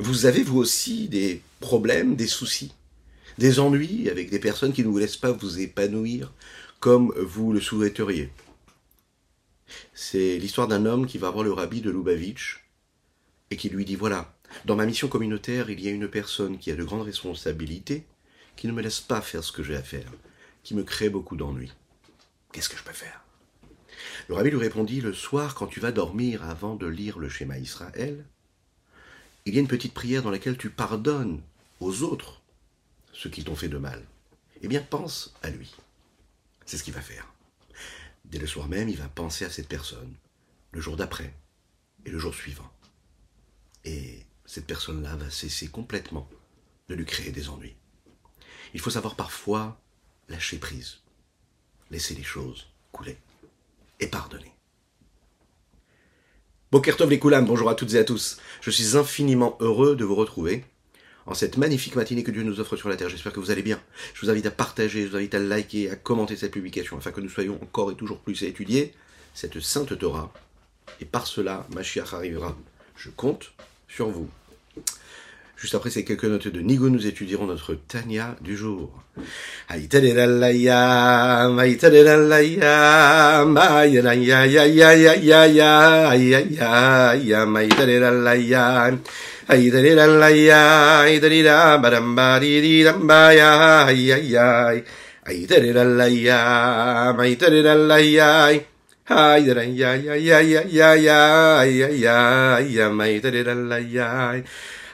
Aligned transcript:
vous 0.00 0.24
avez 0.24 0.42
vous 0.42 0.58
aussi 0.58 1.08
des 1.08 1.42
problèmes, 1.60 2.16
des 2.16 2.26
soucis, 2.26 2.72
des 3.36 3.60
ennuis 3.60 4.08
avec 4.08 4.30
des 4.30 4.38
personnes 4.38 4.72
qui 4.72 4.82
ne 4.82 4.88
vous 4.88 4.98
laissent 4.98 5.18
pas 5.18 5.30
vous 5.30 5.60
épanouir 5.60 6.32
comme 6.80 7.12
vous 7.18 7.52
le 7.52 7.60
souhaiteriez. 7.60 8.30
C'est 9.92 10.38
l'histoire 10.38 10.68
d'un 10.68 10.86
homme 10.86 11.06
qui 11.06 11.18
va 11.18 11.30
voir 11.30 11.44
le 11.44 11.52
rabbi 11.52 11.82
de 11.82 11.90
Lubavitch 11.90 12.64
et 13.50 13.56
qui 13.56 13.68
lui 13.68 13.84
dit 13.84 13.94
voilà, 13.94 14.34
dans 14.64 14.74
ma 14.74 14.86
mission 14.86 15.08
communautaire, 15.08 15.68
il 15.68 15.80
y 15.80 15.88
a 15.88 15.92
une 15.92 16.08
personne 16.08 16.56
qui 16.58 16.70
a 16.70 16.76
de 16.76 16.84
grandes 16.84 17.02
responsabilités, 17.02 18.06
qui 18.56 18.66
ne 18.68 18.72
me 18.72 18.80
laisse 18.80 19.00
pas 19.00 19.20
faire 19.20 19.44
ce 19.44 19.52
que 19.52 19.62
j'ai 19.62 19.76
à 19.76 19.82
faire, 19.82 20.10
qui 20.62 20.74
me 20.74 20.82
crée 20.82 21.10
beaucoup 21.10 21.36
d'ennuis. 21.36 21.72
Qu'est-ce 22.52 22.70
que 22.70 22.76
je 22.78 22.82
peux 22.82 22.92
faire? 22.92 23.22
Le 24.28 24.34
rabbi 24.34 24.50
lui 24.50 24.58
répondit 24.58 25.02
le 25.02 25.12
soir, 25.12 25.54
quand 25.54 25.66
tu 25.66 25.78
vas 25.78 25.92
dormir 25.92 26.42
avant 26.42 26.74
de 26.74 26.86
lire 26.86 27.18
le 27.18 27.28
schéma 27.28 27.58
Israël, 27.58 28.24
il 29.50 29.54
y 29.56 29.58
a 29.58 29.62
une 29.62 29.66
petite 29.66 29.94
prière 29.94 30.22
dans 30.22 30.30
laquelle 30.30 30.56
tu 30.56 30.70
pardonnes 30.70 31.42
aux 31.80 32.02
autres 32.02 32.40
ceux 33.12 33.30
qui 33.30 33.42
t'ont 33.42 33.56
fait 33.56 33.68
de 33.68 33.78
mal. 33.78 34.06
Eh 34.62 34.68
bien, 34.68 34.80
pense 34.80 35.34
à 35.42 35.50
lui. 35.50 35.74
C'est 36.66 36.78
ce 36.78 36.84
qu'il 36.84 36.94
va 36.94 37.00
faire. 37.00 37.26
Dès 38.24 38.38
le 38.38 38.46
soir 38.46 38.68
même, 38.68 38.88
il 38.88 38.96
va 38.96 39.08
penser 39.08 39.44
à 39.44 39.50
cette 39.50 39.66
personne, 39.66 40.14
le 40.70 40.80
jour 40.80 40.96
d'après 40.96 41.34
et 42.04 42.10
le 42.10 42.18
jour 42.20 42.32
suivant. 42.32 42.70
Et 43.84 44.24
cette 44.46 44.68
personne-là 44.68 45.16
va 45.16 45.30
cesser 45.30 45.66
complètement 45.66 46.28
de 46.88 46.94
lui 46.94 47.04
créer 47.04 47.32
des 47.32 47.48
ennuis. 47.48 47.74
Il 48.72 48.80
faut 48.80 48.90
savoir 48.90 49.16
parfois 49.16 49.80
lâcher 50.28 50.58
prise, 50.58 50.98
laisser 51.90 52.14
les 52.14 52.22
choses 52.22 52.68
couler 52.92 53.18
et 53.98 54.06
pardonner. 54.06 54.52
Bokertov 56.72 57.10
les 57.10 57.18
Koulam, 57.18 57.46
bonjour 57.46 57.68
à 57.68 57.74
toutes 57.74 57.94
et 57.94 57.98
à 57.98 58.04
tous. 58.04 58.38
Je 58.60 58.70
suis 58.70 58.96
infiniment 58.96 59.58
heureux 59.58 59.96
de 59.96 60.04
vous 60.04 60.14
retrouver 60.14 60.64
en 61.26 61.34
cette 61.34 61.56
magnifique 61.56 61.96
matinée 61.96 62.22
que 62.22 62.30
Dieu 62.30 62.44
nous 62.44 62.60
offre 62.60 62.76
sur 62.76 62.88
la 62.88 62.94
terre. 62.94 63.08
J'espère 63.08 63.32
que 63.32 63.40
vous 63.40 63.50
allez 63.50 63.64
bien. 63.64 63.80
Je 64.14 64.24
vous 64.24 64.30
invite 64.30 64.46
à 64.46 64.52
partager, 64.52 65.02
je 65.02 65.08
vous 65.08 65.16
invite 65.16 65.34
à 65.34 65.40
liker, 65.40 65.90
à 65.90 65.96
commenter 65.96 66.36
cette 66.36 66.52
publication 66.52 66.96
afin 66.96 67.10
que 67.10 67.20
nous 67.20 67.28
soyons 67.28 67.58
encore 67.60 67.90
et 67.90 67.96
toujours 67.96 68.20
plus 68.20 68.40
à 68.44 68.46
étudier 68.46 68.94
cette 69.34 69.58
sainte 69.58 69.98
Torah. 69.98 70.32
Et 71.00 71.06
par 71.06 71.26
cela, 71.26 71.66
Mashiach 71.74 72.14
arrivera. 72.14 72.56
Je 72.94 73.10
compte 73.10 73.50
sur 73.88 74.08
vous. 74.08 74.30
Juste 75.60 75.74
après 75.74 75.90
ces 75.90 76.04
quelques 76.04 76.24
notes 76.24 76.48
de 76.48 76.60
Nigo, 76.62 76.88
nous 76.88 77.06
étudierons 77.06 77.44
notre 77.44 77.74
Tanya 77.74 78.34
du 78.40 78.56
jour. 78.56 78.90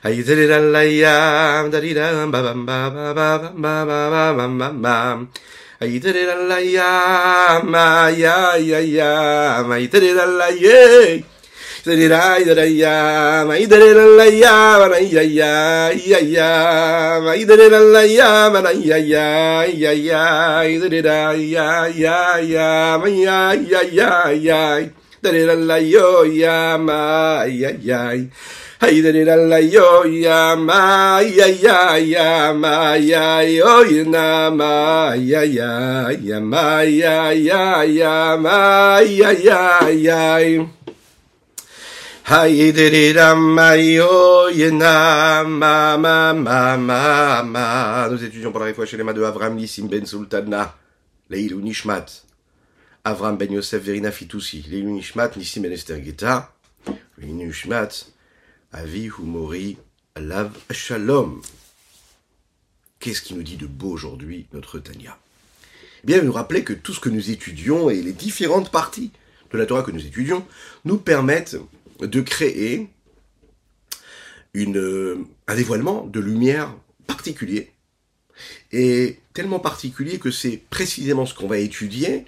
아이들이랄라이야 0.02 1.70
다리람 1.70 2.30
바밤바바바바바바바밤 2.30 5.28
아이들이랄라이야 5.80 7.62
마야야야 7.64 9.64
아이들이랄라예 9.68 11.22
이들이라이들이야 11.86 13.44
마이들이랄라이야 13.46 14.78
마나이야야 14.78 15.92
이야야 15.92 17.20
마이들이랄라이야 17.20 18.50
마나이야야 18.50 19.64
이야야 19.66 20.64
이들이라이야야야 20.64 22.18
마야야야야 22.98 24.80
이들이랄라이요야 25.22 26.78
마야야야 26.78 28.14
Nous 48.10 48.24
étudions 48.24 48.52
pour 48.52 48.60
la 48.60 48.74
chez 48.84 48.96
les 48.96 49.04
mains 49.04 49.14
de 49.14 49.22
Avram 49.22 49.54
Nissim 49.54 49.86
Ben 49.86 50.04
Sultana 50.04 50.74
Leilou 51.30 51.60
Nishmat. 51.60 52.06
Avram 53.04 53.38
Ben 53.38 53.52
Yosef 53.52 53.82
Verina 53.82 54.10
Fitoussi 54.10 54.66
Leilou 54.68 54.90
Nishmat 54.90 55.36
Nissim 55.36 55.62
Ben 55.62 55.72
Esther 55.72 56.02
Geta 56.04 56.52
Leilou 57.16 57.46
Nishmat 57.46 58.15
Avi 58.76 59.08
Humori 59.08 59.78
Lav 60.16 60.52
Shalom. 60.70 61.40
Qu'est-ce 63.00 63.22
qui 63.22 63.32
nous 63.32 63.42
dit 63.42 63.56
de 63.56 63.66
beau 63.66 63.88
aujourd'hui 63.88 64.48
notre 64.52 64.78
Tanya 64.78 65.18
Eh 66.02 66.06
bien, 66.06 66.20
nous 66.20 66.32
rappeler 66.32 66.62
que 66.62 66.74
tout 66.74 66.92
ce 66.92 67.00
que 67.00 67.08
nous 67.08 67.30
étudions 67.30 67.88
et 67.88 68.02
les 68.02 68.12
différentes 68.12 68.70
parties 68.70 69.12
de 69.50 69.56
la 69.56 69.64
Torah 69.64 69.82
que 69.82 69.92
nous 69.92 70.04
étudions 70.04 70.46
nous 70.84 70.98
permettent 70.98 71.56
de 72.00 72.20
créer 72.20 72.90
une, 74.52 75.24
un 75.46 75.54
dévoilement 75.54 76.04
de 76.04 76.20
lumière 76.20 76.74
particulier. 77.06 77.72
Et 78.72 79.20
tellement 79.32 79.58
particulier 79.58 80.18
que 80.18 80.30
c'est 80.30 80.58
précisément 80.68 81.24
ce 81.24 81.32
qu'on 81.32 81.48
va 81.48 81.56
étudier 81.56 82.26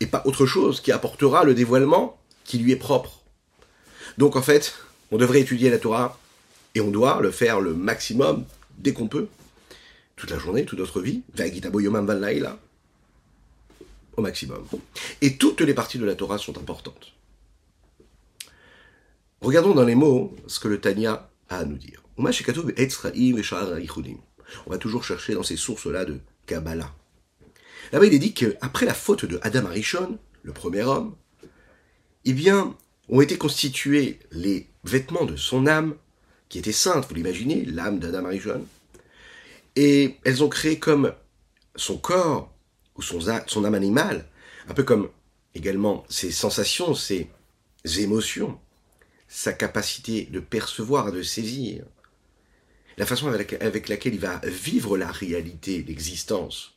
et 0.00 0.06
pas 0.06 0.22
autre 0.24 0.44
chose 0.44 0.80
qui 0.80 0.90
apportera 0.90 1.44
le 1.44 1.54
dévoilement 1.54 2.20
qui 2.42 2.58
lui 2.58 2.72
est 2.72 2.76
propre. 2.76 3.22
Donc 4.16 4.34
en 4.34 4.42
fait, 4.42 4.74
on 5.10 5.16
devrait 5.16 5.40
étudier 5.40 5.70
la 5.70 5.78
Torah 5.78 6.18
et 6.74 6.80
on 6.80 6.90
doit 6.90 7.20
le 7.20 7.30
faire 7.30 7.60
le 7.60 7.74
maximum 7.74 8.44
dès 8.78 8.92
qu'on 8.92 9.08
peut, 9.08 9.28
toute 10.16 10.30
la 10.30 10.38
journée, 10.38 10.64
toute 10.64 10.78
notre 10.78 11.00
vie, 11.00 11.22
au 14.16 14.22
maximum. 14.22 14.66
Et 15.20 15.36
toutes 15.36 15.60
les 15.60 15.74
parties 15.74 15.98
de 15.98 16.04
la 16.04 16.14
Torah 16.14 16.38
sont 16.38 16.58
importantes. 16.58 17.14
Regardons 19.40 19.74
dans 19.74 19.84
les 19.84 19.94
mots 19.94 20.34
ce 20.46 20.58
que 20.58 20.68
le 20.68 20.80
Tanya 20.80 21.30
a 21.48 21.58
à 21.58 21.64
nous 21.64 21.76
dire. 21.76 22.02
On 22.18 22.24
va 24.70 24.78
toujours 24.78 25.04
chercher 25.04 25.34
dans 25.34 25.42
ces 25.44 25.56
sources-là 25.56 26.04
de 26.04 26.18
Kabbalah. 26.46 26.92
Là-bas, 27.92 28.06
il 28.06 28.14
est 28.14 28.18
dit 28.18 28.34
qu'après 28.34 28.86
la 28.86 28.94
faute 28.94 29.24
de 29.24 29.38
Adam 29.42 29.66
Arishon, 29.66 30.18
le 30.42 30.52
premier 30.52 30.82
homme, 30.82 31.14
eh 32.24 32.32
bien, 32.32 32.74
ont 33.08 33.20
été 33.20 33.38
constitués 33.38 34.18
les 34.30 34.66
vêtements 34.84 35.24
de 35.24 35.36
son 35.36 35.66
âme, 35.66 35.94
qui 36.48 36.58
était 36.58 36.72
sainte, 36.72 37.06
vous 37.08 37.14
l'imaginez, 37.14 37.64
l'âme 37.64 37.98
d'Adam 37.98 38.24
Arishon, 38.24 38.66
et 39.76 40.16
elles 40.24 40.42
ont 40.42 40.48
créé 40.48 40.78
comme 40.78 41.14
son 41.76 41.98
corps, 41.98 42.52
ou 42.96 43.02
son, 43.02 43.20
son 43.46 43.64
âme 43.64 43.74
animale, 43.74 44.26
un 44.68 44.74
peu 44.74 44.82
comme 44.82 45.08
également 45.54 46.04
ses 46.08 46.30
sensations, 46.30 46.94
ses 46.94 47.28
émotions, 47.98 48.58
sa 49.28 49.52
capacité 49.52 50.24
de 50.24 50.40
percevoir, 50.40 51.12
de 51.12 51.22
saisir, 51.22 51.84
la 52.96 53.06
façon 53.06 53.28
avec 53.28 53.88
laquelle 53.88 54.14
il 54.14 54.20
va 54.20 54.40
vivre 54.44 54.98
la 54.98 55.12
réalité, 55.12 55.84
l'existence, 55.86 56.74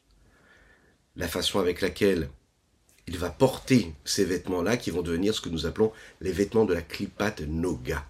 la 1.15 1.27
façon 1.27 1.59
avec 1.59 1.81
laquelle 1.81 2.29
il 3.11 3.17
va 3.17 3.29
porter 3.29 3.93
ces 4.05 4.23
vêtements-là 4.23 4.77
qui 4.77 4.89
vont 4.89 5.01
devenir 5.01 5.35
ce 5.35 5.41
que 5.41 5.49
nous 5.49 5.65
appelons 5.65 5.91
les 6.21 6.31
vêtements 6.31 6.63
de 6.63 6.73
la 6.73 6.81
clipat 6.81 7.41
Noga. 7.41 8.05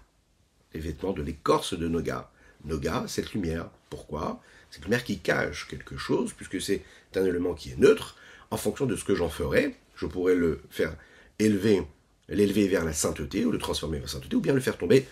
Les 0.74 0.78
vêtements 0.78 1.12
de 1.12 1.22
l'écorce 1.22 1.76
de 1.76 1.88
Noga. 1.88 2.30
Noga, 2.64 3.06
cette 3.08 3.32
lumière. 3.32 3.68
Pourquoi? 3.90 4.40
Cette 4.70 4.84
lumière 4.84 5.02
qui 5.02 5.18
cache 5.18 5.66
quelque 5.66 5.96
chose, 5.96 6.32
puisque 6.34 6.60
c'est 6.60 6.84
un 7.16 7.24
élément 7.24 7.54
qui 7.54 7.72
est 7.72 7.78
neutre. 7.78 8.16
En 8.52 8.56
fonction 8.56 8.86
de 8.86 8.94
ce 8.94 9.02
que 9.02 9.16
j'en 9.16 9.28
ferai, 9.28 9.74
je 9.96 10.06
pourrais 10.06 10.36
le 10.36 10.62
faire 10.70 10.94
élever, 11.40 11.82
l'élever 12.28 12.68
vers 12.68 12.84
la 12.84 12.92
sainteté, 12.92 13.44
ou 13.44 13.50
le 13.50 13.58
transformer 13.58 13.96
vers 13.96 14.06
la 14.06 14.12
sainteté, 14.12 14.36
ou 14.36 14.40
bien 14.40 14.54
le 14.54 14.60
faire 14.60 14.78
tomber 14.78 15.08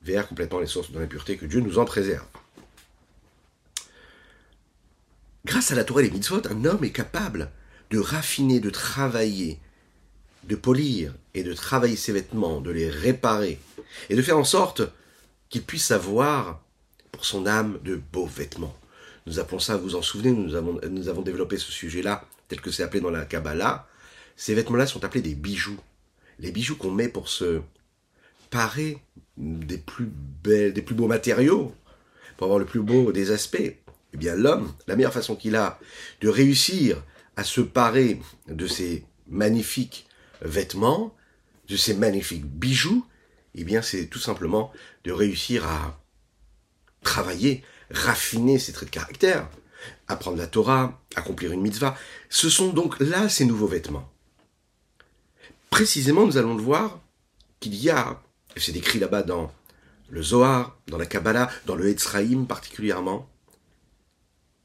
vers 0.00 0.26
complètement 0.26 0.60
les 0.60 0.66
sources 0.66 0.90
de 0.90 0.98
l'impureté, 0.98 1.36
que 1.36 1.44
Dieu 1.44 1.60
nous 1.60 1.78
en 1.78 1.84
préserve. 1.84 2.26
Grâce 5.44 5.70
à 5.70 5.74
la 5.74 5.84
Torah 5.84 6.00
et 6.00 6.04
les 6.04 6.10
mitzvot, 6.10 6.46
un 6.48 6.64
homme 6.64 6.82
est 6.82 6.92
capable 6.92 7.50
de 7.90 7.98
raffiner, 7.98 8.60
de 8.60 8.70
travailler, 8.70 9.58
de 10.44 10.56
polir 10.56 11.14
et 11.34 11.42
de 11.42 11.52
travailler 11.52 11.96
ses 11.96 12.12
vêtements, 12.12 12.60
de 12.60 12.70
les 12.70 12.88
réparer, 12.90 13.58
et 14.08 14.16
de 14.16 14.22
faire 14.22 14.38
en 14.38 14.44
sorte 14.44 14.82
qu'il 15.48 15.62
puisse 15.62 15.90
avoir 15.90 16.60
pour 17.12 17.24
son 17.24 17.46
âme 17.46 17.78
de 17.84 18.00
beaux 18.12 18.26
vêtements. 18.26 18.76
Nous 19.26 19.38
appelons 19.38 19.58
ça, 19.58 19.76
vous 19.76 19.84
vous 19.84 19.94
en 19.94 20.02
souvenez, 20.02 20.32
nous 20.32 20.54
avons, 20.54 21.22
développé 21.22 21.56
ce 21.56 21.72
sujet-là, 21.72 22.24
tel 22.48 22.60
que 22.60 22.70
c'est 22.70 22.82
appelé 22.82 23.00
dans 23.00 23.10
la 23.10 23.24
Kabbalah. 23.24 23.88
Ces 24.36 24.54
vêtements-là 24.54 24.86
sont 24.86 25.04
appelés 25.04 25.22
des 25.22 25.34
bijoux. 25.34 25.78
Les 26.38 26.50
bijoux 26.50 26.76
qu'on 26.76 26.90
met 26.90 27.08
pour 27.08 27.28
se 27.28 27.62
parer 28.50 28.98
des 29.36 29.78
plus 29.78 30.10
des 30.42 30.82
plus 30.82 30.94
beaux 30.94 31.06
matériaux, 31.06 31.74
pour 32.36 32.44
avoir 32.44 32.58
le 32.58 32.66
plus 32.66 32.80
beau 32.80 33.12
des 33.12 33.30
aspects, 33.30 33.56
eh 34.14 34.16
bien 34.16 34.34
l'homme, 34.34 34.72
la 34.86 34.96
meilleure 34.96 35.12
façon 35.12 35.36
qu'il 35.36 35.56
a 35.56 35.78
de 36.20 36.28
réussir 36.28 37.02
à 37.36 37.44
se 37.44 37.60
parer 37.60 38.20
de 38.48 38.66
ces 38.66 39.04
magnifiques 39.28 40.06
vêtements, 40.40 41.14
de 41.68 41.76
ces 41.76 41.94
magnifiques 41.94 42.44
bijoux, 42.44 43.06
eh 43.54 43.64
bien 43.64 43.82
c'est 43.82 44.06
tout 44.06 44.18
simplement 44.18 44.72
de 45.04 45.12
réussir 45.12 45.66
à 45.66 46.00
travailler, 47.02 47.62
raffiner 47.90 48.58
ses 48.58 48.72
traits 48.72 48.88
de 48.88 48.94
caractère, 48.94 49.48
apprendre 50.08 50.38
la 50.38 50.46
Torah, 50.46 51.00
accomplir 51.14 51.52
une 51.52 51.60
mitzvah. 51.60 51.96
Ce 52.28 52.48
sont 52.48 52.72
donc 52.72 52.98
là 53.00 53.28
ces 53.28 53.44
nouveaux 53.44 53.66
vêtements. 53.66 54.10
Précisément, 55.70 56.26
nous 56.26 56.36
allons 56.36 56.54
le 56.54 56.62
voir 56.62 57.00
qu'il 57.60 57.74
y 57.74 57.90
a, 57.90 58.22
et 58.56 58.60
c'est 58.60 58.72
décrit 58.72 58.98
là-bas 58.98 59.22
dans 59.22 59.52
le 60.08 60.22
Zohar, 60.22 60.78
dans 60.86 60.98
la 60.98 61.06
Kabbalah, 61.06 61.50
dans 61.66 61.74
le 61.74 61.88
Etzraïm 61.88 62.46
particulièrement, 62.46 63.28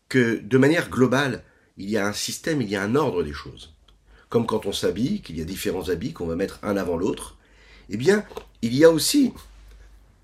que 0.07 0.37
de 0.37 0.57
manière 0.57 0.89
globale, 0.89 1.43
il 1.79 1.89
y 1.89 1.97
a 1.97 2.05
un 2.05 2.13
système, 2.13 2.61
il 2.61 2.69
y 2.69 2.75
a 2.75 2.83
un 2.83 2.95
ordre 2.95 3.23
des 3.23 3.33
choses. 3.33 3.73
Comme 4.27 4.45
quand 4.45 4.65
on 4.65 4.73
s'habille, 4.73 5.21
qu'il 5.21 5.39
y 5.39 5.41
a 5.41 5.45
différents 5.45 5.89
habits 5.89 6.13
qu'on 6.13 6.27
va 6.27 6.35
mettre 6.35 6.59
un 6.61 6.77
avant 6.77 6.97
l'autre, 6.97 7.37
eh 7.89 7.97
bien, 7.97 8.23
il 8.61 8.75
y 8.75 8.83
a 8.83 8.91
aussi 8.91 9.33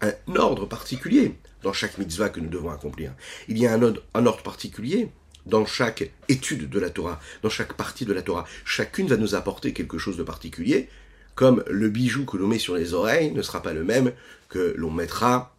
un 0.02 0.36
ordre 0.36 0.68
particulier 0.68 1.36
dans 1.64 1.74
chaque 1.74 1.98
mitzvah 1.98 2.30
que 2.30 2.40
nous 2.40 2.50
devons 2.50 2.70
accomplir. 2.70 3.14
Il 3.48 3.58
y 3.58 3.66
a 3.66 3.74
un 3.74 3.82
ordre, 3.82 4.44
particulier 4.44 5.10
dans 5.46 5.66
chaque 5.66 6.12
étude 6.28 6.70
de 6.70 6.80
la 6.80 6.90
Torah, 6.90 7.20
dans 7.42 7.50
chaque 7.50 7.74
partie 7.74 8.06
de 8.06 8.14
la 8.14 8.22
Torah. 8.22 8.46
Chacune 8.66 9.08
va 9.08 9.18
nous 9.18 9.34
apporter 9.34 9.74
quelque 9.74 9.98
chose 9.98 10.18
de 10.18 10.24
particulier, 10.24 10.90
comme 11.34 11.64
le 11.68 11.90
bijou 11.90 12.26
que 12.26 12.38
l'on 12.38 12.48
met 12.48 12.60
sur 12.60 12.76
les 12.76 12.94
oreilles 12.94 13.32
ne 13.32 13.42
sera 13.42 13.62
pas 13.62 13.74
le 13.74 13.84
même 13.84 14.12
que 14.50 14.74
l'on 14.78 14.92
mettra 14.92 15.56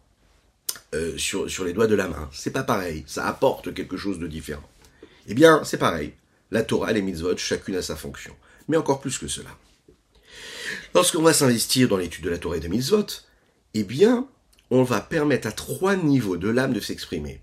euh, 0.93 1.17
sur, 1.17 1.49
sur 1.49 1.65
les 1.65 1.73
doigts 1.73 1.87
de 1.87 1.95
la 1.95 2.07
main. 2.07 2.29
C'est 2.31 2.51
pas 2.51 2.63
pareil, 2.63 3.03
ça 3.07 3.25
apporte 3.27 3.73
quelque 3.73 3.97
chose 3.97 4.19
de 4.19 4.27
différent. 4.27 4.69
Eh 5.27 5.33
bien, 5.33 5.63
c'est 5.63 5.77
pareil. 5.77 6.13
La 6.51 6.63
Torah 6.63 6.91
et 6.91 6.93
les 6.95 7.01
mitzvot, 7.01 7.37
chacune 7.37 7.75
a 7.75 7.81
sa 7.81 7.95
fonction. 7.95 8.35
Mais 8.67 8.77
encore 8.77 9.01
plus 9.01 9.17
que 9.17 9.27
cela. 9.27 9.49
Lorsqu'on 10.93 11.21
va 11.21 11.33
s'investir 11.33 11.89
dans 11.89 11.97
l'étude 11.97 12.23
de 12.23 12.29
la 12.29 12.37
Torah 12.37 12.57
et 12.57 12.61
des 12.61 12.69
mitzvot, 12.69 13.05
eh 13.73 13.83
bien, 13.83 14.27
on 14.71 14.83
va 14.83 15.01
permettre 15.01 15.47
à 15.47 15.51
trois 15.51 15.95
niveaux 15.95 16.37
de 16.37 16.49
l'âme 16.49 16.73
de 16.73 16.79
s'exprimer. 16.79 17.41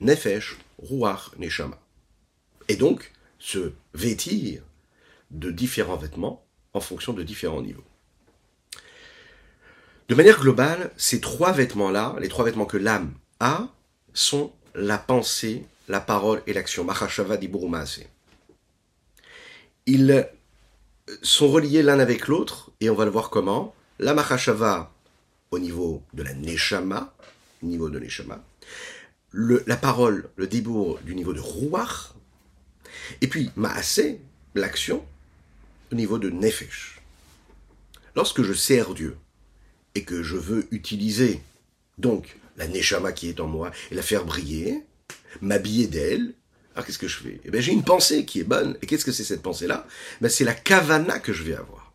Nefesh, 0.00 0.58
Ruach, 0.78 1.30
Neshama. 1.38 1.78
Et 2.68 2.76
donc, 2.76 3.12
se 3.38 3.72
vêtir 3.94 4.62
de 5.30 5.50
différents 5.50 5.96
vêtements 5.96 6.44
en 6.72 6.80
fonction 6.80 7.12
de 7.12 7.22
différents 7.22 7.62
niveaux. 7.62 7.84
De 10.08 10.14
manière 10.14 10.40
globale, 10.40 10.90
ces 10.96 11.20
trois 11.20 11.52
vêtements-là, 11.52 12.16
les 12.20 12.28
trois 12.28 12.44
vêtements 12.44 12.66
que 12.66 12.76
l'âme 12.76 13.14
a, 13.38 13.68
sont 14.12 14.52
la 14.74 14.98
pensée, 14.98 15.64
la 15.90 16.00
parole 16.00 16.40
et 16.46 16.52
l'action. 16.52 16.84
Mahashava 16.84 17.36
Diburumase. 17.36 18.04
Ils 19.86 20.30
sont 21.22 21.48
reliés 21.48 21.82
l'un 21.82 21.98
avec 21.98 22.28
l'autre, 22.28 22.70
et 22.80 22.88
on 22.88 22.94
va 22.94 23.04
le 23.04 23.10
voir 23.10 23.28
comment. 23.28 23.74
La 23.98 24.14
Mahashava 24.14 24.94
au 25.50 25.58
niveau 25.58 26.02
de 26.14 26.22
la 26.22 26.32
Neshama, 26.32 27.12
niveau 27.62 27.90
de 27.90 27.98
Neshama, 27.98 28.42
la 29.32 29.76
parole, 29.76 30.30
le 30.36 30.46
débour 30.46 31.00
du 31.00 31.16
niveau 31.16 31.32
de 31.32 31.40
Ruach, 31.40 32.14
et 33.20 33.26
puis 33.26 33.50
Maase, 33.56 34.16
l'action, 34.54 35.04
au 35.90 35.96
niveau 35.96 36.18
de 36.18 36.30
Nefesh. 36.30 37.00
Lorsque 38.14 38.42
je 38.42 38.52
sers 38.52 38.94
Dieu 38.94 39.16
et 39.96 40.04
que 40.04 40.22
je 40.22 40.36
veux 40.36 40.68
utiliser 40.70 41.42
donc 41.98 42.36
la 42.56 42.68
Neshama 42.68 43.10
qui 43.10 43.28
est 43.28 43.40
en 43.40 43.48
moi 43.48 43.72
et 43.90 43.96
la 43.96 44.02
faire 44.02 44.24
briller, 44.24 44.84
m'habiller 45.40 45.86
d'elle, 45.86 46.34
alors 46.74 46.86
qu'est-ce 46.86 46.98
que 46.98 47.08
je 47.08 47.16
fais? 47.18 47.40
Eh 47.44 47.50
bien 47.50 47.60
j'ai 47.60 47.72
une 47.72 47.82
pensée 47.82 48.24
qui 48.24 48.40
est 48.40 48.44
bonne. 48.44 48.76
Et 48.82 48.86
qu'est-ce 48.86 49.04
que 49.04 49.12
c'est 49.12 49.24
cette 49.24 49.42
pensée-là? 49.42 49.86
Ben, 50.20 50.28
C'est 50.28 50.44
la 50.44 50.54
kavana 50.54 51.18
que 51.18 51.32
je 51.32 51.42
vais 51.42 51.54
avoir. 51.54 51.92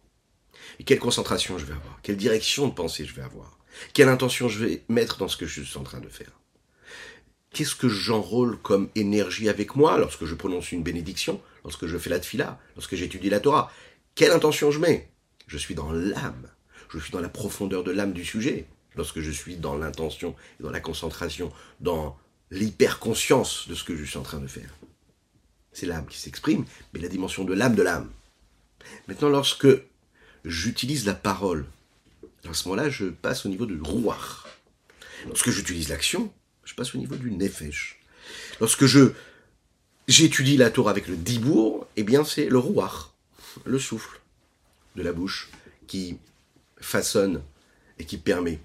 Et 0.80 0.84
quelle 0.84 1.00
concentration 1.00 1.58
je 1.58 1.66
vais 1.66 1.74
avoir? 1.74 2.00
Quelle 2.04 2.18
direction 2.18 2.68
de 2.68 2.74
pensée 2.74 3.06
je 3.06 3.14
vais 3.14 3.22
avoir? 3.22 3.58
Quelle 3.94 4.10
intention 4.10 4.48
je 4.48 4.66
vais 4.66 4.84
mettre 4.90 5.18
dans 5.18 5.28
ce 5.28 5.38
que 5.38 5.46
je 5.46 5.62
suis 5.62 5.78
en 5.78 5.84
train 5.84 6.00
de 6.00 6.10
faire? 6.10 6.32
Qu'est-ce 7.52 7.76
que 7.76 7.88
j'enrôle 7.88 8.58
comme 8.58 8.90
énergie 8.96 9.48
avec 9.48 9.78
moi 9.78 9.98
lorsque 9.98 10.26
je 10.26 10.36
prononce 10.36 10.74
une 10.74 10.84
bénédiction, 10.84 11.42
lorsque 11.64 11.86
je 11.86 11.98
fais 11.98 12.10
la 12.10 12.20
tfila, 12.20 12.60
lorsque 12.76 12.96
j'étudie 12.96 13.30
la 13.30 13.40
Torah? 13.40 13.72
Quelle 14.14 14.32
intention 14.32 14.72
je 14.72 14.80
mets? 14.80 15.10
Je 15.48 15.58
suis 15.58 15.76
dans 15.76 15.92
l'âme. 15.92 16.50
Je 16.90 17.00
suis 17.00 17.12
dans 17.12 17.22
la 17.22 17.30
profondeur 17.30 17.84
de 17.84 17.92
l'âme 17.92 18.14
du 18.14 18.26
sujet. 18.26 18.68
Lorsque 18.98 19.20
je 19.20 19.32
suis 19.32 19.56
dans 19.56 19.76
l'intention, 19.76 20.36
dans 20.60 20.70
la 20.70 20.80
concentration, 20.80 21.52
dans 21.80 22.18
l'hyperconscience 22.52 23.68
de 23.68 23.76
ce 23.76 23.84
que 23.84 23.96
je 23.96 24.04
suis 24.04 24.18
en 24.18 24.24
train 24.24 24.40
de 24.40 24.48
faire. 24.48 24.70
C'est 25.74 25.86
l'âme 25.86 26.08
qui 26.08 26.18
s'exprime, 26.18 26.66
mais 26.94 27.00
la 27.00 27.10
dimension 27.10 27.44
de 27.44 27.54
l'âme 27.54 27.76
de 27.76 27.84
l'âme. 27.84 28.10
Maintenant, 29.08 29.30
lorsque 29.30 29.68
j'utilise 30.46 31.06
la 31.06 31.14
parole. 31.14 31.66
À 32.48 32.54
ce 32.54 32.68
moment-là, 32.68 32.90
je 32.90 33.06
passe 33.06 33.46
au 33.46 33.50
niveau 33.50 33.66
du 33.66 33.80
roi. 33.82 34.18
Lorsque 35.26 35.50
j'utilise 35.50 35.90
l'action, 35.90 36.32
je 36.64 36.76
passe 36.76 36.94
au 36.94 36.98
niveau 37.00 37.16
du 37.16 37.32
nefesh. 37.32 38.00
Lorsque 38.60 38.86
je 38.86 39.12
j'étudie 40.08 40.58
la 40.58 40.70
Torah 40.70 40.92
avec 40.92 41.08
le 41.08 41.18
dibour, 41.18 41.88
eh 41.96 42.04
bien 42.04 42.24
c'est 42.24 42.48
le 42.48 42.60
roi, 42.60 43.14
le 43.66 43.80
souffle 43.80 44.22
de 44.96 45.02
la 45.02 45.12
bouche 45.12 45.50
qui 45.88 46.20
façonne 46.78 47.42
et 47.98 48.06
qui 48.06 48.18
permet 48.18 48.60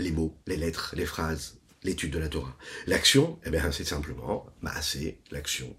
les 0.00 0.10
mots, 0.10 0.34
les 0.46 0.56
lettres, 0.56 0.94
les 0.96 1.06
phrases, 1.06 1.57
l'étude 1.82 2.12
de 2.12 2.18
la 2.18 2.28
Torah. 2.28 2.56
L'action, 2.86 3.38
eh 3.44 3.50
bien 3.50 3.70
c'est 3.72 3.84
simplement, 3.84 4.46
bah, 4.62 4.80
c'est 4.80 5.18
l'action, 5.30 5.74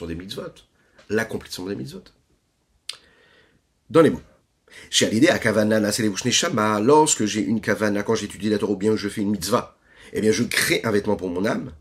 sont 0.00 0.06
des 0.06 0.14
mitzvot, 0.14 0.54
l'accomplissement 1.08 1.66
des 1.66 1.76
mitzvot 1.76 2.04
dans 3.90 4.02
les 4.02 4.10
mots. 4.10 4.22
Chez 4.88 5.10
l'idée 5.10 5.28
à 5.28 5.38
Kavana 5.38 5.80
Neshama, 5.80 6.80
lorsque 6.80 7.24
j'ai 7.24 7.40
une 7.40 7.60
Kavana, 7.60 8.02
quand 8.02 8.14
j'étudie 8.14 8.48
la 8.48 8.58
Torah 8.58 8.72
ou 8.72 8.76
bien 8.76 8.96
je 8.96 9.08
fais 9.08 9.20
une 9.20 9.30
mitzvah, 9.30 9.76
eh 10.12 10.20
bien 10.20 10.32
je 10.32 10.44
crée 10.44 10.80
un 10.84 10.92
vêtement 10.92 11.16
pour 11.16 11.28
mon 11.28 11.44
âme. 11.44 11.72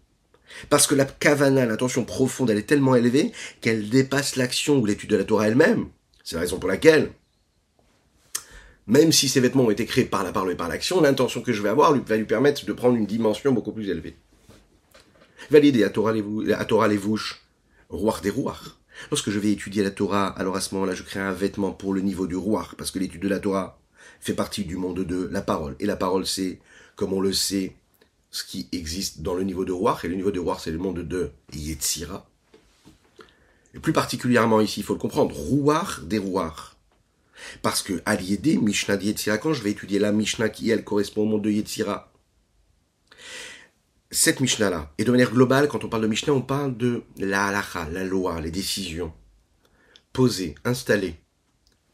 Parce 0.70 0.88
que 0.88 0.96
la 0.96 1.06
Kavana, 1.06 1.68
l'intention 1.68 2.04
profonde, 2.04 2.50
elle 2.50 2.58
est 2.58 2.64
tellement 2.64 2.96
élevée 2.96 3.32
qu'elle 3.62 3.90
dépasse 3.90 4.36
l'action 4.36 4.80
ou 4.80 4.86
l'étude 4.86 5.12
de 5.12 5.18
la 5.18 5.24
Torah 5.24 5.48
elle-même. 5.48 5.90
C'est 6.24 6.36
la 6.36 6.42
raison 6.42 6.58
pour 6.58 6.70
laquelle, 6.70 7.12
même 8.90 9.12
si 9.12 9.30
ces 9.30 9.40
vêtements 9.40 9.66
ont 9.66 9.70
été 9.70 9.86
créés 9.86 10.06
par 10.06 10.24
la 10.24 10.32
parole 10.32 10.52
et 10.52 10.56
par 10.56 10.68
l'action, 10.68 11.00
l'intention 11.00 11.42
que 11.42 11.54
je 11.54 11.62
vais 11.62 11.70
avoir 11.70 11.96
va 11.96 12.18
lui 12.18 12.26
permettre 12.26 12.66
de 12.66 12.74
prendre 12.74 12.96
une 12.96 13.06
dimension 13.06 13.52
beaucoup 13.52 13.72
plus 13.72 13.88
élevée. 13.88 14.18
Validé 15.52 15.84
à 15.84 15.90
Torah 15.90 16.88
les 16.88 16.98
vouches, 16.98 17.46
roi 17.90 18.20
des 18.24 18.32
rois. 18.32 18.58
Lorsque 19.12 19.30
je 19.30 19.40
vais 19.40 19.52
étudier 19.52 19.84
la 19.84 19.92
Torah, 19.92 20.28
alors 20.28 20.56
à 20.56 20.60
ce 20.60 20.74
moment-là, 20.74 20.96
je 20.96 21.04
crée 21.04 21.20
un 21.20 21.32
vêtement 21.32 21.72
pour 21.72 21.94
le 21.94 22.02
niveau 22.02 22.26
du 22.26 22.36
roi, 22.36 22.68
parce 22.78 22.90
que 22.90 22.98
l'étude 22.98 23.22
de 23.22 23.30
la 23.30 23.40
Torah 23.40 23.80
fait 24.20 24.34
partie 24.34 24.66
du 24.66 24.76
monde 24.76 25.06
de 25.06 25.30
la 25.32 25.42
parole. 25.42 25.76
Et 25.80 25.86
la 25.86 25.96
parole, 25.96 26.26
c'est, 26.26 26.60
comme 26.96 27.14
on 27.14 27.22
le 27.22 27.32
sait, 27.32 27.76
ce 28.32 28.44
qui 28.44 28.68
existe 28.72 29.22
dans 29.22 29.36
le 29.36 29.44
niveau 29.44 29.66
de 29.66 29.72
roi, 29.72 30.00
et 30.04 30.08
le 30.08 30.16
niveau 30.16 30.32
de 30.32 30.40
roi, 30.40 30.58
c'est 30.60 30.72
le 30.72 30.80
monde 30.80 31.00
de 31.00 31.30
Yetzira. 31.54 32.28
Et 33.76 33.80
plus 33.80 33.94
particulièrement 33.94 34.62
ici, 34.62 34.80
il 34.80 34.84
faut 34.84 34.94
le 34.94 35.00
comprendre, 35.00 35.36
rouar 35.36 36.02
des 36.04 36.18
rouars. 36.18 36.76
Parce 37.62 37.82
que 37.82 38.02
à 38.06 38.18
Mishnah 38.18 38.98
de 38.98 39.04
Yetzira, 39.04 39.38
quand 39.38 39.54
je 39.54 39.64
vais 39.64 39.72
étudier 39.72 40.00
la 40.00 40.12
Mishnah 40.12 40.50
qui, 40.50 40.70
elle, 40.70 40.84
correspond 40.84 41.24
au 41.24 41.26
monde 41.26 41.44
de 41.44 41.52
Yetzira, 41.52 42.12
cette 44.12 44.40
Mishnah-là, 44.40 44.92
et 44.98 45.04
de 45.04 45.12
manière 45.12 45.32
globale, 45.32 45.68
quand 45.68 45.84
on 45.84 45.90
parle 45.90 46.04
de 46.04 46.08
Mishnah, 46.08 46.34
on 46.34 46.42
parle 46.42 46.76
de 46.78 47.04
la 47.18 47.48
halacha, 47.48 47.88
la 47.90 48.04
loi, 48.04 48.42
les 48.42 48.52
décisions 48.52 49.14
posées, 50.14 50.56
installées, 50.66 51.16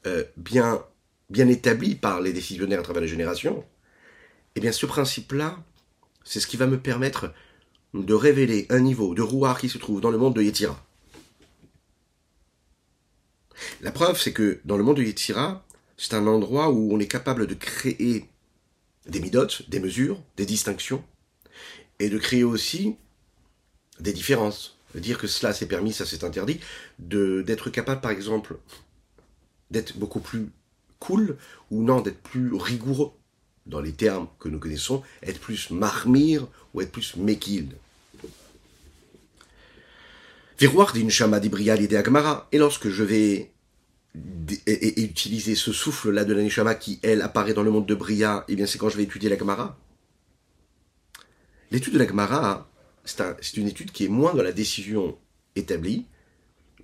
euh, 0.07 0.23
bien, 0.37 0.83
bien 1.29 1.47
établies 1.47 1.95
par 1.95 2.21
les 2.21 2.31
décisionnaires 2.31 2.79
à 2.79 2.83
travers 2.83 3.01
les 3.01 3.07
générations. 3.07 3.65
Eh 4.55 4.61
bien, 4.61 4.71
ce 4.71 4.85
principe-là, 4.85 5.57
c'est 6.23 6.39
ce 6.39 6.47
qui 6.47 6.57
va 6.57 6.67
me 6.67 6.79
permettre 6.79 7.33
de 7.93 8.13
révéler 8.13 8.65
un 8.69 8.79
niveau 8.79 9.13
de 9.13 9.21
rouard 9.21 9.59
qui 9.59 9.69
se 9.69 9.77
trouve 9.77 10.01
dans 10.01 10.11
le 10.11 10.17
monde 10.17 10.35
de 10.35 10.41
Yetira. 10.41 10.81
La 13.81 13.91
preuve, 13.91 14.19
c'est 14.19 14.33
que 14.33 14.59
dans 14.65 14.77
le 14.77 14.83
monde 14.83 14.97
de 14.97 15.03
Yetira, 15.03 15.65
c'est 15.97 16.13
un 16.13 16.27
endroit 16.27 16.69
où 16.69 16.93
on 16.93 16.99
est 16.99 17.07
capable 17.07 17.47
de 17.47 17.53
créer 17.53 18.29
des 19.07 19.19
midotes, 19.19 19.69
des 19.69 19.79
mesures, 19.79 20.21
des 20.37 20.45
distinctions, 20.45 21.03
et 21.99 22.09
de 22.09 22.17
créer 22.17 22.43
aussi 22.43 22.95
des 23.99 24.13
différences. 24.13 24.77
Dire 24.95 25.17
que 25.17 25.27
cela 25.27 25.53
c'est 25.53 25.67
permis, 25.67 25.93
ça 25.93 26.05
c'est 26.05 26.23
interdit, 26.23 26.59
d'être 26.99 27.69
capable 27.69 28.01
par 28.01 28.11
exemple 28.11 28.57
d'être 29.71 29.97
beaucoup 29.97 30.19
plus 30.19 30.49
cool 30.99 31.37
ou 31.71 31.83
non 31.83 32.01
d'être 32.01 32.21
plus 32.21 32.53
rigoureux 32.53 33.11
dans 33.65 33.81
les 33.81 33.93
termes 33.93 34.27
que 34.39 34.47
nous 34.47 34.59
connaissons, 34.59 35.03
être 35.23 35.39
plus 35.39 35.71
marmire 35.71 36.47
ou 36.73 36.81
être 36.81 36.91
plus 36.91 37.15
mekil. 37.17 37.75
Et 40.59 40.69
et 42.51 42.57
lorsque 42.57 42.89
je 42.89 43.03
vais 43.03 43.51
et, 44.67 45.03
utiliser 45.03 45.55
ce 45.55 45.73
souffle-là 45.73 46.25
de 46.25 46.33
l'anishama 46.33 46.75
qui, 46.75 46.99
elle, 47.03 47.21
apparaît 47.21 47.53
dans 47.53 47.63
le 47.63 47.71
monde 47.71 47.85
de 47.85 47.95
Bria, 47.95 48.45
eh 48.47 48.55
bien 48.55 48.65
c'est 48.65 48.77
quand 48.77 48.89
je 48.89 48.97
vais 48.97 49.03
étudier 49.03 49.29
la 49.29 49.37
Gemara. 49.37 49.77
L'étude 51.71 51.93
de 51.93 51.99
la 51.99 52.07
Gemara, 52.07 52.69
c'est 53.03 53.57
une 53.57 53.67
étude 53.67 53.91
qui 53.91 54.05
est 54.05 54.09
moins 54.09 54.33
dans 54.33 54.43
la 54.43 54.51
décision 54.51 55.17
établie, 55.55 56.05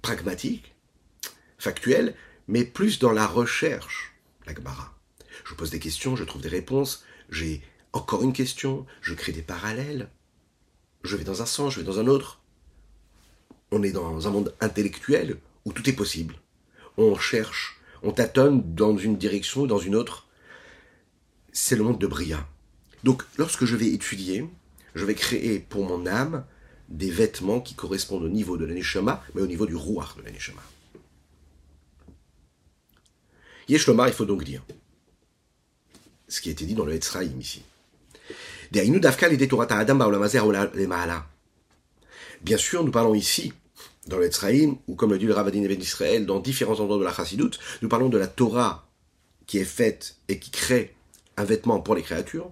pragmatique, 0.01 0.75
factuelle, 1.57 2.15
mais 2.47 2.65
plus 2.65 2.99
dans 2.99 3.11
la 3.11 3.27
recherche, 3.27 4.13
la 4.45 4.53
Gemara. 4.53 4.97
Je 5.45 5.53
pose 5.53 5.69
des 5.69 5.79
questions, 5.79 6.15
je 6.15 6.23
trouve 6.23 6.41
des 6.41 6.49
réponses, 6.49 7.05
j'ai 7.29 7.61
encore 7.93 8.23
une 8.23 8.33
question, 8.33 8.85
je 9.01 9.13
crée 9.13 9.31
des 9.31 9.41
parallèles, 9.41 10.09
je 11.03 11.15
vais 11.15 11.23
dans 11.23 11.41
un 11.41 11.45
sens, 11.45 11.73
je 11.73 11.79
vais 11.79 11.85
dans 11.85 11.99
un 11.99 12.07
autre. 12.07 12.40
On 13.71 13.83
est 13.83 13.91
dans 13.91 14.27
un 14.27 14.31
monde 14.31 14.53
intellectuel 14.59 15.37
où 15.65 15.73
tout 15.73 15.89
est 15.89 15.93
possible. 15.93 16.35
On 16.97 17.17
cherche, 17.17 17.79
on 18.03 18.11
tâtonne 18.11 18.75
dans 18.75 18.97
une 18.97 19.17
direction 19.17 19.61
ou 19.61 19.67
dans 19.67 19.79
une 19.79 19.95
autre. 19.95 20.27
C'est 21.53 21.75
le 21.75 21.83
monde 21.83 21.99
de 21.99 22.07
Bria. 22.07 22.45
Donc 23.03 23.23
lorsque 23.37 23.65
je 23.65 23.75
vais 23.75 23.87
étudier, 23.87 24.45
je 24.93 25.05
vais 25.05 25.15
créer 25.15 25.59
pour 25.59 25.85
mon 25.85 26.05
âme 26.05 26.45
des 26.89 27.09
vêtements 27.09 27.61
qui 27.61 27.73
correspondent 27.73 28.23
au 28.23 28.29
niveau 28.29 28.57
de 28.57 28.65
l'aneshama, 28.65 29.23
mais 29.33 29.41
au 29.41 29.47
niveau 29.47 29.65
du 29.65 29.75
rouar 29.75 30.15
de 30.17 30.23
l'aneshama. 30.23 30.61
Yeshlomar, 33.69 34.09
il 34.09 34.13
faut 34.13 34.25
donc 34.25 34.43
dire 34.43 34.63
ce 36.27 36.39
qui 36.39 36.49
a 36.49 36.51
été 36.53 36.65
dit 36.65 36.75
dans 36.75 36.85
le 36.85 36.95
ici. 36.95 37.63
Bien 42.41 42.57
sûr, 42.57 42.83
nous 42.83 42.91
parlons 42.91 43.13
ici, 43.13 43.53
dans 44.07 44.17
le 44.17 44.25
Etzraïm, 44.25 44.77
ou 44.87 44.95
comme 44.95 45.11
le 45.11 45.19
dit 45.19 45.25
le 45.25 45.33
Ravadin 45.33 45.61
d'Israël, 45.61 46.25
dans 46.25 46.39
différents 46.39 46.79
endroits 46.79 46.97
de 46.97 47.03
la 47.03 47.13
Chassidoute, 47.13 47.59
nous 47.81 47.89
parlons 47.89 48.09
de 48.09 48.17
la 48.17 48.27
Torah 48.27 48.87
qui 49.45 49.59
est 49.59 49.65
faite 49.65 50.17
et 50.27 50.39
qui 50.39 50.49
crée 50.49 50.95
un 51.37 51.43
vêtement 51.43 51.79
pour 51.79 51.95
les 51.95 52.01
créatures. 52.01 52.51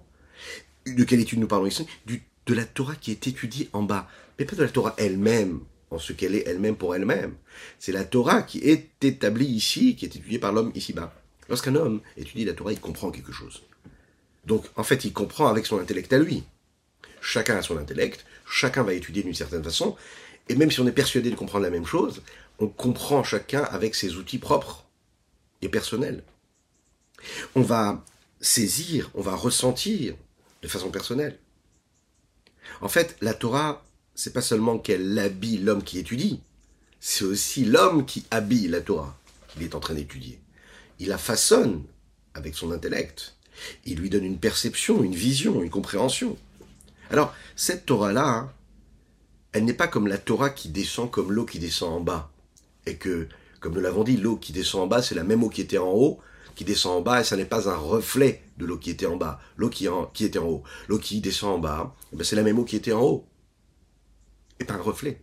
De 0.86 1.04
quelle 1.04 1.20
étude 1.20 1.40
nous 1.40 1.46
parlons 1.46 1.66
ici? 1.66 1.86
De 2.06 2.54
la 2.54 2.64
Torah 2.64 2.94
qui 2.94 3.10
est 3.10 3.26
étudiée 3.26 3.68
en 3.72 3.82
bas, 3.82 4.08
mais 4.38 4.44
pas 4.44 4.56
de 4.56 4.62
la 4.62 4.68
Torah 4.68 4.94
elle-même, 4.96 5.60
en 5.90 5.98
ce 5.98 6.12
qu'elle 6.12 6.34
est 6.34 6.46
elle-même 6.46 6.76
pour 6.76 6.94
elle-même. 6.94 7.34
C'est 7.78 7.92
la 7.92 8.04
Torah 8.04 8.42
qui 8.42 8.58
est 8.60 9.04
établie 9.04 9.46
ici, 9.46 9.96
qui 9.96 10.04
est 10.04 10.16
étudiée 10.16 10.38
par 10.38 10.52
l'homme 10.52 10.72
ici-bas. 10.74 11.14
Lorsqu'un 11.48 11.74
homme 11.74 12.00
étudie 12.16 12.44
la 12.44 12.54
Torah, 12.54 12.72
il 12.72 12.80
comprend 12.80 13.10
quelque 13.10 13.32
chose. 13.32 13.62
Donc, 14.46 14.64
en 14.76 14.84
fait, 14.84 15.04
il 15.04 15.12
comprend 15.12 15.48
avec 15.48 15.66
son 15.66 15.78
intellect 15.78 16.12
à 16.12 16.18
lui. 16.18 16.44
Chacun 17.20 17.56
a 17.56 17.62
son 17.62 17.76
intellect, 17.76 18.24
chacun 18.46 18.82
va 18.82 18.94
étudier 18.94 19.22
d'une 19.22 19.34
certaine 19.34 19.62
façon, 19.62 19.96
et 20.48 20.54
même 20.54 20.70
si 20.70 20.80
on 20.80 20.86
est 20.86 20.92
persuadé 20.92 21.30
de 21.30 21.36
comprendre 21.36 21.64
la 21.64 21.70
même 21.70 21.86
chose, 21.86 22.22
on 22.58 22.68
comprend 22.68 23.22
chacun 23.22 23.62
avec 23.64 23.94
ses 23.94 24.16
outils 24.16 24.38
propres 24.38 24.84
et 25.62 25.68
personnels. 25.68 26.22
On 27.54 27.62
va 27.62 28.04
saisir, 28.40 29.10
on 29.14 29.20
va 29.20 29.34
ressentir 29.34 30.14
de 30.62 30.68
façon 30.68 30.90
personnelle. 30.90 31.38
En 32.80 32.88
fait, 32.88 33.16
la 33.20 33.34
Torah, 33.34 33.84
c'est 34.14 34.32
pas 34.32 34.42
seulement 34.42 34.78
qu'elle 34.78 35.18
habille 35.18 35.58
l'homme 35.58 35.82
qui 35.82 35.98
étudie, 35.98 36.40
c'est 37.00 37.24
aussi 37.24 37.64
l'homme 37.64 38.04
qui 38.04 38.26
habille 38.30 38.68
la 38.68 38.80
Torah 38.80 39.18
qu'il 39.48 39.62
est 39.62 39.74
en 39.74 39.80
train 39.80 39.94
d'étudier. 39.94 40.40
Il 40.98 41.08
la 41.08 41.18
façonne 41.18 41.84
avec 42.34 42.54
son 42.54 42.70
intellect. 42.70 43.34
Il 43.84 43.98
lui 43.98 44.10
donne 44.10 44.24
une 44.24 44.38
perception, 44.38 45.02
une 45.02 45.14
vision, 45.14 45.62
une 45.62 45.70
compréhension. 45.70 46.36
Alors, 47.10 47.34
cette 47.56 47.86
Torah-là, 47.86 48.28
hein, 48.28 48.52
elle 49.52 49.64
n'est 49.64 49.74
pas 49.74 49.88
comme 49.88 50.06
la 50.06 50.18
Torah 50.18 50.50
qui 50.50 50.68
descend 50.68 51.10
comme 51.10 51.32
l'eau 51.32 51.44
qui 51.44 51.58
descend 51.58 51.92
en 51.92 52.00
bas. 52.00 52.30
Et 52.86 52.96
que, 52.96 53.28
comme 53.60 53.74
nous 53.74 53.80
l'avons 53.80 54.04
dit, 54.04 54.16
l'eau 54.16 54.36
qui 54.36 54.52
descend 54.52 54.82
en 54.82 54.86
bas, 54.86 55.02
c'est 55.02 55.14
la 55.14 55.24
même 55.24 55.42
eau 55.42 55.48
qui 55.48 55.60
était 55.60 55.78
en 55.78 55.90
haut, 55.90 56.20
qui 56.54 56.64
descend 56.64 56.98
en 56.98 57.00
bas, 57.00 57.20
et 57.20 57.24
ça 57.24 57.36
n'est 57.36 57.44
pas 57.44 57.68
un 57.68 57.76
reflet 57.76 58.42
de 58.58 58.66
l'eau 58.66 58.78
qui 58.78 58.90
était 58.90 59.06
en 59.06 59.16
bas, 59.16 59.40
l'eau 59.56 59.70
qui, 59.70 59.88
qui, 60.14 60.24
était 60.24 60.38
en 60.38 60.46
haut. 60.46 60.62
L'eau 60.88 60.98
qui 60.98 61.20
descend 61.20 61.56
en 61.56 61.58
bas, 61.58 61.94
eh 62.12 62.16
ben, 62.16 62.24
c'est 62.24 62.36
la 62.36 62.42
même 62.42 62.58
eau 62.58 62.64
qui 62.64 62.76
était 62.76 62.92
en 62.92 63.00
haut. 63.00 63.26
Et 64.58 64.64
pas 64.64 64.74
un 64.74 64.82
reflet. 64.82 65.22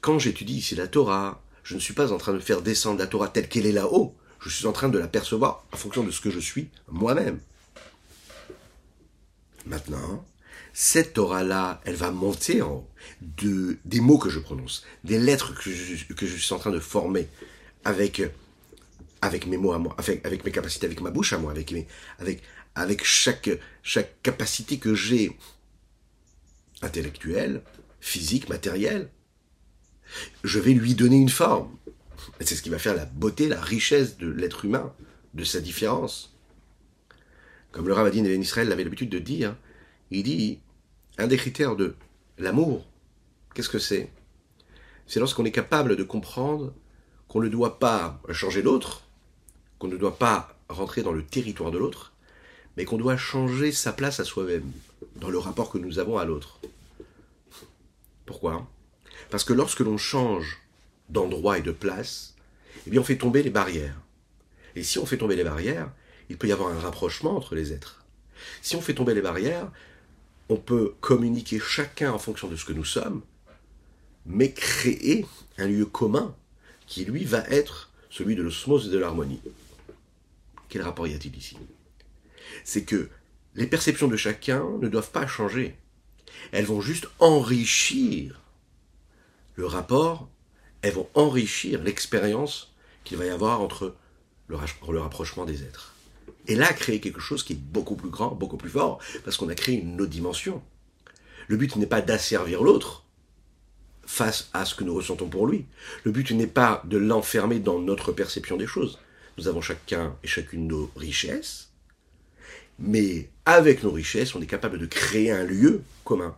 Quand 0.00 0.18
j'étudie 0.18 0.58
ici 0.58 0.74
la 0.74 0.88
Torah, 0.88 1.42
je 1.62 1.74
ne 1.74 1.80
suis 1.80 1.94
pas 1.94 2.12
en 2.12 2.18
train 2.18 2.32
de 2.32 2.38
faire 2.38 2.62
descendre 2.62 2.98
la 2.98 3.06
Torah 3.06 3.28
telle 3.28 3.48
qu'elle 3.48 3.66
est 3.66 3.72
là-haut. 3.72 4.14
Je 4.40 4.48
suis 4.48 4.66
en 4.66 4.72
train 4.72 4.88
de 4.88 4.98
la 4.98 5.08
percevoir 5.08 5.64
en 5.72 5.76
fonction 5.76 6.02
de 6.02 6.10
ce 6.10 6.20
que 6.20 6.30
je 6.30 6.40
suis 6.40 6.70
moi-même. 6.88 7.38
Maintenant, 9.66 10.24
cette 10.72 11.14
Torah-là, 11.14 11.80
elle 11.84 11.96
va 11.96 12.10
monter 12.10 12.62
en 12.62 12.86
de, 13.20 13.78
des 13.84 14.00
mots 14.00 14.18
que 14.18 14.30
je 14.30 14.38
prononce, 14.38 14.84
des 15.04 15.18
lettres 15.18 15.54
que 15.54 15.70
je, 15.70 16.12
que 16.14 16.26
je 16.26 16.36
suis 16.36 16.54
en 16.54 16.58
train 16.58 16.70
de 16.70 16.78
former 16.78 17.28
avec, 17.84 18.22
avec 19.20 19.46
mes 19.46 19.56
mots 19.56 19.72
à 19.72 19.78
moi, 19.78 19.94
avec, 19.98 20.24
avec 20.24 20.44
mes 20.44 20.50
capacités, 20.50 20.86
avec 20.86 21.00
ma 21.00 21.10
bouche 21.10 21.32
à 21.32 21.38
moi, 21.38 21.50
avec, 21.50 21.72
mes, 21.72 21.86
avec, 22.18 22.42
avec 22.74 23.04
chaque, 23.04 23.50
chaque 23.82 24.22
capacité 24.22 24.78
que 24.78 24.94
j'ai 24.94 25.36
intellectuelle, 26.80 27.62
physique, 28.00 28.48
matérielle. 28.48 29.08
Je 30.44 30.58
vais 30.58 30.72
lui 30.72 30.94
donner 30.94 31.16
une 31.16 31.28
forme. 31.28 31.76
C'est 32.40 32.54
ce 32.54 32.62
qui 32.62 32.70
va 32.70 32.78
faire 32.78 32.94
la 32.94 33.04
beauté, 33.04 33.48
la 33.48 33.60
richesse 33.60 34.16
de 34.18 34.28
l'être 34.28 34.64
humain, 34.64 34.92
de 35.34 35.44
sa 35.44 35.60
différence. 35.60 36.36
Comme 37.70 37.88
le 37.88 37.94
Ravadin 37.94 38.24
et 38.24 38.34
Israël 38.34 38.68
l'avaient 38.68 38.84
l'habitude 38.84 39.08
de 39.08 39.18
dire, 39.18 39.56
il 40.10 40.24
dit 40.24 40.60
un 41.18 41.26
des 41.26 41.36
critères 41.36 41.76
de 41.76 41.94
l'amour, 42.38 42.84
qu'est-ce 43.54 43.68
que 43.68 43.78
c'est? 43.78 44.10
C'est 45.06 45.20
lorsqu'on 45.20 45.44
est 45.44 45.52
capable 45.52 45.96
de 45.96 46.02
comprendre 46.04 46.72
qu'on 47.28 47.40
ne 47.40 47.48
doit 47.48 47.78
pas 47.78 48.20
changer 48.30 48.62
l'autre, 48.62 49.02
qu'on 49.78 49.88
ne 49.88 49.96
doit 49.96 50.18
pas 50.18 50.56
rentrer 50.68 51.02
dans 51.02 51.12
le 51.12 51.24
territoire 51.24 51.70
de 51.70 51.78
l'autre, 51.78 52.12
mais 52.76 52.84
qu'on 52.84 52.96
doit 52.96 53.16
changer 53.16 53.72
sa 53.72 53.92
place 53.92 54.20
à 54.20 54.24
soi-même, 54.24 54.70
dans 55.16 55.28
le 55.28 55.38
rapport 55.38 55.70
que 55.70 55.78
nous 55.78 55.98
avons 55.98 56.18
à 56.18 56.24
l'autre. 56.24 56.60
Pourquoi? 58.24 58.66
Parce 59.30 59.44
que 59.44 59.52
lorsque 59.52 59.80
l'on 59.80 59.98
change 59.98 60.62
d'endroit 61.10 61.58
et 61.58 61.62
de 61.62 61.72
place, 61.72 62.34
eh 62.86 62.90
bien 62.90 63.00
on 63.00 63.04
fait 63.04 63.18
tomber 63.18 63.42
les 63.42 63.50
barrières. 63.50 64.00
Et 64.74 64.82
si 64.82 64.98
on 64.98 65.06
fait 65.06 65.18
tomber 65.18 65.36
les 65.36 65.44
barrières, 65.44 65.90
il 66.30 66.38
peut 66.38 66.48
y 66.48 66.52
avoir 66.52 66.70
un 66.70 66.78
rapprochement 66.78 67.36
entre 67.36 67.54
les 67.54 67.72
êtres. 67.72 68.04
Si 68.62 68.76
on 68.76 68.80
fait 68.80 68.94
tomber 68.94 69.14
les 69.14 69.20
barrières, 69.20 69.70
on 70.48 70.56
peut 70.56 70.94
communiquer 71.00 71.58
chacun 71.58 72.12
en 72.12 72.18
fonction 72.18 72.48
de 72.48 72.56
ce 72.56 72.64
que 72.64 72.72
nous 72.72 72.84
sommes, 72.84 73.22
mais 74.26 74.52
créer 74.52 75.26
un 75.58 75.66
lieu 75.66 75.86
commun 75.86 76.34
qui, 76.86 77.04
lui, 77.04 77.24
va 77.24 77.44
être 77.48 77.90
celui 78.10 78.36
de 78.36 78.42
l'osmose 78.42 78.88
et 78.88 78.90
de 78.90 78.98
l'harmonie. 78.98 79.40
Quel 80.68 80.82
rapport 80.82 81.06
y 81.06 81.14
a-t-il 81.14 81.36
ici? 81.36 81.56
C'est 82.64 82.84
que 82.84 83.08
les 83.54 83.66
perceptions 83.66 84.08
de 84.08 84.16
chacun 84.16 84.64
ne 84.80 84.88
doivent 84.88 85.10
pas 85.10 85.26
changer. 85.26 85.76
Elles 86.50 86.64
vont 86.64 86.80
juste 86.80 87.08
enrichir 87.18 88.40
le 89.54 89.66
rapport, 89.66 90.28
elles 90.80 90.94
vont 90.94 91.08
enrichir 91.14 91.82
l'expérience 91.82 92.74
qu'il 93.04 93.18
va 93.18 93.26
y 93.26 93.30
avoir 93.30 93.60
entre 93.60 93.94
le 94.48 94.98
rapprochement 94.98 95.44
des 95.44 95.62
êtres. 95.62 95.91
Et 96.48 96.54
là, 96.54 96.72
créer 96.72 97.00
quelque 97.00 97.20
chose 97.20 97.44
qui 97.44 97.52
est 97.52 97.60
beaucoup 97.60 97.94
plus 97.94 98.10
grand, 98.10 98.34
beaucoup 98.34 98.56
plus 98.56 98.70
fort, 98.70 98.98
parce 99.24 99.36
qu'on 99.36 99.48
a 99.48 99.54
créé 99.54 99.76
une 99.80 100.00
autre 100.00 100.10
dimension. 100.10 100.62
Le 101.48 101.56
but 101.56 101.76
n'est 101.76 101.86
pas 101.86 102.00
d'asservir 102.00 102.62
l'autre 102.62 103.04
face 104.04 104.50
à 104.52 104.64
ce 104.64 104.74
que 104.74 104.84
nous 104.84 104.94
ressentons 104.94 105.28
pour 105.28 105.46
lui. 105.46 105.66
Le 106.04 106.10
but 106.10 106.30
n'est 106.32 106.46
pas 106.46 106.82
de 106.84 106.98
l'enfermer 106.98 107.60
dans 107.60 107.78
notre 107.78 108.12
perception 108.12 108.56
des 108.56 108.66
choses. 108.66 108.98
Nous 109.38 109.48
avons 109.48 109.60
chacun 109.60 110.16
et 110.22 110.26
chacune 110.26 110.66
nos 110.66 110.90
richesses, 110.96 111.70
mais 112.78 113.30
avec 113.46 113.82
nos 113.82 113.92
richesses, 113.92 114.34
on 114.34 114.42
est 114.42 114.46
capable 114.46 114.78
de 114.78 114.86
créer 114.86 115.30
un 115.30 115.44
lieu 115.44 115.82
commun. 116.04 116.36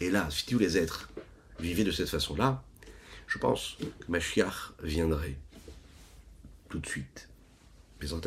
Et 0.00 0.10
là, 0.10 0.28
si 0.30 0.46
tous 0.46 0.58
les 0.58 0.78
êtres 0.78 1.10
vivaient 1.58 1.84
de 1.84 1.90
cette 1.90 2.08
façon-là, 2.08 2.62
je 3.26 3.38
pense 3.38 3.76
que 3.78 4.10
Mashiach 4.10 4.72
viendrait 4.82 5.36
tout 6.68 6.78
de 6.78 6.86
suite. 6.86 7.28
Mais 8.00 8.12
en. 8.12 8.20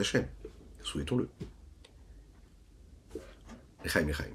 Souhaitons-le. 0.83 1.29
Echaim, 3.83 4.07
Echaim. 4.07 4.33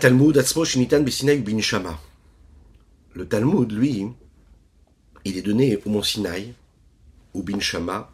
Talmud, 0.00 0.36
Atzmo 0.38 0.64
Shinitan 0.64 1.02
Besinaï 1.02 1.38
Bin 1.40 1.60
Shama. 1.60 1.98
Le 3.14 3.26
Talmud, 3.26 3.70
lui, 3.72 4.06
il 5.24 5.36
est 5.36 5.42
donné 5.42 5.78
au 5.84 5.90
mont 5.90 6.02
Sinaï, 6.02 6.54
ou 7.34 7.42
Bin 7.42 7.60
Shama, 7.60 8.10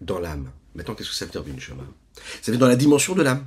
dans 0.00 0.18
l'âme. 0.18 0.50
Maintenant, 0.74 0.94
qu'est-ce 0.94 1.10
que 1.10 1.14
ça 1.14 1.24
veut 1.24 1.30
dire 1.30 1.42
Bin 1.42 1.58
Shama? 1.58 1.84
Ça 2.14 2.50
veut 2.50 2.52
dire 2.52 2.60
dans 2.60 2.68
la 2.68 2.76
dimension 2.76 3.14
de 3.14 3.22
l'âme. 3.22 3.46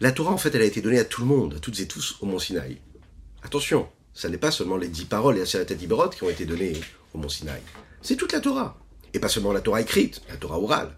La 0.00 0.12
Torah, 0.12 0.32
en 0.32 0.36
fait, 0.36 0.54
elle 0.54 0.62
a 0.62 0.66
été 0.66 0.82
donnée 0.82 0.98
à 0.98 1.04
tout 1.04 1.22
le 1.22 1.26
monde, 1.26 1.54
à 1.54 1.58
toutes 1.58 1.80
et 1.80 1.88
tous, 1.88 2.18
au 2.20 2.26
mont 2.26 2.38
Sinaï. 2.38 2.78
Attention, 3.42 3.88
ce 4.16 4.28
n'est 4.28 4.38
pas 4.38 4.50
seulement 4.50 4.78
les 4.78 4.88
dix 4.88 5.04
paroles 5.04 5.36
et 5.36 5.40
la 5.40 5.46
Sérata 5.46 5.74
d'Iberot 5.74 6.08
qui 6.08 6.24
ont 6.24 6.30
été 6.30 6.46
données 6.46 6.72
au 7.12 7.18
Mont 7.18 7.28
Sinaï. 7.28 7.60
C'est 8.00 8.16
toute 8.16 8.32
la 8.32 8.40
Torah. 8.40 8.80
Et 9.12 9.20
pas 9.20 9.28
seulement 9.28 9.52
la 9.52 9.60
Torah 9.60 9.82
écrite, 9.82 10.22
la 10.30 10.36
Torah 10.36 10.58
orale. 10.58 10.96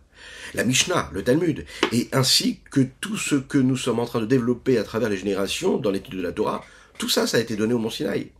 la 0.54 0.64
Mishnah, 0.64 1.10
le 1.12 1.22
Talmud, 1.22 1.64
et 1.92 2.08
ainsi 2.12 2.60
que 2.70 2.80
tout 3.00 3.16
ce 3.16 3.34
que 3.34 3.58
nous 3.58 3.76
sommes 3.76 4.00
en 4.00 4.06
train 4.06 4.20
de 4.20 4.26
développer 4.26 4.78
à 4.78 4.84
travers 4.84 5.08
les 5.08 5.16
générations 5.16 5.78
dans 5.78 5.90
l'étude 5.90 6.16
de 6.16 6.22
la 6.22 6.32
Torah, 6.32 6.64
tout 6.98 7.08
ça, 7.08 7.26
ça 7.26 7.36
a 7.36 7.40
été 7.40 7.56
donné 7.56 7.74
au 7.74 7.78
Mont 7.78 7.90
Sinaï. 7.90 8.32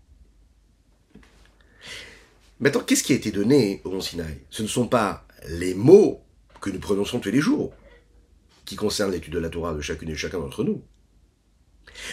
Maintenant, 2.60 2.80
qu'est-ce 2.80 3.04
qui 3.04 3.12
a 3.12 3.16
été 3.16 3.30
donné 3.30 3.80
au 3.84 3.90
Mont 3.90 4.00
Sinaï? 4.00 4.38
Ce 4.50 4.62
ne 4.62 4.68
sont 4.68 4.88
pas 4.88 5.26
les 5.48 5.74
mots 5.74 6.22
que 6.60 6.70
nous 6.70 6.80
prononçons 6.80 7.20
tous 7.20 7.30
les 7.30 7.40
jours, 7.40 7.72
qui 8.64 8.76
concernent 8.76 9.12
l'étude 9.12 9.32
de 9.32 9.38
la 9.38 9.48
Torah 9.48 9.74
de 9.74 9.80
chacune 9.80 10.10
et 10.10 10.16
chacun 10.16 10.38
d'entre 10.38 10.64
nous, 10.64 10.82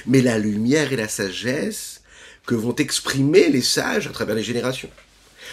mais 0.06 0.22
la 0.22 0.38
lumière 0.38 0.94
et 0.94 0.96
la 0.96 1.08
sagesse 1.08 2.02
que 2.46 2.56
vont 2.56 2.76
exprimer 2.76 3.50
les 3.50 3.62
sages 3.62 4.08
à 4.08 4.12
travers 4.12 4.36
les 4.36 4.44
générations. 4.44 4.90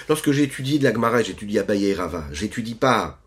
Lorsque 0.09 0.33
j'étudie 0.33 0.79
de 0.79 0.85
la 0.85 0.93
Gemara, 0.93 1.23
j'étudie 1.23 1.59
Abaye 1.59 1.87
et 1.87 1.95
Rava, 1.95 2.27
j'étudie 2.33 2.75
pas 2.75 3.21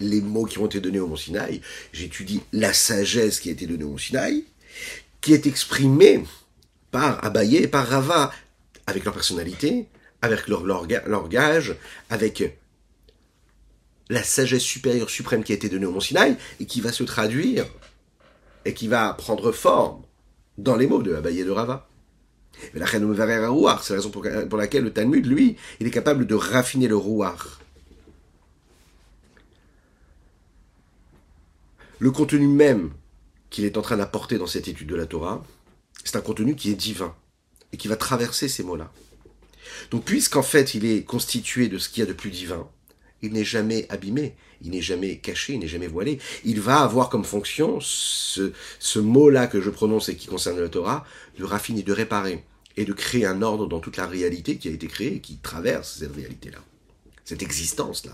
les 0.00 0.20
mots 0.20 0.44
qui 0.44 0.58
ont 0.58 0.66
été 0.66 0.80
donnés 0.80 1.00
au 1.00 1.06
Mont 1.06 1.16
Sinaï, 1.16 1.60
j'étudie 1.92 2.42
la 2.52 2.72
sagesse 2.72 3.40
qui 3.40 3.48
a 3.48 3.52
été 3.52 3.66
donnée 3.66 3.84
au 3.84 3.90
Mont 3.90 3.98
Sinaï, 3.98 4.44
qui 5.20 5.32
est 5.32 5.46
exprimée 5.46 6.24
par 6.90 7.24
Abaye 7.24 7.56
et 7.56 7.68
par 7.68 7.86
Rava, 7.86 8.32
avec 8.86 9.04
leur 9.04 9.14
personnalité, 9.14 9.86
avec 10.22 10.48
leur 10.48 10.64
langage, 10.64 11.76
avec 12.10 12.56
la 14.08 14.22
sagesse 14.22 14.62
supérieure 14.62 15.10
suprême 15.10 15.44
qui 15.44 15.52
a 15.52 15.56
été 15.56 15.68
donnée 15.68 15.86
au 15.86 15.92
Mont 15.92 16.00
Sinaï, 16.00 16.36
et 16.60 16.66
qui 16.66 16.80
va 16.80 16.92
se 16.92 17.02
traduire, 17.02 17.66
et 18.64 18.74
qui 18.74 18.88
va 18.88 19.12
prendre 19.14 19.52
forme 19.52 20.02
dans 20.56 20.76
les 20.76 20.86
mots 20.86 21.02
de 21.02 21.14
Abaye 21.14 21.40
et 21.40 21.44
de 21.44 21.50
Rava. 21.50 21.88
C'est 22.72 22.78
la 22.78 22.86
raison 22.86 24.10
pour 24.10 24.58
laquelle 24.58 24.84
le 24.84 24.92
Talmud, 24.92 25.26
lui, 25.26 25.56
il 25.80 25.86
est 25.86 25.90
capable 25.90 26.26
de 26.26 26.34
raffiner 26.34 26.88
le 26.88 26.96
rouar. 26.96 27.60
Le 31.98 32.10
contenu 32.10 32.46
même 32.46 32.92
qu'il 33.50 33.64
est 33.64 33.76
en 33.76 33.82
train 33.82 33.96
d'apporter 33.96 34.38
dans 34.38 34.46
cette 34.46 34.68
étude 34.68 34.88
de 34.88 34.94
la 34.94 35.06
Torah, 35.06 35.44
c'est 36.04 36.16
un 36.16 36.20
contenu 36.20 36.54
qui 36.54 36.70
est 36.70 36.74
divin 36.74 37.14
et 37.72 37.76
qui 37.76 37.88
va 37.88 37.96
traverser 37.96 38.48
ces 38.48 38.62
mots-là. 38.62 38.92
Donc 39.90 40.04
puisqu'en 40.04 40.42
fait 40.42 40.74
il 40.74 40.84
est 40.84 41.04
constitué 41.04 41.68
de 41.68 41.78
ce 41.78 41.88
qu'il 41.88 42.00
y 42.00 42.06
a 42.06 42.08
de 42.08 42.12
plus 42.12 42.30
divin, 42.30 42.68
il 43.22 43.32
n'est 43.32 43.44
jamais 43.44 43.86
abîmé, 43.90 44.36
il 44.62 44.70
n'est 44.70 44.82
jamais 44.82 45.18
caché, 45.18 45.54
il 45.54 45.60
n'est 45.60 45.68
jamais 45.68 45.86
voilé. 45.86 46.18
Il 46.44 46.60
va 46.60 46.80
avoir 46.80 47.08
comme 47.08 47.24
fonction 47.24 47.78
ce, 47.80 48.98
mot-là 48.98 49.46
que 49.46 49.60
je 49.60 49.70
prononce 49.70 50.08
et 50.08 50.16
qui 50.16 50.26
concerne 50.26 50.60
la 50.60 50.68
Torah, 50.68 51.06
de 51.38 51.44
raffiner, 51.44 51.82
de 51.82 51.92
réparer 51.92 52.44
et 52.76 52.84
de 52.84 52.92
créer 52.92 53.26
un 53.26 53.42
ordre 53.42 53.66
dans 53.66 53.80
toute 53.80 53.96
la 53.96 54.06
réalité 54.06 54.56
qui 54.56 54.68
a 54.68 54.72
été 54.72 54.86
créée 54.86 55.16
et 55.16 55.20
qui 55.20 55.36
traverse 55.38 55.98
cette 55.98 56.14
réalité-là, 56.14 56.58
cette 57.24 57.42
existence-là. 57.42 58.12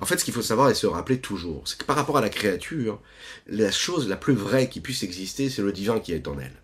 En 0.00 0.06
fait, 0.06 0.18
ce 0.18 0.24
qu'il 0.24 0.34
faut 0.34 0.42
savoir 0.42 0.68
et 0.68 0.74
se 0.74 0.86
rappeler 0.86 1.20
toujours, 1.20 1.66
c'est 1.66 1.78
que 1.78 1.84
par 1.84 1.96
rapport 1.96 2.18
à 2.18 2.20
la 2.20 2.28
créature, 2.28 3.00
la 3.46 3.70
chose 3.70 4.08
la 4.08 4.16
plus 4.16 4.34
vraie 4.34 4.68
qui 4.68 4.80
puisse 4.80 5.02
exister, 5.02 5.48
c'est 5.48 5.62
le 5.62 5.72
divin 5.72 6.00
qui 6.00 6.12
est 6.12 6.28
en 6.28 6.38
elle. 6.38 6.62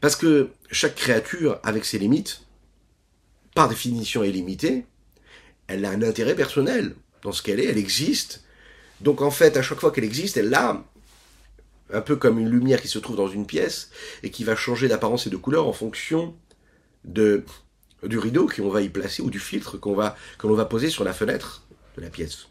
Parce 0.00 0.16
que 0.16 0.50
chaque 0.70 0.94
créature, 0.94 1.60
avec 1.62 1.84
ses 1.84 1.98
limites, 1.98 2.42
par 3.54 3.68
définition 3.68 4.22
est 4.22 4.30
limitée, 4.30 4.86
elle 5.68 5.84
a 5.84 5.90
un 5.90 6.02
intérêt 6.02 6.34
personnel 6.34 6.94
dans 7.22 7.32
ce 7.32 7.42
qu'elle 7.42 7.60
est, 7.60 7.66
elle 7.66 7.78
existe. 7.78 8.44
Donc 9.00 9.22
en 9.22 9.30
fait, 9.30 9.56
à 9.56 9.62
chaque 9.62 9.78
fois 9.78 9.92
qu'elle 9.92 10.04
existe, 10.04 10.36
elle 10.36 10.52
a 10.54 10.82
un 11.92 12.00
peu 12.00 12.16
comme 12.16 12.38
une 12.38 12.50
lumière 12.50 12.82
qui 12.82 12.88
se 12.88 12.98
trouve 12.98 13.16
dans 13.16 13.28
une 13.28 13.46
pièce 13.46 13.90
et 14.22 14.30
qui 14.30 14.44
va 14.44 14.56
changer 14.56 14.88
d'apparence 14.88 15.26
et 15.26 15.30
de 15.30 15.36
couleur 15.36 15.66
en 15.66 15.72
fonction 15.72 16.34
de 17.04 17.44
du 18.04 18.18
rideau 18.18 18.48
qu'on 18.48 18.68
va 18.68 18.82
y 18.82 18.88
placer 18.88 19.22
ou 19.22 19.30
du 19.30 19.40
filtre 19.40 19.76
qu'on 19.76 19.94
va 19.94 20.16
que 20.38 20.46
l'on 20.46 20.54
va 20.54 20.64
poser 20.64 20.88
sur 20.88 21.04
la 21.04 21.12
fenêtre 21.12 21.64
de 21.96 22.02
la 22.02 22.10
pièce. 22.10 22.48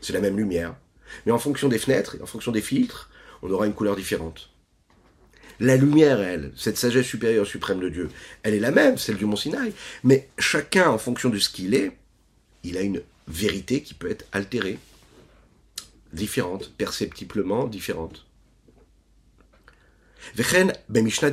C'est 0.00 0.12
la 0.12 0.20
même 0.20 0.36
lumière, 0.36 0.74
mais 1.26 1.32
en 1.32 1.38
fonction 1.38 1.68
des 1.68 1.78
fenêtres 1.78 2.16
et 2.16 2.22
en 2.22 2.26
fonction 2.26 2.52
des 2.52 2.62
filtres, 2.62 3.10
on 3.42 3.50
aura 3.50 3.66
une 3.66 3.74
couleur 3.74 3.96
différente. 3.96 4.50
La 5.60 5.76
lumière, 5.76 6.20
elle, 6.20 6.52
cette 6.56 6.78
sagesse 6.78 7.06
supérieure 7.06 7.46
suprême 7.46 7.80
de 7.80 7.88
Dieu, 7.88 8.08
elle 8.44 8.54
est 8.54 8.60
la 8.60 8.70
même, 8.70 8.96
celle 8.96 9.16
du 9.16 9.24
Mont 9.24 9.36
Sinaï, 9.36 9.72
mais 10.04 10.28
chacun, 10.38 10.88
en 10.88 10.98
fonction 10.98 11.30
de 11.30 11.38
ce 11.38 11.48
qu'il 11.48 11.74
est, 11.74 11.96
il 12.64 12.76
a 12.76 12.82
une 12.82 13.02
vérité 13.26 13.82
qui 13.82 13.94
peut 13.94 14.10
être 14.10 14.26
altérée, 14.32 14.78
différente, 16.12 16.72
perceptiblement 16.76 17.66
différente. 17.66 18.24
Vechen 20.34 20.72
ben 20.88 21.04
Mishnah 21.04 21.30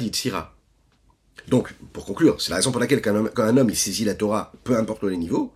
Donc, 1.47 1.73
pour 1.93 2.05
conclure, 2.05 2.41
c'est 2.41 2.49
la 2.49 2.57
raison 2.57 2.71
pour 2.71 2.79
laquelle 2.79 3.01
quand 3.01 3.15
un, 3.15 3.57
homme, 3.57 3.69
il 3.69 3.75
saisit 3.75 4.05
la 4.05 4.15
Torah, 4.15 4.51
peu 4.63 4.77
importe 4.77 5.03
les 5.03 5.17
niveaux, 5.17 5.53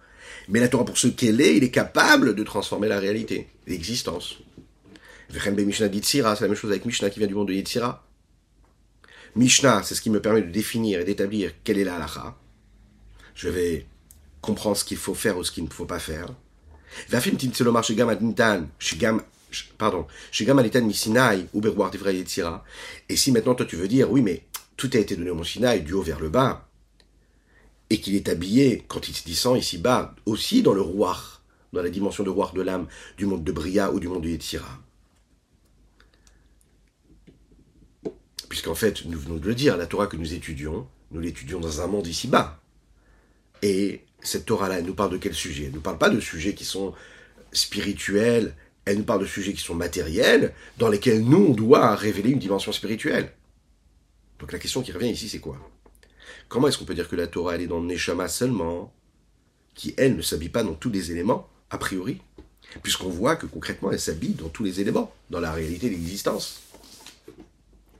mais 0.48 0.60
la 0.60 0.68
Torah 0.68 0.86
pour 0.86 0.98
ce 0.98 1.08
qu'elle 1.08 1.42
est, 1.42 1.58
il 1.58 1.64
est 1.64 1.72
capable 1.72 2.36
de 2.36 2.44
transformer 2.44 2.88
la 2.88 3.00
réalité, 3.00 3.48
l'existence. 3.68 4.40
Vechen 5.30 5.56
ben 5.56 5.66
Mishnah 5.66 5.90
c'est 6.02 6.22
la 6.22 6.48
même 6.48 6.56
chose 6.56 6.72
avec 6.72 6.86
Mishnah 6.86 7.10
qui 7.10 7.20
vient 7.20 7.28
du 7.28 7.36
monde 7.36 7.50
de 7.50 7.54
Yitzira. 7.54 8.06
Mishnah, 9.36 9.84
c'est 9.84 9.94
ce 9.94 10.02
qui 10.02 10.10
me 10.10 10.22
permet 10.22 10.42
de 10.42 10.52
définir 10.52 11.00
et 11.00 11.04
d'établir 11.04 11.52
quelle 11.64 11.78
est 11.78 11.84
la 11.84 11.98
halakha. 11.98 12.36
Je 13.36 13.48
vais 13.48 13.86
comprendre 14.42 14.78
ce 14.78 14.86
qu'il 14.86 14.98
faut 14.98 15.16
faire 15.16 15.38
ou 15.38 15.44
ce 15.44 15.52
qu'il 15.52 15.64
ne 15.64 15.70
faut 15.70 15.86
pas 15.86 16.00
faire. 16.00 16.28
Pardon, 19.78 20.06
et 23.10 23.16
si 23.16 23.32
maintenant 23.32 23.56
toi 23.56 23.66
tu 23.66 23.76
veux 23.76 23.88
dire, 23.88 24.12
oui, 24.12 24.22
mais 24.22 24.44
tout 24.78 24.90
a 24.94 24.98
été 24.98 25.16
donné 25.16 25.30
au 25.30 25.36
Mont 25.36 25.44
Sinaï 25.44 25.82
du 25.82 25.94
haut 25.94 26.02
vers 26.02 26.20
le 26.20 26.30
bas, 26.30 26.70
et 27.90 28.00
qu'il 28.00 28.16
est 28.16 28.30
habillé, 28.30 28.86
quand 28.88 29.08
il 29.08 29.16
se 29.16 29.26
descend 29.26 29.58
ici-bas, 29.58 30.16
aussi 30.26 30.62
dans 30.62 30.74
le 30.74 30.82
roi, 30.82 31.18
dans 31.74 31.82
la 31.82 31.90
dimension 31.90 32.24
de 32.24 32.30
roi 32.30 32.52
de 32.54 32.62
l'âme 32.62 32.88
du 33.18 33.26
monde 33.26 33.44
de 33.44 33.52
Bria 33.52 33.92
ou 33.92 34.00
du 34.00 34.08
monde 34.08 34.24
de 34.24 34.30
Yetzira. 34.30 34.80
Puisqu'en 38.48 38.76
fait, 38.76 39.06
nous 39.06 39.20
venons 39.20 39.38
de 39.38 39.48
le 39.48 39.56
dire, 39.56 39.78
la 39.78 39.86
Torah 39.88 40.08
que 40.08 40.18
nous 40.18 40.34
étudions, 40.34 40.88
nous 41.12 41.20
l'étudions 41.20 41.60
dans 41.60 41.82
un 41.82 41.88
monde 41.88 42.08
ici-bas. 42.08 42.59
Et 43.62 44.02
cette 44.22 44.46
Torah-là, 44.46 44.80
elle 44.80 44.86
nous 44.86 44.94
parle 44.94 45.12
de 45.12 45.18
quel 45.18 45.34
sujet 45.34 45.64
Elle 45.66 45.72
ne 45.72 45.76
nous 45.76 45.82
parle 45.82 45.98
pas 45.98 46.10
de 46.10 46.20
sujets 46.20 46.54
qui 46.54 46.66
sont 46.66 46.94
spirituels, 47.52 48.56
elle 48.86 48.98
nous 48.98 49.04
parle 49.04 49.22
de 49.22 49.26
sujets 49.26 49.54
qui 49.54 49.62
sont 49.62 49.76
matériels, 49.76 50.54
dans 50.78 50.90
lesquels 50.90 51.24
nous, 51.24 51.48
on 51.50 51.54
doit 51.54 51.96
révéler 51.96 52.32
une 52.32 52.40
dimension 52.40 52.72
spirituelle. 52.72 53.32
Donc 54.40 54.52
la 54.52 54.60
question 54.60 54.82
qui 54.82 54.92
revient 54.92 55.10
ici, 55.10 55.30
c'est 55.30 55.40
quoi? 55.40 55.58
Comment 56.48 56.68
est-ce 56.68 56.78
qu'on 56.78 56.86
peut 56.86 56.96
dire 56.96 57.08
que 57.08 57.16
la 57.16 57.28
Torah, 57.28 57.56
elle 57.56 57.62
est 57.62 57.68
dans 57.68 57.80
le 57.80 57.88
Neshama 57.88 58.28
seulement, 58.28 58.94
qui, 59.76 59.94
elle, 59.98 60.16
ne 60.16 60.22
s'habille 60.22 60.50
pas 60.50 60.64
dans 60.64 60.74
tous 60.74 60.90
les 60.90 61.12
éléments, 61.12 61.48
a 61.70 61.78
priori? 61.78 62.20
Puisqu'on 62.82 63.10
voit 63.10 63.36
que 63.36 63.46
concrètement, 63.46 63.92
elle 63.92 64.00
s'habille 64.00 64.34
dans 64.34 64.50
tous 64.50 64.64
les 64.64 64.82
éléments, 64.82 65.14
dans 65.30 65.40
la 65.40 65.52
réalité 65.52 65.90
de 65.90 65.96
l'existence. 65.96 66.62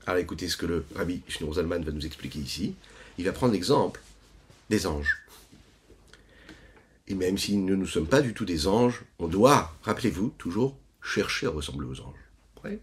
Alors 0.06 0.18
écoutez 0.18 0.48
ce 0.48 0.56
que 0.56 0.66
le 0.66 0.84
rabbi 0.94 1.22
Shneur 1.28 1.54
Zalman 1.54 1.82
va 1.82 1.92
nous 1.92 2.06
expliquer 2.06 2.38
ici. 2.38 2.74
Il 3.18 3.24
va 3.24 3.32
prendre 3.32 3.52
l'exemple 3.52 4.00
des 4.68 4.86
anges. 4.86 5.18
Et 7.10 7.14
même 7.16 7.38
si 7.38 7.56
nous 7.56 7.76
ne 7.76 7.84
sommes 7.84 8.06
pas 8.06 8.22
du 8.22 8.34
tout 8.34 8.44
des 8.44 8.68
anges, 8.68 9.02
on 9.18 9.26
doit, 9.26 9.74
rappelez-vous, 9.82 10.30
toujours 10.38 10.78
chercher 11.02 11.46
à 11.46 11.50
ressembler 11.50 11.88
aux 11.88 12.00
anges. 12.00 12.78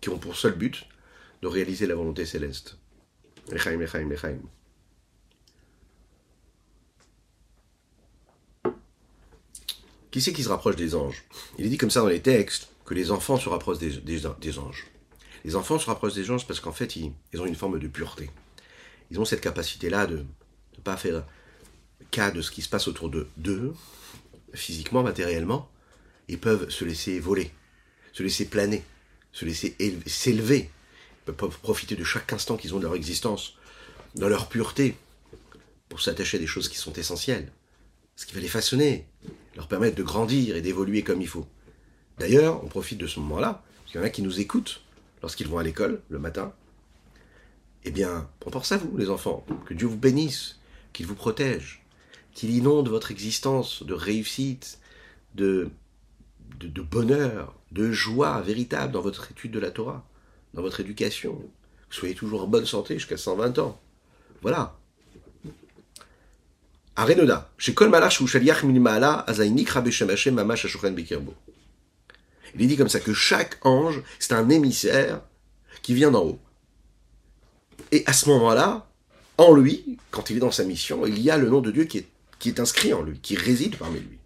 Qui 0.00 0.10
ont 0.10 0.18
pour 0.18 0.36
seul 0.36 0.52
but 0.52 0.86
de 1.42 1.48
réaliser 1.48 1.86
la 1.86 1.94
volonté 1.94 2.24
céleste. 2.24 2.78
Lechaim, 3.50 3.78
lechaim, 3.78 4.08
lechaim. 4.08 4.38
Qui 10.10 10.20
c'est 10.20 10.32
qui 10.32 10.44
se 10.44 10.50
rapproche 10.50 10.76
des 10.76 10.94
anges? 10.94 11.24
Il 11.58 11.66
est 11.66 11.70
dit 11.70 11.78
comme 11.78 11.90
ça 11.90 12.00
dans 12.00 12.06
les 12.06 12.22
textes 12.22 12.68
que 12.84 12.94
les 12.94 13.10
enfants 13.10 13.38
se 13.38 13.48
rapprochent 13.48 13.78
des 13.78 14.26
anges. 14.58 14.86
Les 15.44 15.56
enfants 15.56 15.80
se 15.80 15.86
rapprochent 15.86 16.14
des 16.14 16.30
anges 16.30 16.46
parce 16.46 16.60
qu'en 16.60 16.72
fait, 16.72 16.94
ils, 16.96 17.12
ont 17.40 17.46
une 17.46 17.56
forme 17.56 17.80
de 17.80 17.88
pureté. 17.88 18.30
Ils 19.10 19.18
ont 19.18 19.24
cette 19.24 19.40
capacité-là 19.40 20.06
de 20.06 20.18
ne 20.18 20.82
pas 20.84 20.96
faire 20.96 21.24
cas 22.10 22.30
de 22.30 22.40
ce 22.40 22.50
qui 22.50 22.62
se 22.62 22.68
passe 22.68 22.88
autour 22.88 23.10
d'eux, 23.10 23.74
physiquement, 24.52 25.02
matériellement. 25.02 25.70
Ils 26.28 26.38
peuvent 26.38 26.70
se 26.70 26.84
laisser 26.84 27.20
voler, 27.20 27.50
se 28.12 28.22
laisser 28.22 28.46
planer, 28.46 28.82
se 29.32 29.44
laisser 29.44 29.76
s'élever. 30.06 30.70
Ils 31.26 31.32
peuvent 31.32 31.58
profiter 31.60 31.96
de 31.96 32.04
chaque 32.04 32.32
instant 32.32 32.56
qu'ils 32.56 32.74
ont 32.74 32.78
de 32.78 32.84
leur 32.84 32.94
existence, 32.94 33.56
dans 34.14 34.28
leur 34.28 34.48
pureté, 34.48 34.96
pour 35.88 36.00
s'attacher 36.00 36.38
à 36.38 36.40
des 36.40 36.46
choses 36.46 36.68
qui 36.68 36.76
sont 36.76 36.92
essentielles. 36.94 37.52
Ce 38.16 38.26
qui 38.26 38.34
va 38.34 38.40
les 38.40 38.48
façonner, 38.48 39.06
leur 39.56 39.68
permettre 39.68 39.96
de 39.96 40.02
grandir 40.02 40.56
et 40.56 40.62
d'évoluer 40.62 41.02
comme 41.02 41.20
il 41.20 41.28
faut. 41.28 41.46
D'ailleurs, 42.18 42.62
on 42.64 42.68
profite 42.68 42.98
de 42.98 43.06
ce 43.06 43.18
moment-là, 43.20 43.64
parce 43.78 43.92
qu'il 43.92 44.00
y 44.00 44.04
en 44.04 44.06
a 44.06 44.10
qui 44.10 44.22
nous 44.22 44.40
écoutent 44.40 44.82
lorsqu'ils 45.20 45.48
vont 45.48 45.58
à 45.58 45.62
l'école 45.62 46.00
le 46.08 46.18
matin, 46.18 46.54
eh 47.84 47.90
bien, 47.90 48.28
on 48.46 48.50
pense 48.50 48.72
à 48.72 48.76
vous, 48.76 48.96
les 48.96 49.10
enfants. 49.10 49.44
Que 49.66 49.74
Dieu 49.74 49.86
vous 49.86 49.98
bénisse, 49.98 50.58
qu'il 50.92 51.06
vous 51.06 51.14
protège, 51.14 51.83
qu'il 52.34 52.50
inonde 52.50 52.88
votre 52.88 53.10
existence 53.10 53.82
de 53.82 53.94
réussite, 53.94 54.78
de, 55.34 55.70
de, 56.58 56.82
bonheur, 56.82 57.54
de 57.72 57.90
joie 57.92 58.40
véritable 58.42 58.92
dans 58.92 59.00
votre 59.00 59.30
étude 59.30 59.52
de 59.52 59.58
la 59.58 59.70
Torah, 59.70 60.04
dans 60.52 60.62
votre 60.62 60.80
éducation. 60.80 61.40
Que 61.88 61.96
soyez 61.96 62.14
toujours 62.14 62.42
en 62.42 62.46
bonne 62.46 62.66
santé 62.66 62.94
jusqu'à 62.94 63.16
120 63.16 63.58
ans. 63.58 63.80
Voilà. 64.42 64.76
Arenoda, 66.96 67.50
chez 67.58 67.74
Malach 67.88 68.20
ou 68.20 68.26
Mamash. 70.30 70.66
Il 72.54 72.62
est 72.62 72.66
dit 72.66 72.76
comme 72.76 72.88
ça 72.88 73.00
que 73.00 73.12
chaque 73.12 73.58
ange, 73.66 74.02
c'est 74.18 74.32
un 74.32 74.48
émissaire 74.48 75.20
qui 75.82 75.94
vient 75.94 76.12
d'en 76.12 76.24
haut. 76.24 76.38
Et 77.90 78.04
à 78.06 78.12
ce 78.12 78.28
moment-là, 78.30 78.86
en 79.38 79.54
lui, 79.54 79.98
quand 80.10 80.30
il 80.30 80.36
est 80.36 80.40
dans 80.40 80.52
sa 80.52 80.64
mission, 80.64 81.04
il 81.06 81.20
y 81.20 81.30
a 81.30 81.36
le 81.36 81.48
nom 81.48 81.60
de 81.60 81.72
Dieu 81.72 81.84
qui 81.84 81.98
est, 81.98 82.06
qui 82.44 82.50
est 82.50 82.60
inscrit 82.60 82.92
en 82.92 83.00
lui, 83.00 83.18
qui 83.20 83.36
réside 83.36 83.76
parmi 83.78 84.00
lui. 84.00 84.18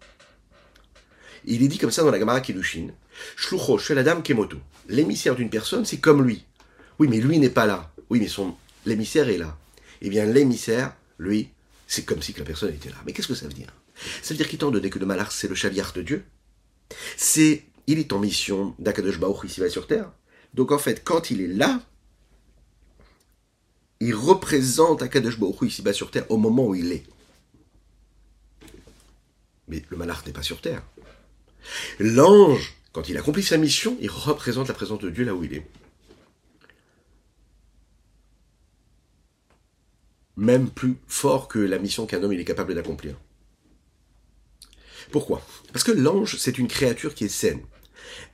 Il 1.45 1.63
est 1.63 1.69
dit 1.69 1.77
comme 1.77 1.89
ça 1.89 2.03
dans 2.03 2.11
la 2.11 2.19
Gemara 2.19 2.41
Kiddushin, 2.41 2.89
Shlucho 3.37 3.77
Sheladam 3.77 4.21
Kemoto. 4.23 4.57
L'émissaire 4.89 5.37
d'une 5.37 5.49
personne, 5.49 5.85
c'est 5.85 6.01
comme 6.01 6.21
lui. 6.21 6.43
Oui, 6.99 7.07
mais 7.07 7.21
lui 7.21 7.39
n'est 7.39 7.49
pas 7.49 7.65
là. 7.65 7.93
Oui, 8.09 8.19
mais 8.19 8.27
son 8.27 8.57
l'émissaire 8.85 9.29
est 9.29 9.37
là. 9.37 9.57
Eh 10.01 10.09
bien, 10.09 10.25
l'émissaire, 10.25 10.97
lui, 11.17 11.51
c'est 11.87 12.03
comme 12.03 12.21
si 12.21 12.33
que 12.33 12.39
la 12.39 12.45
personne 12.45 12.73
était 12.73 12.89
là. 12.89 12.97
Mais 13.05 13.13
qu'est-ce 13.13 13.29
que 13.29 13.35
ça 13.35 13.47
veut 13.47 13.53
dire? 13.53 13.73
Ça 14.21 14.33
veut 14.33 14.37
dire 14.37 14.49
qu'étant 14.49 14.69
donné 14.69 14.89
que 14.89 14.99
le 14.99 15.05
malach, 15.05 15.31
c'est 15.31 15.47
le 15.47 15.55
chaliard 15.55 15.93
de 15.93 16.01
Dieu, 16.01 16.25
c'est, 17.15 17.63
il 17.87 17.99
est 17.99 18.11
en 18.11 18.19
mission 18.19 18.75
d'Akadosh 18.79 19.17
Baruch 19.17 19.45
ici-bas 19.45 19.69
sur 19.69 19.87
terre. 19.87 20.11
Donc 20.53 20.73
en 20.73 20.77
fait, 20.77 21.05
quand 21.05 21.31
il 21.31 21.39
est 21.39 21.47
là, 21.47 21.79
il 24.01 24.13
représente 24.13 25.03
Akadosh 25.03 25.39
Baruch 25.39 25.61
ici-bas 25.61 25.93
sur 25.93 26.11
terre 26.11 26.29
au 26.29 26.35
moment 26.35 26.67
où 26.67 26.75
il 26.75 26.91
est. 26.91 27.05
Mais 29.69 29.83
le 29.89 29.97
malach 29.97 30.25
n'est 30.25 30.33
pas 30.33 30.43
sur 30.43 30.61
terre. 30.61 30.83
L'ange, 31.99 32.73
quand 32.91 33.07
il 33.09 33.17
accomplit 33.17 33.43
sa 33.43 33.57
mission, 33.57 33.97
il 34.01 34.09
représente 34.09 34.67
la 34.67 34.73
présence 34.73 34.99
de 34.99 35.09
Dieu 35.09 35.23
là 35.23 35.33
où 35.33 35.43
il 35.43 35.53
est. 35.53 35.65
même 40.39 40.69
plus 40.69 40.95
fort 41.07 41.49
que 41.49 41.59
la 41.59 41.77
mission 41.77 42.05
qu'un 42.05 42.23
homme 42.23 42.31
est 42.31 42.45
capable 42.45 42.73
d'accomplir. 42.73 43.15
Pourquoi? 45.11 45.45
Parce 45.73 45.83
que 45.83 45.91
l'ange, 45.91 46.37
c'est 46.39 46.57
une 46.57 46.67
créature 46.67 47.13
qui 47.13 47.25
est 47.25 47.29
saine. 47.29 47.61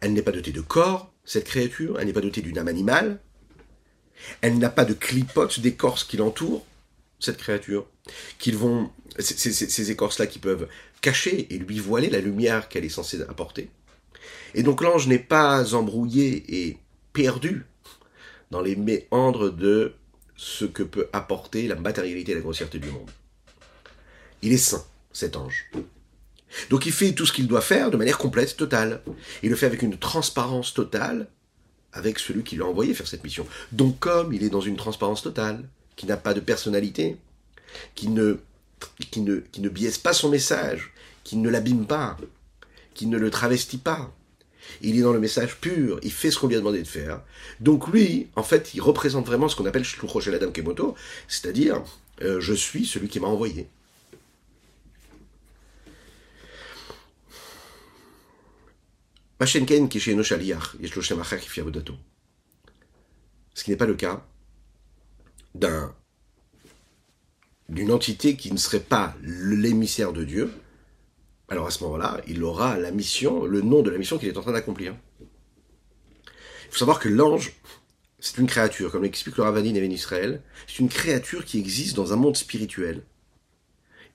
Elle 0.02 0.14
n'est 0.14 0.22
pas 0.22 0.32
dotée 0.32 0.52
de 0.52 0.62
corps, 0.62 1.12
cette 1.26 1.46
créature, 1.46 2.00
elle 2.00 2.06
n'est 2.06 2.14
pas 2.14 2.22
dotée 2.22 2.42
d'une 2.42 2.60
âme 2.60 2.68
animale, 2.68 3.20
elle 4.42 4.60
n'a 4.60 4.70
pas 4.70 4.86
de 4.86 4.94
clipotes 4.94 5.60
d'écorce 5.60 6.04
qui 6.04 6.18
l'entourent, 6.18 6.66
cette 7.20 7.38
créature, 7.38 7.88
ces 9.18 9.92
écorces-là 9.92 10.28
qui 10.28 10.40
peuvent 10.40 10.68
cacher 11.02 11.54
et 11.54 11.58
lui 11.58 11.80
voiler 11.80 12.10
la 12.10 12.20
lumière 12.20 12.70
qu'elle 12.70 12.86
est 12.86 12.90
censée 12.90 13.22
apporter. 13.22 13.70
Et 14.54 14.64
donc 14.64 14.82
l'ange 14.82 15.08
n'est 15.08 15.20
pas 15.20 15.76
embrouillé 15.76 16.44
et 16.48 16.78
perdu 17.14 17.66
dans 18.52 18.62
les 18.62 18.76
méandres 18.76 19.52
de 19.52 19.94
ce 20.36 20.66
que 20.66 20.84
peut 20.84 21.08
apporter 21.14 21.68
la 21.68 21.76
matérialité 21.76 22.32
et 22.32 22.36
la 22.36 22.42
grossièreté 22.42 22.80
du 22.80 22.90
monde. 22.90 23.10
Il 24.42 24.54
est 24.54 24.58
saint, 24.58 24.86
cet 25.12 25.36
ange. 25.36 25.70
Donc 26.70 26.86
il 26.86 26.92
fait 26.92 27.14
tout 27.14 27.26
ce 27.26 27.34
qu'il 27.34 27.48
doit 27.48 27.62
faire 27.62 27.92
de 27.92 27.98
manière 27.98 28.18
complète, 28.18 28.56
totale. 28.56 29.02
Il 29.44 29.50
le 29.50 29.56
fait 29.56 29.66
avec 29.66 29.82
une 29.82 29.98
transparence 29.98 30.74
totale 30.74 31.28
avec 31.94 32.20
celui 32.20 32.44
qui 32.44 32.58
l'a 32.58 32.66
envoyé 32.66 32.94
faire 32.94 33.08
cette 33.08 33.24
mission. 33.24 33.48
Donc 33.72 34.00
comme 34.00 34.34
il 34.34 34.44
est 34.44 34.50
dans 34.50 34.62
une 34.62 34.76
transparence 34.76 35.22
totale, 35.22 35.64
qui 35.96 36.06
n'a 36.06 36.18
pas 36.18 36.34
de 36.34 36.42
personnalité, 36.42 37.18
qui 37.96 38.10
ne, 38.10 38.38
qui 39.12 39.22
ne, 39.22 39.38
qui 39.38 39.62
biaise 39.62 39.98
pas 39.98 40.14
son 40.14 40.30
message, 40.30 40.92
qui 41.24 41.38
ne 41.38 41.50
l'abîme 41.50 41.86
pas, 41.86 42.18
qui 42.94 43.08
ne 43.08 43.18
le 43.18 43.30
travestit 43.30 43.78
pas, 43.78 44.14
il 44.82 44.98
est 44.98 45.02
dans 45.02 45.14
le 45.14 45.20
message 45.20 45.58
pur, 45.58 46.00
il 46.04 46.12
fait 46.12 46.32
ce 46.32 46.40
qu'on 46.40 46.48
lui 46.48 46.56
a 46.56 46.60
demandé 46.60 46.82
de 46.82 46.88
faire. 46.88 47.22
Donc 47.60 47.88
lui, 47.88 48.28
en 48.36 48.44
fait, 48.44 48.74
il 48.74 48.82
représente 48.82 49.26
vraiment 49.26 49.48
ce 49.50 49.56
qu'on 49.56 49.66
appelle 49.66 49.84
Shlucho 49.84 50.20
Adam 50.34 50.52
Kemoto, 50.52 50.96
c'est-à-dire 51.28 51.84
euh, 52.22 52.40
je 52.40 52.54
suis 52.54 52.86
celui 52.86 53.08
qui 53.08 53.20
m'a 53.20 53.28
envoyé. 53.28 53.68
Ce 63.54 63.64
qui 63.64 63.72
n'est 63.72 63.78
pas 63.78 63.86
le 63.86 63.96
cas 63.96 64.26
d'un 65.54 65.94
d'une 67.70 67.92
entité 67.92 68.36
qui 68.36 68.52
ne 68.52 68.58
serait 68.58 68.80
pas 68.80 69.16
l'émissaire 69.22 70.14
de 70.14 70.24
Dieu, 70.24 70.52
alors 71.50 71.68
à 71.68 71.72
ce 71.72 71.84
moment-là, 71.84 72.22
il 72.28 72.44
aura 72.44 72.78
la 72.78 72.92
mission, 72.92 73.46
le 73.46 73.62
nom 73.62 73.82
de 73.82 73.90
la 73.90 73.98
mission 73.98 74.18
qu'il 74.18 74.30
est 74.30 74.38
en 74.38 74.42
train 74.42 74.54
d'accomplir. 74.54 74.96
Il 75.20 76.72
faut 76.72 76.78
savoir 76.78 77.00
que 77.00 77.10
l'ange, 77.10 77.54
c'est 78.20 78.38
une 78.38 78.48
créature, 78.48 78.92
comme 78.92 79.04
l'explique 79.04 79.38
le 79.38 79.44
Ravani 79.44 79.78
et 79.78 79.86
Israël, 79.86 80.42
c'est 80.68 80.80
une 80.80 80.90
créature 80.90 81.46
qui 81.46 81.60
existe 81.60 81.96
dans 81.96 82.14
un 82.14 82.16
monde 82.16 82.38
spirituel. 82.38 83.04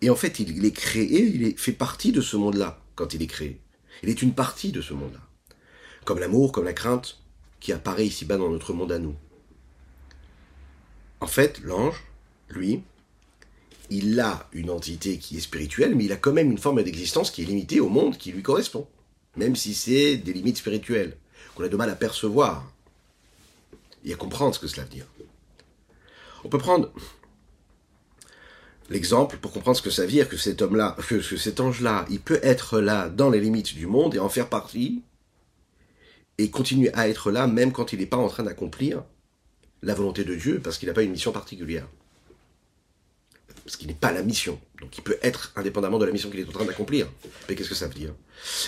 Et 0.01 0.11
en 0.11 0.17
fait, 0.17 0.41
il 0.41 0.65
est 0.65 0.73
créé, 0.73 1.23
il 1.23 1.57
fait 1.59 1.73
partie 1.73 2.11
de 2.11 2.21
ce 2.21 2.37
monde-là 2.37 2.83
quand 2.95 3.15
il 3.15 3.23
est 3.23 3.27
créé. 3.27 3.61
Il 4.03 4.09
est 4.09 4.23
une 4.23 4.35
partie 4.35 4.73
de 4.73 4.81
ce 4.81 4.95
monde-là. 4.95 5.21
Comme 6.05 6.19
l'amour, 6.19 6.53
comme 6.53 6.65
la 6.65 6.73
crainte, 6.73 7.21
qui 7.61 7.73
apparaît 7.73 8.07
ici-bas 8.07 8.39
dans 8.39 8.49
notre 8.49 8.73
monde 8.73 8.93
à 8.93 8.99
nous. 8.99 9.15
En 11.21 11.27
fait, 11.27 11.61
l'ange, 11.61 12.03
lui, 12.49 12.83
il 13.91 14.19
a 14.21 14.49
une 14.53 14.71
entité 14.71 15.19
qui 15.19 15.37
est 15.37 15.41
spirituelle, 15.41 15.95
mais 15.95 16.05
il 16.05 16.13
a 16.13 16.17
quand 16.17 16.33
même 16.33 16.51
une 16.51 16.59
forme 16.59 16.83
d'existence 16.83 17.31
qui 17.31 17.43
est 17.43 17.47
limitée 17.47 17.81
au 17.81 17.89
monde 17.89 18.17
qui 18.17 18.33
lui 18.33 18.43
correspond. 18.43 18.87
Même 19.37 19.57
si 19.57 19.75
c'est 19.75 20.17
des 20.17 20.33
limites 20.33 20.59
spirituelles, 20.59 21.17
qu'on 21.55 21.65
a 21.65 21.69
de 21.69 21.77
mal 21.77 21.91
à 21.91 21.97
percevoir 21.97 22.71
et 24.05 24.13
à 24.13 24.17
comprendre 24.17 24.55
ce 24.55 24.61
que 24.61 24.69
cela 24.69 24.85
veut 24.85 24.91
dire. 24.91 25.07
On 26.45 26.49
peut 26.49 26.59
prendre 26.59 26.93
l'exemple 28.89 29.37
pour 29.39 29.53
comprendre 29.53 29.77
ce 29.77 29.83
que 29.83 29.91
ça 29.91 30.03
veut 30.03 30.09
dire 30.09 30.29
que 30.29 30.37
cet 30.37 30.63
homme-là, 30.63 30.97
que, 31.07 31.21
cet 31.21 31.61
ange-là, 31.61 32.07
il 32.11 32.21
peut 32.21 32.41
être 32.43 32.81
là 32.81 33.09
dans 33.09 33.29
les 33.29 33.41
limites 33.41 33.75
du 33.75 33.87
monde 33.87 34.15
et 34.15 34.19
en 34.19 34.29
faire 34.29 34.49
partie, 34.49 35.03
et 36.39 36.51
continuer 36.51 36.93
à 36.95 37.09
être 37.09 37.31
là 37.31 37.47
même 37.47 37.73
quand 37.73 37.93
il 37.93 37.99
n'est 37.99 38.07
pas 38.07 38.17
en 38.17 38.29
train 38.29 38.45
d'accomplir 38.45 39.05
la 39.83 39.95
volonté 39.95 40.25
de 40.25 40.35
Dieu, 40.35 40.61
parce 40.63 40.79
qu'il 40.79 40.89
n'a 40.89 40.95
pas 40.95 41.03
une 41.03 41.11
mission 41.11 41.33
particulière 41.33 41.87
parce 43.65 43.77
qu'il 43.77 43.89
n'est 43.89 43.95
pas 43.95 44.13
la 44.13 44.23
mission. 44.23 44.61
Donc 44.81 44.97
il 44.97 45.03
peut 45.03 45.19
être 45.23 45.53
indépendamment 45.57 45.99
de 45.99 46.05
la 46.05 46.13
mission 46.13 46.31
qu'il 46.31 46.41
est 46.41 46.49
en 46.49 46.53
train 46.53 46.65
d'accomplir. 46.65 47.09
Mais 47.49 47.55
qu'est-ce 47.55 47.69
que 47.69 47.75
ça 47.75 47.87
veut 47.87 47.95
dire? 47.95 48.15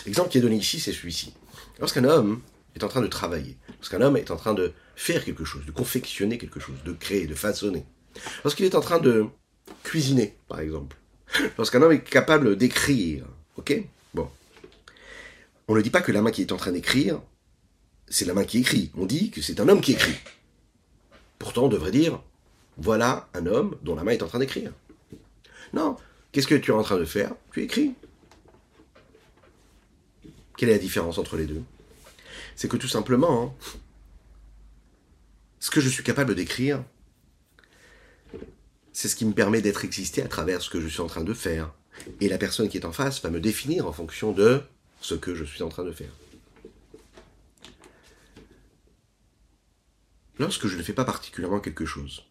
L'exemple 0.07 0.31
qui 0.31 0.39
est 0.39 0.41
donné 0.41 0.57
ici, 0.57 0.81
c'est 0.81 0.93
celui-ci. 0.93 1.35
Lorsqu'un 1.79 2.05
homme 2.05 2.41
est 2.75 2.85
en 2.85 2.89
train 2.89 3.01
de 3.01 3.07
travailler, 3.07 3.57
lorsqu'un 3.79 4.01
homme 4.01 4.17
est 4.17 4.31
en 4.31 4.37
train 4.37 4.55
de 4.55 4.73
faire 4.97 5.25
quelque 5.25 5.45
chose, 5.45 5.65
de 5.67 5.73
confectionner 5.73 6.39
quelque 6.39 6.61
chose, 6.61 6.77
de 6.85 6.93
créer, 6.93 7.27
de 7.27 7.35
façonner, 7.35 7.85
lorsqu'il 8.45 8.67
est 8.67 8.75
en 8.75 8.81
train 8.81 8.99
de 8.99 9.27
cuisiner, 9.83 10.37
par 10.49 10.61
exemple, 10.61 10.97
lorsqu'un 11.59 11.83
homme 11.83 11.93
est 11.93 12.03
capable 12.05 12.57
d'écrire, 12.57 13.25
ok? 13.57 13.83
Bon. 14.15 14.29
On 15.69 15.75
ne 15.75 15.81
dit 15.81 15.91
pas 15.91 16.03
que 16.03 16.13
la 16.13 16.23
main 16.23 16.31
qui 16.31 16.43
est 16.43 16.53
en 16.53 16.57
train 16.57 16.73
d'écrire, 16.73 17.21
c'est 18.09 18.27
la 18.27 18.35
main 18.35 18.45
qui 18.45 18.59
écrit. 18.59 18.91
On 18.97 19.07
dit 19.07 19.31
que 19.31 19.41
c'est 19.41 19.61
un 19.61 19.69
homme 19.69 19.81
qui 19.81 19.93
écrit. 19.93 20.17
Pourtant, 21.39 21.65
on 21.65 21.69
devrait 21.69 21.91
dire, 21.91 22.21
voilà 22.77 23.29
un 23.35 23.47
homme 23.47 23.77
dont 23.83 23.95
la 23.95 24.05
main 24.05 24.13
est 24.13 24.23
en 24.23 24.29
train 24.29 24.39
d'écrire. 24.39 24.73
Non. 25.73 25.97
Qu'est-ce 26.33 26.47
que 26.47 26.55
tu 26.55 26.71
es 26.71 26.75
en 26.75 26.83
train 26.83 26.99
de 26.99 27.05
faire? 27.05 27.35
Tu 27.53 27.63
écris. 27.63 27.95
Quelle 30.57 30.69
est 30.69 30.75
la 30.75 30.79
différence 30.79 31.19
entre 31.19 31.37
les 31.37 31.47
deux? 31.47 31.63
C'est 32.57 32.69
que 32.69 32.77
tout 32.77 32.89
simplement, 32.89 33.45
hein, 33.45 33.71
ce 35.61 35.71
que 35.71 35.81
je 35.81 35.89
suis 35.89 36.05
capable 36.05 36.35
d'écrire, 36.35 36.83
c'est 38.93 39.09
ce 39.09 39.17
qui 39.17 39.25
me 39.25 39.33
permet 39.33 39.63
d'être 39.63 39.85
existé 39.85 40.23
à 40.23 40.29
travers 40.29 40.61
ce 40.61 40.71
que 40.71 40.81
je 40.81 40.89
suis 40.89 41.01
en 41.01 41.07
train 41.07 41.25
de 41.25 41.35
faire. 41.35 41.73
Et 42.21 42.29
la 42.29 42.39
personne 42.39 42.69
qui 42.69 42.77
est 42.77 42.85
en 42.85 42.93
face 42.93 43.23
va 43.23 43.31
me 43.31 43.41
définir 43.41 43.87
en 43.87 43.93
fonction 43.93 44.33
de 44.33 44.63
ce 45.01 45.15
que 45.15 45.35
je 45.35 45.45
suis 45.45 45.63
en 45.63 45.69
train 45.69 45.85
de 45.85 45.93
faire. 45.93 46.13
Lorsque 50.39 50.67
je 50.67 50.77
ne 50.77 50.83
fais 50.83 50.93
pas 50.93 51.05
particulièrement 51.05 51.61
quelque 51.61 51.87
chose 51.87 52.25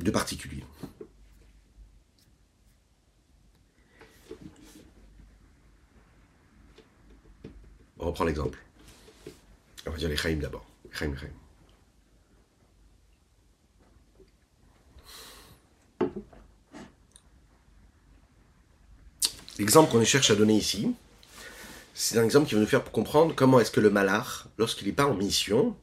de 0.00 0.10
particulier, 0.10 0.64
On 8.04 8.08
reprend 8.08 8.24
l'exemple. 8.24 8.58
On 9.86 9.90
va 9.90 9.96
dire 9.96 10.10
les 10.10 10.16
Chaim 10.18 10.36
d'abord. 10.36 10.66
Chaim, 10.92 11.14
Chaim. 11.18 11.30
L'exemple 19.58 19.90
qu'on 19.90 20.04
cherche 20.04 20.30
à 20.30 20.34
donner 20.34 20.54
ici, 20.54 20.94
c'est 21.94 22.18
un 22.18 22.24
exemple 22.24 22.46
qui 22.46 22.54
va 22.54 22.60
nous 22.60 22.66
faire 22.66 22.84
comprendre 22.84 23.34
comment 23.34 23.58
est-ce 23.58 23.70
que 23.70 23.80
le 23.80 23.88
malach, 23.88 24.48
lorsqu'il 24.58 24.86
n'est 24.86 24.92
pas 24.92 25.06
en 25.06 25.14
mission, 25.14 25.74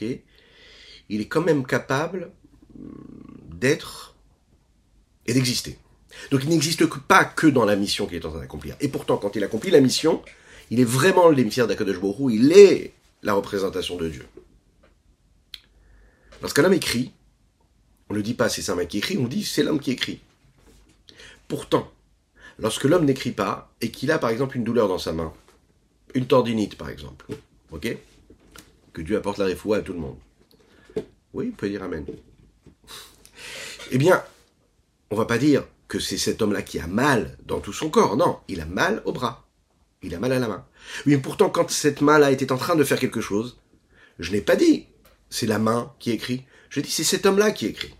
il 0.00 1.20
est 1.20 1.26
quand 1.26 1.40
même 1.40 1.66
capable 1.66 2.30
hmm, 2.76 3.58
d'être 3.58 4.14
et 5.26 5.34
d'exister. 5.34 5.76
Donc 6.30 6.44
il 6.44 6.50
n'existe 6.50 6.86
pas 6.86 7.24
que 7.24 7.48
dans 7.48 7.64
la 7.64 7.74
mission 7.74 8.06
qu'il 8.06 8.18
est 8.18 8.26
en 8.26 8.30
train 8.30 8.40
d'accomplir. 8.40 8.76
Et 8.78 8.86
pourtant, 8.86 9.16
quand 9.16 9.34
il 9.34 9.42
accomplit 9.42 9.72
la 9.72 9.80
mission, 9.80 10.22
il 10.72 10.80
est 10.80 10.84
vraiment 10.84 11.28
l'émissaire 11.28 11.66
d'Akadosh 11.66 12.00
Borou, 12.00 12.30
il 12.30 12.50
est 12.50 12.94
la 13.22 13.34
représentation 13.34 13.96
de 13.96 14.08
Dieu. 14.08 14.26
Lorsqu'un 16.40 16.64
homme 16.64 16.72
écrit, 16.72 17.12
on 18.08 18.14
ne 18.14 18.22
dit 18.22 18.32
pas 18.32 18.48
c'est 18.48 18.70
un 18.70 18.74
mec 18.74 18.88
qui 18.88 18.96
écrit, 18.96 19.18
on 19.18 19.28
dit 19.28 19.44
c'est 19.44 19.62
l'homme 19.62 19.80
qui 19.80 19.90
écrit. 19.90 20.20
Pourtant, 21.46 21.92
lorsque 22.58 22.84
l'homme 22.84 23.04
n'écrit 23.04 23.32
pas 23.32 23.70
et 23.82 23.90
qu'il 23.90 24.10
a 24.10 24.18
par 24.18 24.30
exemple 24.30 24.56
une 24.56 24.64
douleur 24.64 24.88
dans 24.88 24.96
sa 24.96 25.12
main, 25.12 25.34
une 26.14 26.26
tendinite 26.26 26.78
par 26.78 26.88
exemple, 26.88 27.26
ok 27.70 27.94
Que 28.94 29.02
Dieu 29.02 29.18
apporte 29.18 29.36
la 29.36 29.44
réfoua 29.44 29.76
à 29.76 29.82
tout 29.82 29.92
le 29.92 29.98
monde. 29.98 30.16
Oui, 31.34 31.50
vous 31.50 31.52
pouvez 31.52 31.70
dire 31.70 31.82
Amen. 31.82 32.06
Eh 33.90 33.98
bien, 33.98 34.24
on 35.10 35.16
va 35.16 35.26
pas 35.26 35.36
dire 35.36 35.66
que 35.86 35.98
c'est 35.98 36.16
cet 36.16 36.40
homme-là 36.40 36.62
qui 36.62 36.78
a 36.78 36.86
mal 36.86 37.36
dans 37.44 37.60
tout 37.60 37.74
son 37.74 37.90
corps. 37.90 38.16
Non, 38.16 38.38
il 38.48 38.62
a 38.62 38.64
mal 38.64 39.02
au 39.04 39.12
bras. 39.12 39.46
Il 40.02 40.14
a 40.14 40.18
mal 40.18 40.32
à 40.32 40.38
la 40.38 40.48
main. 40.48 40.66
Oui, 41.06 41.16
pourtant, 41.16 41.48
quand 41.48 41.70
cette 41.70 42.00
main-là 42.00 42.30
était 42.32 42.52
en 42.52 42.56
train 42.56 42.74
de 42.74 42.84
faire 42.84 42.98
quelque 42.98 43.20
chose, 43.20 43.58
je 44.18 44.32
n'ai 44.32 44.40
pas 44.40 44.56
dit 44.56 44.86
c'est 45.30 45.46
la 45.46 45.58
main 45.58 45.94
qui 45.98 46.10
écrit. 46.10 46.44
Je 46.70 46.80
dis 46.80 46.90
c'est 46.90 47.04
cet 47.04 47.26
homme-là 47.26 47.52
qui 47.52 47.66
écrit. 47.66 47.94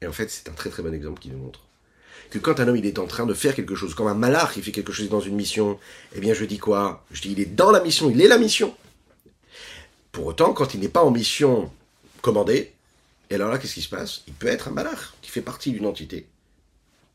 Et 0.00 0.06
en 0.06 0.12
fait, 0.12 0.30
c'est 0.30 0.48
un 0.48 0.52
très 0.52 0.70
très 0.70 0.82
bon 0.82 0.92
exemple 0.92 1.20
qui 1.20 1.30
nous 1.30 1.38
montre 1.38 1.60
que 2.30 2.38
quand 2.38 2.60
un 2.60 2.68
homme 2.68 2.76
il 2.76 2.86
est 2.86 2.98
en 2.98 3.06
train 3.06 3.26
de 3.26 3.34
faire 3.34 3.54
quelque 3.54 3.74
chose, 3.74 3.94
comme 3.94 4.06
un 4.06 4.14
malard 4.14 4.52
qui 4.52 4.62
fait 4.62 4.72
quelque 4.72 4.90
chose 4.90 5.10
dans 5.10 5.20
une 5.20 5.36
mission, 5.36 5.78
eh 6.14 6.20
bien 6.20 6.32
je 6.32 6.46
dis 6.46 6.58
quoi? 6.58 7.04
Je 7.10 7.20
dis 7.20 7.32
il 7.32 7.40
est 7.40 7.44
dans 7.54 7.70
la 7.70 7.82
mission, 7.82 8.08
il 8.08 8.20
est 8.22 8.28
la 8.28 8.38
mission. 8.38 8.74
Pour 10.12 10.26
autant, 10.26 10.54
quand 10.54 10.72
il 10.72 10.80
n'est 10.80 10.88
pas 10.88 11.04
en 11.04 11.10
mission 11.10 11.70
commandée, 12.22 12.72
et 13.28 13.34
alors 13.34 13.50
là, 13.50 13.58
qu'est-ce 13.58 13.74
qui 13.74 13.82
se 13.82 13.88
passe? 13.88 14.22
Il 14.26 14.32
peut 14.32 14.46
être 14.46 14.68
un 14.68 14.70
malach 14.70 15.12
qui 15.20 15.30
fait 15.30 15.42
partie 15.42 15.72
d'une 15.72 15.86
entité 15.86 16.26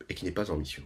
et 0.07 0.13
qui 0.13 0.23
n'est 0.23 0.31
pas 0.31 0.51
en 0.51 0.57
mission. 0.57 0.83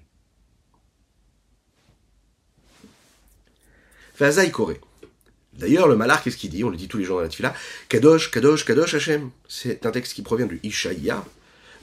D'ailleurs, 5.54 5.88
le 5.88 5.96
malach, 5.96 6.24
qu'est-ce 6.24 6.38
qu'il 6.38 6.50
dit? 6.50 6.64
On 6.64 6.70
le 6.70 6.78
dit 6.78 6.88
tous 6.88 6.98
les 6.98 7.04
jours 7.04 7.18
dans 7.18 7.24
la 7.24 7.30
tefila. 7.30 7.54
Kadosh, 7.90 8.32
Kadosh, 8.32 8.66
Kadosh 8.66 8.94
Hashem. 8.94 9.32
C'est 9.48 9.86
un 9.86 9.92
texte 9.92 10.14
qui 10.14 10.22
provient 10.22 10.46
du 10.46 10.60
Ishaïa. 10.64 11.26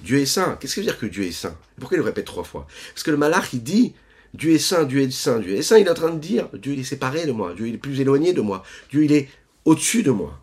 Dieu 0.02 0.18
est 0.18 0.26
saint. 0.26 0.56
Qu'est-ce 0.60 0.76
que 0.76 0.80
veut 0.80 0.86
dire 0.86 0.98
que 0.98 1.06
Dieu 1.06 1.24
est 1.24 1.32
saint? 1.32 1.56
Pourquoi 1.78 1.96
il 1.96 2.00
le 2.00 2.04
répète 2.04 2.24
trois 2.24 2.44
fois? 2.44 2.66
Parce 2.94 3.02
que 3.02 3.10
le 3.10 3.16
malach, 3.16 3.52
il 3.52 3.62
dit 3.62 3.94
Dieu 4.34 4.52
est 4.52 4.58
saint, 4.58 4.84
Dieu 4.84 5.00
est 5.00 5.10
saint, 5.10 5.38
Dieu 5.38 5.56
est 5.56 5.62
saint. 5.62 5.78
Il 5.78 5.86
est 5.86 5.90
en 5.90 5.94
train 5.94 6.10
de 6.10 6.18
dire 6.18 6.48
Dieu 6.52 6.78
est 6.78 6.84
séparé 6.84 7.26
de 7.26 7.32
moi, 7.32 7.54
Dieu 7.54 7.68
est 7.68 7.78
plus 7.78 8.00
éloigné 8.00 8.32
de 8.32 8.40
moi, 8.40 8.62
Dieu 8.90 9.04
il 9.04 9.12
est 9.12 9.28
au-dessus 9.64 10.02
de 10.02 10.10
moi. 10.10 10.40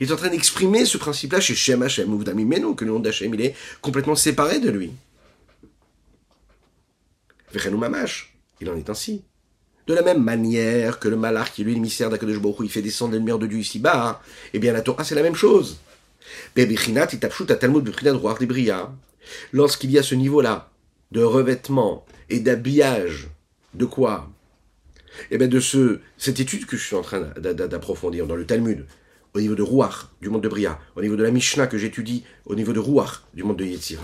Il 0.00 0.08
est 0.08 0.12
en 0.12 0.16
train 0.16 0.28
d'exprimer 0.28 0.84
ce 0.84 0.98
principe-là 0.98 1.40
chez 1.40 1.54
Shem 1.54 1.82
Hashem 1.82 2.12
ou 2.12 2.18
Meno, 2.18 2.74
que 2.74 2.84
le 2.84 2.90
nom 2.90 3.00
d'Hachem, 3.00 3.32
il 3.34 3.40
est 3.40 3.54
complètement 3.80 4.16
séparé 4.16 4.58
de 4.58 4.70
lui. 4.70 4.92
Vechenou 7.52 7.78
Mamash, 7.78 8.34
il 8.60 8.68
en 8.70 8.76
est 8.76 8.90
ainsi. 8.90 9.22
De 9.86 9.94
la 9.94 10.02
même 10.02 10.22
manière 10.22 10.98
que 10.98 11.08
le 11.08 11.16
Malach, 11.16 11.52
qui 11.52 11.62
est 11.62 11.64
l'émissaire 11.64 12.08
d'Akadosh 12.08 12.40
Baruch 12.40 12.60
il 12.60 12.70
fait 12.70 12.80
descendre 12.80 13.12
les 13.12 13.18
lumières 13.18 13.38
de 13.38 13.46
Dieu 13.46 13.58
ici-bas, 13.58 14.22
eh 14.54 14.58
bien 14.58 14.72
la 14.72 14.80
Torah, 14.80 15.04
c'est 15.04 15.14
la 15.14 15.22
même 15.22 15.34
chose. 15.34 15.78
Lorsqu'il 19.52 19.90
y 19.90 19.98
a 19.98 20.02
ce 20.02 20.14
niveau-là 20.14 20.70
de 21.12 21.22
revêtement 21.22 22.06
et 22.30 22.40
d'habillage, 22.40 23.28
de 23.74 23.84
quoi? 23.84 24.30
Eh 25.30 25.38
bien 25.38 25.48
de 25.48 25.60
ce, 25.60 26.00
cette 26.16 26.40
étude 26.40 26.66
que 26.66 26.76
je 26.76 26.84
suis 26.84 26.96
en 26.96 27.02
train 27.02 27.20
d'approfondir 27.20 28.26
dans 28.26 28.36
le 28.36 28.46
Talmud, 28.46 28.86
au 29.34 29.40
niveau 29.40 29.54
de 29.54 29.62
Rouach, 29.62 30.06
du 30.22 30.30
monde 30.30 30.42
de 30.42 30.48
Bria, 30.48 30.78
au 30.96 31.02
niveau 31.02 31.16
de 31.16 31.22
la 31.22 31.30
Mishnah 31.30 31.66
que 31.66 31.76
j'étudie, 31.76 32.24
au 32.46 32.54
niveau 32.54 32.72
de 32.72 32.80
Rouach, 32.80 33.22
du 33.34 33.42
monde 33.42 33.58
de 33.58 33.64
Yetzira. 33.64 34.02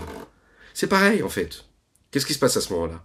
C'est 0.73 0.87
pareil, 0.87 1.23
en 1.23 1.29
fait. 1.29 1.65
Qu'est-ce 2.11 2.25
qui 2.25 2.33
se 2.33 2.39
passe 2.39 2.57
à 2.57 2.61
ce 2.61 2.71
moment-là? 2.73 3.03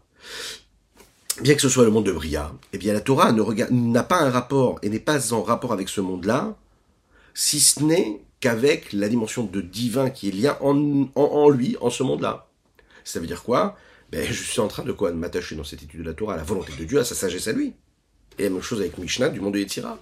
Bien 1.42 1.54
que 1.54 1.60
ce 1.60 1.68
soit 1.68 1.84
le 1.84 1.90
monde 1.90 2.06
de 2.06 2.12
Bria, 2.12 2.50
eh 2.72 2.78
bien 2.78 2.94
la 2.94 3.02
Torah 3.02 3.30
n'a 3.30 4.02
pas 4.02 4.22
un 4.22 4.30
rapport 4.30 4.78
et 4.82 4.88
n'est 4.88 4.98
pas 4.98 5.34
en 5.34 5.42
rapport 5.42 5.72
avec 5.74 5.90
ce 5.90 6.00
monde-là, 6.00 6.56
si 7.34 7.60
ce 7.60 7.82
n'est 7.82 8.22
qu'avec 8.40 8.94
la 8.94 9.08
dimension 9.08 9.44
de 9.44 9.60
divin 9.60 10.08
qui 10.08 10.28
est 10.28 10.30
liée 10.30 10.52
en, 10.60 11.50
lui, 11.50 11.76
en 11.82 11.90
ce 11.90 12.02
monde-là. 12.02 12.48
Ça 13.04 13.20
veut 13.20 13.26
dire 13.26 13.42
quoi? 13.42 13.76
Ben, 14.10 14.26
Je 14.26 14.32
suis 14.32 14.60
en 14.60 14.68
train 14.68 14.82
de 14.82 14.92
quoi? 14.92 15.10
De 15.10 15.16
m'attacher 15.16 15.56
dans 15.56 15.64
cette 15.64 15.82
étude 15.82 16.00
de 16.00 16.06
la 16.06 16.14
Torah 16.14 16.34
à 16.34 16.36
la 16.38 16.42
volonté 16.42 16.72
de 16.78 16.84
Dieu, 16.84 16.98
à 16.98 17.04
sa 17.04 17.14
sagesse 17.14 17.48
à 17.48 17.52
lui. 17.52 17.74
Et 18.38 18.44
la 18.44 18.50
même 18.50 18.62
chose 18.62 18.80
avec 18.80 18.96
Mishnah 18.96 19.28
du 19.28 19.40
monde 19.40 19.54
de 19.54 19.58
Yetzira. 19.58 19.98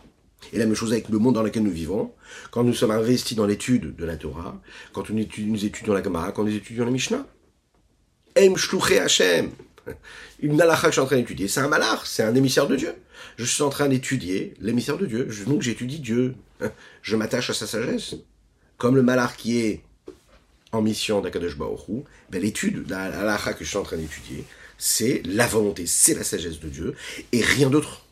Et 0.53 0.59
la 0.59 0.67
même 0.67 0.75
chose 0.75 0.93
avec 0.93 1.09
le 1.09 1.19
monde 1.19 1.35
dans 1.35 1.43
lequel 1.43 1.65
nous 1.65 1.71
vivons, 1.71 2.13
quand 2.53 2.63
nous 2.63 2.75
sommes 2.75 2.91
investis 2.93 3.37
dans 3.37 3.47
l'étude 3.47 3.97
de 3.97 4.05
la 4.05 4.17
Torah, 4.17 4.61
quand 4.93 5.09
nous 5.11 5.21
étudions, 5.21 5.95
la 5.95 6.03
Gemara, 6.03 6.31
quand 6.33 6.45
nous 6.45 6.55
étudions 6.55 6.85
la 6.85 6.91
Mishnah. 6.93 7.27
Em 8.37 8.55
Hashem. 8.55 9.51
Une 10.41 10.61
halakha 10.61 10.83
que 10.83 10.89
je 10.89 10.93
suis 10.93 11.01
en 11.01 11.07
train 11.07 11.17
d'étudier, 11.17 11.49
c'est 11.49 11.61
un 11.61 11.69
malach, 11.69 12.01
c'est 12.05 12.23
un 12.23 12.35
émissaire 12.35 12.67
de 12.67 12.77
Dieu. 12.77 12.95
Je 13.37 13.45
suis 13.45 13.63
en 13.63 13.71
train 13.71 13.89
d'étudier 13.89 14.55
l'émissaire 14.61 14.99
de 14.99 15.07
Dieu. 15.07 15.29
Donc 15.47 15.63
j'étudie 15.63 16.01
Dieu. 16.01 16.35
Je 17.03 17.17
m'attache 17.17 17.51
à 17.51 17.55
sa 17.55 17.67
sagesse. 17.67 18.15
Comme 18.79 18.97
le 18.97 19.03
malach 19.03 19.37
qui 19.37 19.61
est 19.61 19.83
en 20.73 20.83
mission 20.83 21.21
d'Akadosh 21.21 21.57
Baoru, 21.57 22.03
ben 22.31 22.43
l'étude 22.43 22.85
de 22.85 22.91
la 22.91 23.39
que 23.55 23.65
je 23.65 23.69
suis 23.69 23.79
en 23.79 23.85
train 23.85 23.97
d'étudier, 23.97 24.45
c'est 24.77 25.23
la 25.25 25.47
volonté, 25.47 25.87
c'est 25.87 26.15
la 26.15 26.25
sagesse 26.25 26.59
de 26.59 26.69
Dieu, 26.69 26.95
et 27.33 27.41
rien 27.41 27.71
d'autre. 27.71 28.05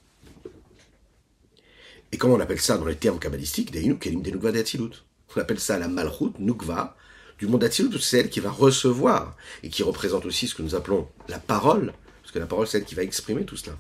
Et 2.13 2.19
comment 2.19 2.35
on 2.35 2.41
appelle 2.41 2.61
ça 2.61 2.79
dans 2.79 2.85
les 2.87 2.97
termes 2.97 3.19
kabbalistiques 3.19 3.75
On 3.75 5.41
appelle 5.41 5.59
ça 5.59 5.79
la 5.79 5.89
malchut, 5.89 6.39
nukva, 6.39 6.97
du 7.39 7.47
monde 7.47 7.61
d'Atsilut, 7.61 7.99
c'est 7.99 8.19
elle 8.19 8.31
qui 8.31 8.41
va 8.41 8.51
recevoir, 8.51 9.37
et 9.63 9.69
qui 9.69 9.83
représente 9.83 10.27
aussi 10.27 10.49
ce 10.49 10.55
que 10.55 10.63
nous 10.63 10.75
appelons 10.75 11.09
la 11.29 11.39
parole, 11.39 11.93
parce 12.23 12.33
que 12.33 12.39
la 12.39 12.47
parole, 12.47 12.67
c'est 12.67 12.79
elle 12.79 12.85
qui 12.85 12.95
va 12.95 13.03
exprimer 13.03 13.45
tout 13.45 13.57
cela. 13.57 13.77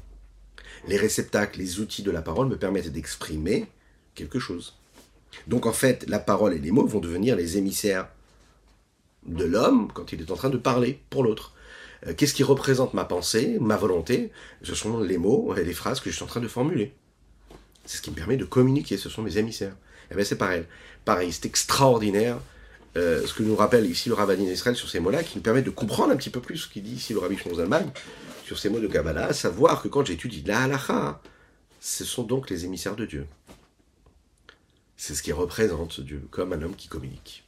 Les 0.89 0.97
réceptacles, 0.97 1.59
les 1.59 1.81
outils 1.81 2.03
de 2.03 2.11
la 2.11 2.23
parole 2.23 2.49
me 2.49 2.57
permettent 2.57 2.93
d'exprimer 2.93 3.67
quelque 4.15 4.39
chose. 4.39 4.77
Donc 5.47 5.67
en 5.67 5.73
fait, 5.73 6.05
la 6.09 6.19
parole 6.19 6.55
et 6.55 6.59
les 6.59 6.71
mots 6.71 6.87
vont 6.87 7.01
devenir 7.01 7.37
les 7.37 7.57
émissaires 7.57 8.09
de 9.27 9.45
l'homme 9.45 9.91
quand 9.95 10.13
il 10.13 10.21
est 10.21 10.31
en 10.31 10.37
train 10.37 10.51
de 10.51 10.59
parler 10.59 11.01
pour 11.11 11.23
l'autre. 11.23 11.55
Euh, 12.07 12.15
qu'est-ce 12.15 12.35
qui 12.35 12.43
représente 12.43 12.95
ma 12.95 13.05
pensée, 13.05 13.59
ma 13.61 13.77
volonté? 13.77 14.33
Ce 14.63 14.75
sont 14.75 15.01
les 15.01 15.19
mots 15.19 15.55
et 15.57 15.65
les 15.65 15.73
phrases 15.73 16.01
que 16.01 16.11
je 16.11 16.17
suis 16.17 16.25
en 16.25 16.29
train 16.29 16.41
de 16.41 16.49
formuler. 16.49 16.95
C'est 17.85 17.99
ce 17.99 18.03
qui 18.03 18.11
me 18.11 18.17
permet 18.17 18.37
de 18.37 18.45
communiquer, 18.45 18.97
ce 18.97 19.09
sont 19.09 19.23
mes 19.23 19.39
émissaires. 19.39 19.73
Et 19.73 20.13
eh 20.13 20.15
bien 20.17 20.25
c'est 20.25 20.37
pareil. 20.37 20.65
Pareil, 21.05 21.33
c'est 21.33 21.47
extraordinaire 21.47 22.39
euh, 22.97 23.27
ce 23.27 23.33
que 23.35 23.43
nous 23.43 23.57
rappelle 23.57 23.87
ici 23.87 24.09
le 24.09 24.15
Rabbin 24.15 24.35
Israël 24.35 24.77
sur 24.77 24.89
ces 24.89 25.01
mots-là, 25.01 25.23
qui 25.23 25.37
nous 25.37 25.43
permet 25.43 25.63
de 25.63 25.71
comprendre 25.71 26.13
un 26.13 26.17
petit 26.17 26.31
peu 26.31 26.41
plus 26.41 26.59
ce 26.59 26.69
qu'il 26.69 26.83
dit 26.83 26.95
ici 26.95 27.13
le 27.13 27.21
Rabbi 27.21 27.37
Shmuel 27.37 27.87
sur 28.45 28.59
ces 28.59 28.69
mots 28.69 28.81
de 28.81 28.87
Kabbalah, 28.87 29.29
à 29.29 29.33
savoir 29.33 29.83
que 29.83 29.89
quand 29.89 30.05
j'étudie 30.05 30.43
la 30.47 30.63
halacha, 30.63 31.21
ce 31.81 32.05
sont 32.05 32.25
donc 32.25 32.51
les 32.51 32.65
émissaires 32.65 32.97
de 32.97 33.07
Dieu. 33.07 33.27
C'est 34.97 35.15
ce 35.15 35.23
qui 35.23 35.33
représente 35.33 36.01
Dieu, 36.01 36.27
comme 36.31 36.53
un 36.53 36.63
homme 36.63 36.77
qui 36.77 36.89
communique. 36.89 37.45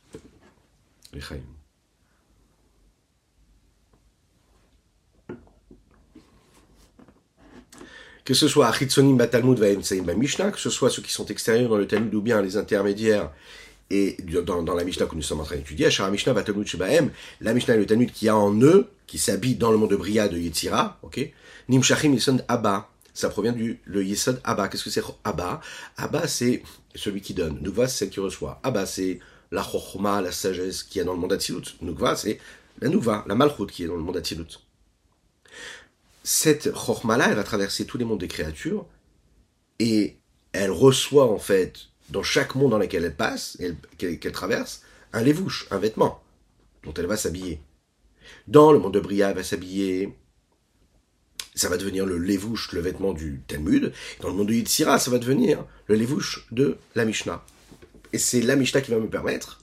que 8.25 8.35
ce 8.35 8.49
soit 8.49 8.69
Achitsonim 8.69 9.17
Batalmud 9.17 9.59
va 9.59 10.15
Mishnah, 10.15 10.51
que 10.51 10.59
ce 10.59 10.71
soit 10.71 10.91
ceux 10.91 11.03
qui 11.03 11.13
sont 11.13 11.27
extérieurs 11.27 11.69
dans 11.69 11.77
le 11.77 11.87
Talmud 11.87 12.15
ou 12.15 12.23
bien 12.23 12.41
les 12.41 12.57
intermédiaires 12.57 13.31
et 13.90 14.16
dans, 14.44 14.62
dans, 14.62 14.75
la 14.75 14.85
Mishnah 14.85 15.07
que 15.07 15.14
nous 15.14 15.23
sommes 15.23 15.40
en 15.40 15.44
train 15.44 15.57
d'étudier, 15.57 15.90
Shara 15.90 16.11
Mishnah 16.11 16.33
Batalmud 16.33 16.66
Shebahem, 16.66 17.11
la 17.40 17.55
Mishnah 17.55 17.75
et 17.75 17.79
le 17.79 17.87
Talmud 17.87 18.11
qui 18.12 18.29
a 18.29 18.37
en 18.37 18.59
eux, 18.61 18.88
qui 19.07 19.18
s'habille 19.18 19.57
dans 19.57 19.70
le 19.70 19.77
monde 19.77 19.90
de 19.90 19.97
Bria 19.97 20.29
de 20.29 20.38
Yetzira, 20.38 20.99
ok, 21.03 21.33
Nimshachim 21.68 22.12
Yesod 22.12 22.44
Abba, 22.49 22.88
ça 23.12 23.29
provient 23.29 23.53
du 23.53 23.81
le 23.85 24.05
Yesod 24.05 24.40
Abba. 24.42 24.68
Qu'est-ce 24.68 24.85
que 24.85 24.90
c'est 24.90 25.03
Abba? 25.23 25.61
Abba, 25.97 26.27
c'est 26.27 26.62
celui 26.94 27.20
qui 27.20 27.33
donne. 27.33 27.61
Nukva, 27.62 27.87
c'est 27.87 27.99
celle 27.99 28.11
qui 28.11 28.20
reçoit. 28.20 28.61
Abba, 28.64 28.87
c'est 28.87 29.20
la 29.53 29.62
Chochma, 29.62 30.20
la 30.20 30.33
sagesse 30.33 30.83
qui 30.83 30.99
est 30.99 31.05
dans 31.05 31.12
le 31.12 31.20
monde 31.20 31.31
d'Atsilut. 31.31 31.77
Nukva, 31.81 32.16
c'est 32.16 32.40
la 32.81 32.88
Nukva, 32.88 33.25
la 33.29 33.37
Malchut 33.37 33.66
qui 33.66 33.85
est 33.85 33.87
dans 33.87 33.94
le 33.94 34.03
monde 34.03 34.14
d'Atsilut 34.14 34.59
cette 36.25 36.73
chorma-là, 36.73 37.27
elle 37.29 37.37
va 37.37 37.44
traverser 37.44 37.85
tous 37.85 37.99
les 37.99 38.05
mondes 38.05 38.18
des 38.18 38.29
créatures, 38.29 38.87
et 39.79 40.16
elle 40.53 40.70
reçoit 40.70 41.31
en 41.31 41.38
fait, 41.38 41.90
dans 42.11 42.23
chaque 42.23 42.55
monde 42.55 42.71
dans 42.71 42.79
lequel 42.79 43.05
elle 43.05 43.17
passe, 43.17 43.59
qu'elle 43.99 44.33
traverse, 44.33 44.83
un 45.12 45.23
lévouche, 45.23 45.67
un 45.71 45.79
vêtement, 45.79 46.23
dont 46.83 46.95
elle 46.95 47.07
va 47.07 47.17
s'habiller. 47.17 47.61
Dans 48.47 48.73
le 48.73 48.79
monde 48.79 48.95
de 48.95 49.01
Bria, 49.01 49.31
elle 49.31 49.37
va 49.37 49.43
s'habiller, 49.43 50.17
ça 51.55 51.69
va 51.69 51.77
devenir 51.77 52.07
le 52.07 52.19
lévouche, 52.19 52.73
le 52.73 52.81
vêtement 52.81 53.12
du 53.12 53.43
Talmud. 53.47 53.93
Dans 54.21 54.29
le 54.29 54.35
monde 54.35 54.49
de 54.49 54.55
Yitzhira, 54.55 54.99
ça 54.99 55.11
va 55.11 55.19
devenir 55.19 55.64
le 55.87 55.95
lévouche 55.95 56.47
de 56.51 56.77
la 56.95 57.05
Mishnah. 57.05 57.45
Et 58.12 58.19
c'est 58.19 58.43
la 58.43 58.57
Mishnah 58.57 58.81
qui 58.81 58.90
va 58.90 58.99
me 58.99 59.09
permettre 59.09 59.61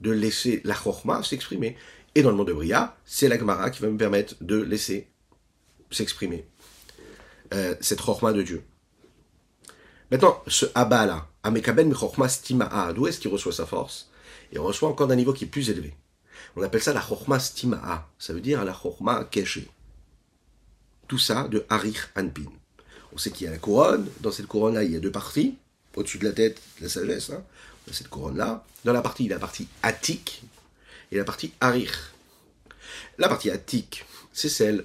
de 0.00 0.10
laisser 0.10 0.60
la 0.64 0.74
chorma 0.74 1.22
s'exprimer. 1.22 1.76
Et 2.14 2.22
dans 2.22 2.30
le 2.30 2.36
monde 2.36 2.48
de 2.48 2.52
Bria, 2.52 2.96
c'est 3.04 3.28
la 3.28 3.38
Gemara 3.38 3.70
qui 3.70 3.82
va 3.82 3.88
me 3.88 3.96
permettre 3.96 4.34
de 4.40 4.56
laisser 4.60 5.08
s'exprimer. 5.90 6.46
Euh, 7.54 7.74
cette 7.80 8.00
chorma 8.00 8.32
de 8.32 8.42
Dieu. 8.42 8.62
Maintenant, 10.10 10.42
ce 10.46 10.66
Abba 10.74 11.06
là, 11.06 11.26
Amekaben 11.42 11.92
Chorma 11.92 12.28
Stima'a, 12.28 12.92
d'où 12.92 13.06
est-ce 13.06 13.18
qu'il 13.18 13.30
reçoit 13.30 13.52
sa 13.52 13.66
force? 13.66 14.08
Il 14.52 14.60
reçoit 14.60 14.88
encore 14.88 15.08
d'un 15.08 15.16
niveau 15.16 15.32
qui 15.32 15.44
est 15.44 15.48
plus 15.48 15.68
élevé. 15.70 15.94
On 16.54 16.62
appelle 16.62 16.82
ça 16.82 16.92
la 16.92 17.00
Chorma 17.00 17.40
Stima'a, 17.40 18.08
ça 18.18 18.32
veut 18.32 18.40
dire 18.40 18.64
la 18.64 18.72
Chorma 18.72 19.24
cachée. 19.24 19.68
Tout 21.08 21.18
ça 21.18 21.48
de 21.48 21.64
Harich 21.68 21.98
Anpin. 22.16 22.50
On 23.12 23.18
sait 23.18 23.30
qu'il 23.30 23.46
y 23.46 23.48
a 23.48 23.52
la 23.52 23.58
couronne, 23.58 24.08
dans 24.20 24.30
cette 24.30 24.46
couronne-là, 24.46 24.84
il 24.84 24.92
y 24.92 24.96
a 24.96 25.00
deux 25.00 25.10
parties, 25.10 25.56
au-dessus 25.96 26.18
de 26.18 26.24
la 26.24 26.32
tête, 26.32 26.60
la 26.80 26.88
sagesse, 26.88 27.30
hein, 27.30 27.42
cette 27.90 28.08
couronne-là. 28.08 28.64
Dans 28.84 28.92
la 28.92 29.02
partie, 29.02 29.26
la 29.26 29.38
partie 29.38 29.68
attique, 29.82 30.42
et 31.10 31.16
la 31.16 31.24
partie 31.24 31.52
Arir. 31.60 32.12
La 33.18 33.28
partie 33.28 33.50
Atik, 33.50 34.04
c'est 34.32 34.48
celle 34.48 34.84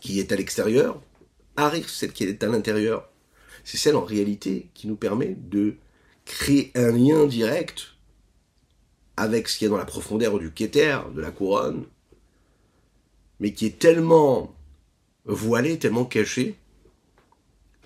qui 0.00 0.20
est 0.20 0.32
à 0.32 0.36
l'extérieur. 0.36 1.00
Arir, 1.56 1.88
c'est 1.88 2.06
celle 2.06 2.12
qui 2.12 2.24
est 2.24 2.42
à 2.42 2.46
l'intérieur. 2.46 3.08
C'est 3.64 3.76
celle 3.76 3.96
en 3.96 4.04
réalité 4.04 4.70
qui 4.74 4.88
nous 4.88 4.96
permet 4.96 5.36
de 5.38 5.76
créer 6.24 6.72
un 6.74 6.92
lien 6.92 7.26
direct 7.26 7.94
avec 9.16 9.48
ce 9.48 9.58
qui 9.58 9.64
est 9.64 9.68
dans 9.68 9.76
la 9.76 9.84
profondeur 9.84 10.38
du 10.38 10.52
Keter, 10.52 10.98
de 11.14 11.20
la 11.20 11.30
couronne, 11.30 11.86
mais 13.40 13.52
qui 13.52 13.66
est 13.66 13.78
tellement 13.78 14.54
voilé, 15.24 15.78
tellement 15.78 16.04
caché, 16.04 16.56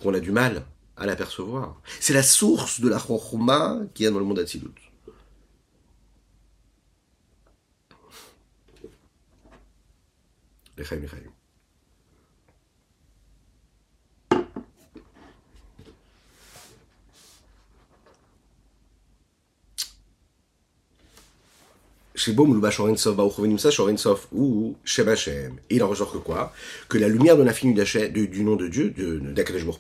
qu'on 0.02 0.14
a 0.14 0.20
du 0.20 0.30
mal 0.30 0.64
à 0.96 1.06
l'apercevoir. 1.06 1.80
C'est 2.00 2.14
la 2.14 2.22
source 2.22 2.80
de 2.80 2.88
la 2.88 2.98
Chokhmah 2.98 3.80
qui 3.94 4.06
a 4.06 4.10
dans 4.10 4.18
le 4.18 4.24
monde 4.24 4.38
Atzilut. 4.38 4.70
ou 10.78 11.35
Il 25.70 25.82
en 25.82 25.88
ressort 25.88 26.12
que 26.12 26.18
quoi? 26.18 26.52
Que 26.88 26.98
la 26.98 27.08
lumière 27.08 27.36
de 27.36 27.42
l'infini 27.42 27.74
du, 27.74 28.44
nom 28.44 28.56
de 28.56 28.68
Dieu, 28.68 28.90
de, 28.90 29.20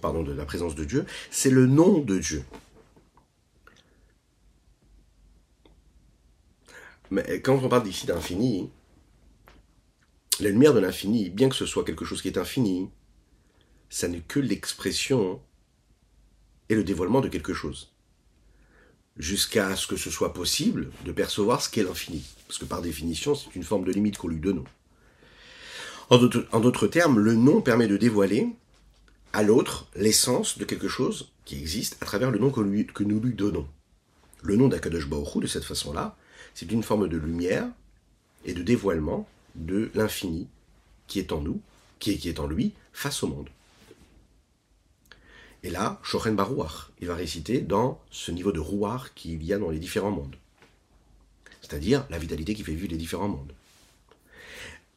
pardon, 0.00 0.22
de 0.22 0.32
la 0.32 0.44
présence 0.44 0.74
de 0.74 0.84
Dieu, 0.84 1.06
c'est 1.30 1.50
le 1.50 1.66
nom 1.66 1.98
de 1.98 2.18
Dieu. 2.18 2.44
Mais 7.10 7.40
quand 7.40 7.58
on 7.62 7.68
parle 7.68 7.84
d'ici 7.84 8.06
d'infini, 8.06 8.70
la 10.40 10.50
lumière 10.50 10.74
de 10.74 10.80
l'infini, 10.80 11.30
bien 11.30 11.48
que 11.48 11.54
ce 11.54 11.64
soit 11.64 11.84
quelque 11.84 12.04
chose 12.04 12.20
qui 12.20 12.28
est 12.28 12.36
infini, 12.36 12.90
ça 13.88 14.08
n'est 14.08 14.20
que 14.20 14.40
l'expression 14.40 15.40
et 16.68 16.74
le 16.74 16.84
dévoilement 16.84 17.20
de 17.20 17.28
quelque 17.28 17.54
chose 17.54 17.95
jusqu'à 19.18 19.76
ce 19.76 19.86
que 19.86 19.96
ce 19.96 20.10
soit 20.10 20.32
possible 20.32 20.90
de 21.04 21.12
percevoir 21.12 21.62
ce 21.62 21.70
qu'est 21.70 21.82
l'infini. 21.82 22.24
Parce 22.46 22.58
que 22.58 22.64
par 22.64 22.82
définition, 22.82 23.34
c'est 23.34 23.54
une 23.56 23.62
forme 23.62 23.84
de 23.84 23.92
limite 23.92 24.18
qu'on 24.18 24.28
lui 24.28 24.40
donne. 24.40 24.64
En 26.10 26.60
d'autres 26.60 26.86
termes, 26.86 27.18
le 27.18 27.34
nom 27.34 27.60
permet 27.60 27.88
de 27.88 27.96
dévoiler 27.96 28.48
à 29.32 29.42
l'autre 29.42 29.88
l'essence 29.96 30.56
de 30.58 30.64
quelque 30.64 30.88
chose 30.88 31.30
qui 31.44 31.58
existe 31.58 31.96
à 32.00 32.06
travers 32.06 32.30
le 32.30 32.38
nom 32.38 32.50
que, 32.50 32.60
nous 33.02 33.20
lui 33.20 33.34
donnons. 33.34 33.66
Le 34.42 34.56
nom 34.56 34.68
d'Akadosh 34.68 35.08
Baruch 35.08 35.42
de 35.42 35.46
cette 35.46 35.64
façon-là, 35.64 36.16
c'est 36.54 36.70
une 36.70 36.82
forme 36.82 37.08
de 37.08 37.16
lumière 37.16 37.66
et 38.44 38.54
de 38.54 38.62
dévoilement 38.62 39.28
de 39.56 39.90
l'infini 39.94 40.46
qui 41.06 41.18
est 41.18 41.32
en 41.32 41.40
nous, 41.40 41.60
qui 41.98 42.12
est 42.12 42.40
en 42.40 42.46
lui, 42.46 42.72
face 42.92 43.22
au 43.22 43.28
monde. 43.28 43.48
Et 45.66 45.70
là, 45.70 45.98
Shochen 46.04 46.36
Barouach, 46.36 46.92
il 47.00 47.08
va 47.08 47.16
réciter 47.16 47.60
dans 47.60 48.00
ce 48.12 48.30
niveau 48.30 48.52
de 48.52 48.60
rouar 48.60 49.14
qu'il 49.14 49.42
y 49.42 49.52
a 49.52 49.58
dans 49.58 49.70
les 49.70 49.80
différents 49.80 50.12
mondes. 50.12 50.36
C'est-à-dire 51.60 52.06
la 52.08 52.18
vitalité 52.18 52.54
qui 52.54 52.62
fait 52.62 52.70
vivre 52.70 52.92
les 52.92 52.96
différents 52.96 53.26
mondes. 53.26 53.52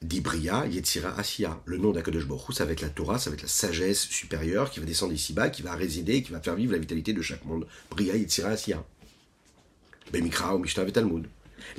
D'Ibria, 0.04 0.68
Yetzira, 0.68 1.18
Asiya. 1.18 1.60
Le 1.66 1.78
nom 1.80 1.92
d'Akadosh 1.92 2.28
Baruch 2.28 2.54
ça 2.54 2.66
va 2.66 2.74
être 2.74 2.82
la 2.82 2.90
Torah, 2.90 3.18
ça 3.18 3.32
va 3.32 3.34
être 3.34 3.42
la 3.42 3.48
sagesse 3.48 4.02
supérieure 4.02 4.70
qui 4.70 4.80
va 4.80 4.86
descendre 4.86 5.12
ici-bas, 5.12 5.50
qui 5.50 5.64
va 5.64 5.74
résider, 5.74 6.22
qui 6.22 6.32
va 6.32 6.40
faire 6.40 6.54
vivre 6.54 6.74
la 6.74 6.78
vitalité 6.78 7.14
de 7.14 7.22
chaque 7.24 7.46
monde. 7.46 7.66
Bria, 7.90 8.16
Yetzira, 8.16 8.50
Asiya. 8.50 8.86
Bemikra 10.14 10.56
Mishnah 10.60 10.86
Talmud. 10.92 11.26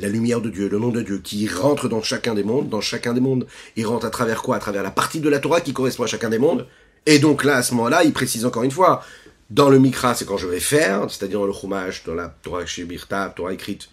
La 0.01 0.09
lumière 0.09 0.41
de 0.41 0.51
Dieu, 0.51 0.69
le 0.69 0.81
nom 0.81 0.91
de 0.91 1.03
Dieu, 1.03 1.21
qui 1.21 1.47
rentre 1.47 1.89
dans 1.89 2.03
chacun 2.03 2.35
des 2.35 2.43
mondes, 2.43 2.69
dans 2.69 2.81
chacun 2.81 3.15
des 3.15 3.21
mondes, 3.21 3.47
il 3.77 3.87
rentre 3.87 4.07
à 4.07 4.11
travers 4.11 4.43
quoi? 4.43 4.57
À 4.57 4.59
travers 4.59 4.83
la 4.83 4.91
partie 4.91 5.21
de 5.21 5.29
la 5.29 5.39
Torah 5.39 5.61
qui 5.61 5.73
correspond 5.73 6.03
à 6.03 6.09
chacun 6.09 6.29
des 6.29 6.41
mondes, 6.41 6.67
et 7.07 7.19
donc 7.19 7.45
là, 7.45 7.57
à 7.57 7.63
ce 7.63 7.75
moment-là, 7.75 8.05
il 8.05 8.13
précise 8.13 8.45
encore 8.45 8.63
une 8.63 8.71
fois, 8.71 9.05
dans 9.51 9.69
le 9.69 9.79
Mikra, 9.79 10.15
c'est 10.15 10.25
quand 10.25 10.37
je 10.37 10.47
vais 10.47 10.61
faire, 10.61 11.11
c'est-à-dire 11.11 11.41
dans 11.41 11.47
le 11.47 11.53
Chumash, 11.53 12.05
dans 12.05 12.15
la 12.15 12.29
Torah 12.29 12.67
Shebirta, 12.67 13.33
Torah 13.35 13.53
écrite, 13.53 13.89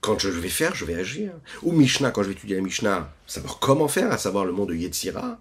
quand 0.00 0.18
je 0.18 0.28
vais 0.28 0.48
faire, 0.48 0.74
je 0.74 0.84
vais 0.84 0.94
agir. 0.94 1.32
Ou 1.62 1.72
Mishnah, 1.72 2.10
quand 2.10 2.22
je 2.22 2.28
vais 2.28 2.34
étudier 2.34 2.56
la 2.56 2.62
Mishnah, 2.62 3.10
savoir 3.26 3.58
comment 3.58 3.88
faire, 3.88 4.12
à 4.12 4.18
savoir 4.18 4.44
le 4.44 4.52
monde 4.52 4.68
de 4.68 4.74
Yetzira. 4.74 5.38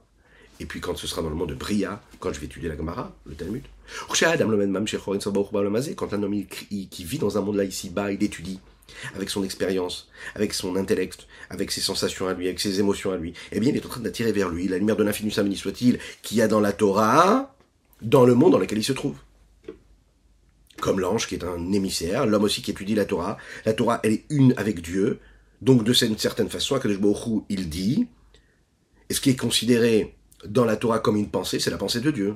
Et 0.59 0.65
puis 0.65 0.79
quand 0.79 0.95
ce 0.95 1.07
sera 1.07 1.21
dans 1.21 1.29
le 1.29 1.35
monde 1.35 1.49
de 1.49 1.55
Bria, 1.55 2.01
quand 2.19 2.33
je 2.33 2.39
vais 2.39 2.47
étudier 2.47 2.69
la 2.69 2.75
Gemara, 2.75 3.11
le 3.25 3.35
Talmud. 3.35 3.63
Quand 4.07 6.13
un 6.13 6.23
homme 6.23 6.45
qui 6.47 7.03
vit 7.03 7.19
dans 7.19 7.37
un 7.37 7.41
monde 7.41 7.57
là 7.57 7.63
ici-bas, 7.63 8.11
il 8.11 8.23
étudie 8.23 8.59
avec 9.15 9.30
son 9.30 9.43
expérience, 9.43 10.10
avec 10.36 10.54
son 10.54 10.76
intellect, 10.76 11.28
avec 11.50 11.71
ses 11.71 11.82
sensations 11.82 12.28
à 12.28 12.34
lui, 12.34 12.47
avec 12.47 12.60
ses 12.60 12.80
émotions 12.80 13.12
à 13.12 13.17
lui, 13.17 13.34
eh 13.52 13.60
bien, 13.60 13.69
il 13.69 13.78
est 13.78 13.86
en 13.86 13.89
train 13.89 14.02
d'attirer 14.02 14.32
vers 14.32 14.50
lui 14.50 14.67
la 14.67 14.78
lumière 14.78 14.95
de 14.95 15.04
l'infini 15.04 15.34
béni 15.36 15.56
soit-il, 15.56 16.00
qu'il 16.21 16.38
y 16.38 16.41
a 16.41 16.47
dans 16.47 16.60
la 16.60 16.73
Torah, 16.73 17.56
dans 18.02 18.26
le 18.26 18.36
monde 18.36 18.52
dans 18.54 18.60
lequel 18.60 18.78
il 18.78 18.84
se 18.84 18.93
trouve. 18.93 19.17
Comme 20.80 21.00
l'ange 21.00 21.28
qui 21.28 21.36
est 21.36 21.43
un 21.43 21.71
émissaire, 21.71 22.26
l'homme 22.26 22.43
aussi 22.43 22.62
qui 22.62 22.71
étudie 22.71 22.93
la 22.93 23.06
Torah. 23.06 23.38
La 23.65 23.73
Torah, 23.73 24.00
elle 24.04 24.13
est 24.13 24.26
une 24.30 24.54
avec 24.58 24.82
Dieu. 24.82 25.19
Donc, 25.62 25.84
de 25.84 25.91
cette 25.91 26.19
certaine 26.19 26.50
façon, 26.50 26.76
à 26.76 26.80
Baruch 26.80 27.43
il 27.50 27.67
dit, 27.67 28.08
et 29.10 29.13
ce 29.13 29.21
qui 29.21 29.32
est 29.32 29.36
considéré 29.36 30.15
dans 30.45 30.65
la 30.65 30.76
Torah 30.76 31.00
comme 31.00 31.17
une 31.17 31.30
pensée, 31.30 31.60
c'est 31.60 31.71
la 31.71 31.78
pensée 31.78 32.00
de 32.00 32.12
Dieu. 32.12 32.36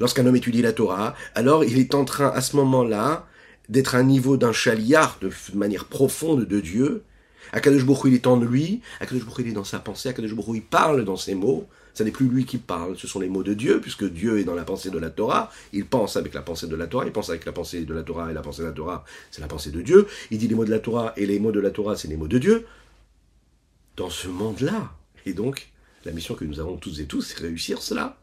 Lorsqu'un 0.00 0.26
homme 0.26 0.34
étudie 0.34 0.62
la 0.62 0.72
Torah, 0.72 1.14
alors 1.36 1.64
il 1.64 1.78
est 1.78 1.94
en 1.94 2.04
train, 2.04 2.28
à 2.30 2.40
ce 2.40 2.56
moment-là, 2.56 3.28
d'être 3.70 3.94
un 3.94 4.02
niveau 4.02 4.36
d'un 4.36 4.52
chaliard 4.52 5.18
de 5.22 5.30
manière 5.54 5.86
profonde 5.86 6.44
de 6.44 6.60
Dieu. 6.60 7.04
Akadosh 7.52 7.84
Baruch 7.86 8.02
il 8.04 8.14
est 8.14 8.26
en 8.26 8.38
lui, 8.38 8.80
Akadosh 9.00 9.22
il 9.38 9.48
est 9.48 9.52
dans 9.52 9.64
sa 9.64 9.78
pensée, 9.78 10.08
Akadosh 10.10 10.34
Baruch 10.34 10.56
il 10.56 10.62
parle 10.62 11.04
dans 11.04 11.16
ses 11.16 11.34
mots. 11.34 11.66
Ce 11.94 12.04
n'est 12.04 12.12
plus 12.12 12.28
lui 12.28 12.44
qui 12.44 12.58
parle, 12.58 12.96
ce 12.96 13.08
sont 13.08 13.18
les 13.18 13.28
mots 13.28 13.42
de 13.42 13.52
Dieu, 13.52 13.80
puisque 13.80 14.04
Dieu 14.04 14.38
est 14.38 14.44
dans 14.44 14.54
la 14.54 14.62
pensée 14.64 14.90
de 14.90 14.98
la 14.98 15.10
Torah. 15.10 15.50
Il 15.72 15.86
pense 15.86 16.16
avec 16.16 16.34
la 16.34 16.42
pensée 16.42 16.68
de 16.68 16.76
la 16.76 16.86
Torah, 16.86 17.04
il 17.04 17.12
pense 17.12 17.30
avec 17.30 17.44
la 17.44 17.52
pensée 17.52 17.84
de 17.84 17.92
la 17.92 18.04
Torah, 18.04 18.30
et 18.30 18.34
la 18.34 18.42
pensée 18.42 18.62
de 18.62 18.68
la 18.68 18.72
Torah, 18.72 19.04
c'est 19.32 19.40
la 19.40 19.48
pensée 19.48 19.70
de 19.70 19.82
Dieu. 19.82 20.06
Il 20.30 20.38
dit 20.38 20.46
les 20.46 20.54
mots 20.54 20.64
de 20.64 20.70
la 20.70 20.78
Torah, 20.78 21.12
et 21.16 21.26
les 21.26 21.40
mots 21.40 21.50
de 21.50 21.58
la 21.58 21.70
Torah, 21.70 21.96
c'est 21.96 22.06
les 22.06 22.16
mots 22.16 22.28
de 22.28 22.38
Dieu. 22.38 22.64
Dans 23.96 24.10
ce 24.10 24.28
monde-là. 24.28 24.92
Et 25.26 25.32
donc, 25.32 25.72
la 26.04 26.12
mission 26.12 26.34
que 26.34 26.44
nous 26.44 26.60
avons 26.60 26.76
tous 26.76 27.00
et 27.00 27.06
tous, 27.06 27.22
c'est 27.22 27.40
réussir 27.40 27.82
cela. 27.82 28.16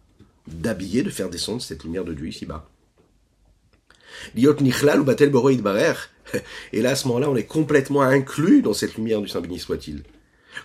D'habiller, 0.47 1.03
de 1.03 1.09
faire 1.09 1.29
descendre 1.29 1.61
cette 1.61 1.83
lumière 1.83 2.05
de 2.05 2.13
Dieu 2.13 2.27
ici-bas. 2.27 2.69
Nichlal 4.35 5.01
ou 5.01 5.05
Et 6.73 6.81
là, 6.81 6.91
à 6.91 6.95
ce 6.95 7.07
moment-là, 7.07 7.29
on 7.29 7.35
est 7.35 7.45
complètement 7.45 8.01
inclus 8.01 8.61
dans 8.61 8.73
cette 8.73 8.95
lumière 8.95 9.21
du 9.21 9.27
Saint 9.27 9.41
béni 9.41 9.59
soit-il. 9.59 10.03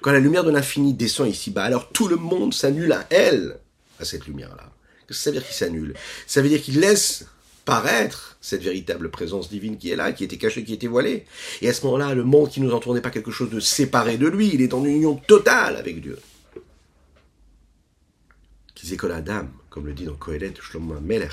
Quand 0.01 0.13
la 0.13 0.21
lumière 0.21 0.45
de 0.45 0.51
l'infini 0.51 0.95
descend 0.95 1.29
ici-bas, 1.29 1.65
alors 1.65 1.91
tout 1.91 2.09
le 2.09 2.17
monde 2.17 2.55
s'annule 2.55 2.93
à 2.93 3.07
elle, 3.11 3.59
à 4.01 4.05
cette 4.05 4.27
lumière-là. 4.27 4.73
Qu'est-ce 5.07 5.19
que 5.19 5.25
ça 5.25 5.31
veut 5.31 5.37
dire 5.37 5.47
qu'il 5.47 5.55
s'annule? 5.55 5.95
Ça 6.27 6.43
veut 6.43 6.49
dire 6.49 6.63
qu'il 6.63 6.81
laisse 6.81 7.27
paraître 7.65 8.37
cette 8.41 8.63
véritable 8.63 9.11
présence 9.11 9.49
divine 9.49 9.77
qui 9.77 9.91
est 9.91 9.97
là, 9.97 10.13
qui 10.13 10.25
était 10.25 10.39
cachée, 10.39 10.65
qui 10.65 10.73
était 10.73 10.89
voilée. 10.89 11.27
Et 11.61 11.69
à 11.69 11.73
ce 11.73 11.85
moment-là, 11.85 12.15
le 12.15 12.25
monde 12.25 12.51
qui 12.51 12.61
nous 12.61 12.73
entoure 12.73 12.95
n'est 12.95 13.01
pas 13.01 13.11
quelque 13.11 13.31
chose 13.31 13.51
de 13.51 13.61
séparé 13.61 14.17
de 14.17 14.27
lui, 14.27 14.51
il 14.53 14.63
est 14.63 14.75
en 14.75 14.85
union 14.85 15.15
totale 15.15 15.77
avec 15.77 16.01
Dieu. 16.01 16.19
Qu'ils 18.75 18.99
Adam, 19.13 19.47
comme 19.71 19.87
le 19.87 19.93
dit 19.93 20.05
dans 20.05 20.15
Kohelet 20.15 20.55
Shlomo 20.61 20.99
Melech, 21.01 21.31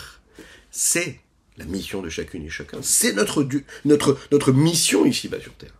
c'est 0.69 1.19
la 1.60 1.65
mission 1.65 2.02
de 2.02 2.10
chacune 2.10 2.45
et 2.45 2.50
chacun. 2.50 2.80
C'est 2.82 3.13
notre, 3.13 3.48
notre, 3.86 4.17
notre 4.32 4.52
mission 4.52 5.06
ici-bas 5.06 5.39
sur 5.41 5.54
Terre. 5.54 5.74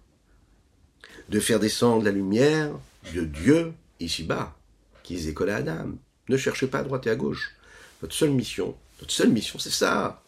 De 1.30 1.39
faire 1.39 1.60
descendre 1.60 2.04
la 2.04 2.12
lumière 2.12 2.72
de 3.15 3.24
Dieu 3.24 3.72
ici-bas, 4.00 4.56
qui 5.04 5.15
est 5.15 5.28
école 5.28 5.50
à 5.50 5.58
Adam. 5.58 5.92
Ne 6.28 6.38
cherchez 6.38 6.68
pas 6.68 6.80
à 6.80 6.84
droite 6.84 7.08
et 7.08 7.10
à 7.10 7.15
gauche. 7.15 7.56
Votre 8.02 8.13
seule 8.13 8.32
mission, 8.32 8.76
notre 9.00 9.13
seule 9.13 9.30
mission, 9.30 9.58
c'est 9.58 9.72
ça. 9.72 10.22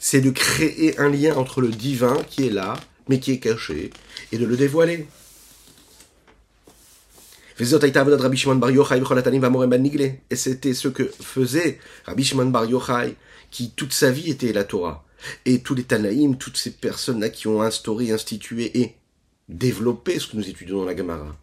C'est 0.00 0.20
de 0.20 0.30
créer 0.30 0.98
un 0.98 1.08
lien 1.08 1.34
entre 1.36 1.60
le 1.60 1.68
divin 1.68 2.22
qui 2.28 2.46
est 2.46 2.50
là, 2.50 2.74
mais 3.08 3.20
qui 3.20 3.32
est 3.32 3.38
caché, 3.38 3.90
et 4.32 4.38
de 4.38 4.44
le 4.44 4.56
dévoiler. 4.56 5.06
Et 7.60 7.64
c'était 10.36 10.74
ce 10.74 10.88
que 10.88 11.04
faisait 11.20 11.78
Rabbi 12.04 12.24
Shimon 12.24 12.46
Bar 12.46 12.64
Yochai 12.64 13.14
qui 13.52 13.70
toute 13.70 13.92
sa 13.92 14.10
vie 14.10 14.30
était 14.30 14.52
la 14.52 14.64
Torah. 14.64 15.04
Et 15.44 15.60
tous 15.60 15.76
les 15.76 15.84
Tanaïm, 15.84 16.36
toutes 16.36 16.56
ces 16.56 16.72
personnes-là 16.72 17.28
qui 17.28 17.46
ont 17.46 17.62
instauré, 17.62 18.10
institué 18.10 18.76
et 18.80 18.96
développé 19.48 20.18
ce 20.18 20.26
que 20.26 20.36
nous 20.36 20.48
étudions 20.48 20.78
dans 20.78 20.84
la 20.84 20.96
Gemara. 20.96 21.36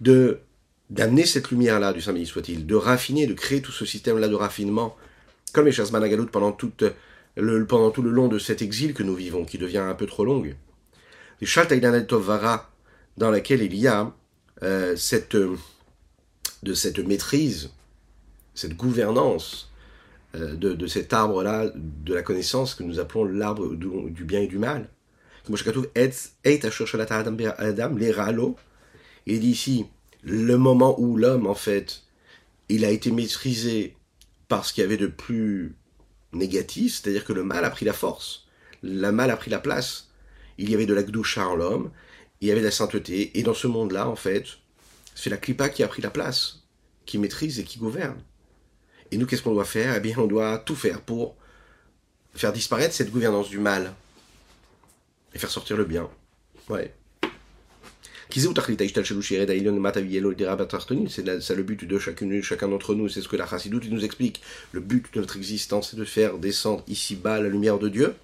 De, 0.00 0.40
d'amener 0.88 1.26
cette 1.26 1.50
lumière-là 1.50 1.92
du 1.92 2.00
Saint 2.00 2.14
béni 2.14 2.24
soit-il, 2.24 2.66
de 2.66 2.74
raffiner, 2.74 3.26
de 3.26 3.34
créer 3.34 3.60
tout 3.60 3.72
ce 3.72 3.84
système-là 3.84 4.28
de 4.28 4.34
raffinement, 4.34 4.96
comme 5.52 5.66
les 5.66 5.72
Shazman 5.72 6.02
Agalout 6.02 6.26
pendant, 6.26 6.56
le, 7.36 7.66
pendant 7.66 7.90
tout 7.90 8.02
le 8.02 8.10
long 8.10 8.28
de 8.28 8.38
cet 8.38 8.62
exil 8.62 8.94
que 8.94 9.02
nous 9.02 9.14
vivons, 9.14 9.44
qui 9.44 9.58
devient 9.58 9.78
un 9.78 9.94
peu 9.94 10.06
trop 10.06 10.24
longue. 10.24 10.56
Les 11.42 12.06
Tovara, 12.06 12.72
dans 13.18 13.30
laquelle 13.30 13.62
il 13.62 13.74
y 13.74 13.86
a 13.86 14.14
euh, 14.62 14.96
cette, 14.96 15.36
de 15.36 16.74
cette 16.74 16.98
maîtrise 17.00 17.70
cette 18.56 18.76
gouvernance 18.76 19.70
euh, 20.34 20.56
de, 20.56 20.86
cet 20.88 21.12
arbre-là, 21.12 21.70
de 21.74 22.14
la 22.14 22.22
connaissance 22.22 22.74
que 22.74 22.82
nous 22.82 22.98
appelons 22.98 23.24
l'arbre 23.24 23.74
du 23.74 24.24
bien 24.24 24.40
et 24.40 24.48
du 24.48 24.58
mal. 24.58 24.88
Il 29.26 29.40
dit 29.40 29.50
ici, 29.50 29.86
le 30.22 30.56
moment 30.56 31.00
où 31.00 31.16
l'homme, 31.16 31.46
en 31.46 31.54
fait, 31.54 32.02
il 32.68 32.84
a 32.84 32.90
été 32.90 33.12
maîtrisé 33.12 33.94
par 34.48 34.64
ce 34.64 34.72
qu'il 34.72 34.82
y 34.82 34.84
avait 34.84 34.96
de 34.96 35.06
plus 35.06 35.76
négatif, 36.32 36.94
c'est-à-dire 36.94 37.24
que 37.24 37.32
le 37.32 37.44
mal 37.44 37.64
a 37.64 37.70
pris 37.70 37.84
la 37.84 37.92
force, 37.92 38.46
le 38.82 39.10
mal 39.10 39.30
a 39.30 39.36
pris 39.36 39.50
la 39.50 39.60
place. 39.60 40.10
Il 40.58 40.70
y 40.70 40.74
avait 40.74 40.86
de 40.86 40.94
la 40.94 41.02
gdoucha 41.02 41.46
en 41.46 41.54
l'homme, 41.54 41.90
il 42.40 42.48
y 42.48 42.50
avait 42.50 42.60
de 42.60 42.66
la 42.66 42.72
sainteté, 42.72 43.38
et 43.38 43.42
dans 43.42 43.54
ce 43.54 43.66
monde-là, 43.66 44.08
en 44.08 44.16
fait, 44.16 44.44
c'est 45.14 45.30
la 45.30 45.36
clipa 45.36 45.68
qui 45.68 45.82
a 45.82 45.88
pris 45.88 46.02
la 46.02 46.10
place, 46.10 46.64
qui 47.04 47.18
maîtrise 47.18 47.60
et 47.60 47.64
qui 47.64 47.78
gouverne. 47.78 48.18
Et 49.12 49.18
nous, 49.18 49.26
qu'est-ce 49.26 49.42
qu'on 49.42 49.54
doit 49.54 49.64
faire? 49.64 49.94
Eh 49.96 50.00
bien, 50.00 50.16
on 50.18 50.26
doit 50.26 50.58
tout 50.58 50.74
faire 50.74 51.00
pour 51.00 51.36
faire 52.34 52.52
disparaître 52.52 52.94
cette 52.94 53.10
gouvernance 53.10 53.48
du 53.48 53.58
mal 53.58 53.92
et 55.34 55.38
faire 55.38 55.50
sortir 55.50 55.76
le 55.76 55.84
bien. 55.84 56.08
Ouais. 56.68 56.92
C'est 58.28 58.42
le 58.42 58.52
but 61.62 61.84
de 61.84 61.98
chacune, 61.98 62.42
chacun 62.42 62.68
d'entre 62.68 62.94
nous, 62.94 63.08
c'est 63.08 63.22
ce 63.22 63.28
que 63.28 63.36
la 63.36 63.46
Chassidoute 63.46 63.88
nous 63.88 64.04
explique. 64.04 64.42
Le 64.72 64.80
but 64.80 65.14
de 65.14 65.20
notre 65.20 65.36
existence, 65.36 65.90
c'est 65.90 65.96
de 65.96 66.04
faire 66.04 66.38
descendre 66.38 66.82
ici-bas 66.88 67.40
la 67.40 67.48
lumière 67.48 67.78
de 67.78 67.88
Dieu, 67.88 68.16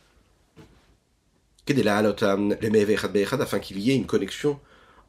afin 3.41 3.61
qu'il 3.61 3.79
y 3.79 3.93
ait 3.93 3.97
une 3.97 4.07
connexion 4.07 4.59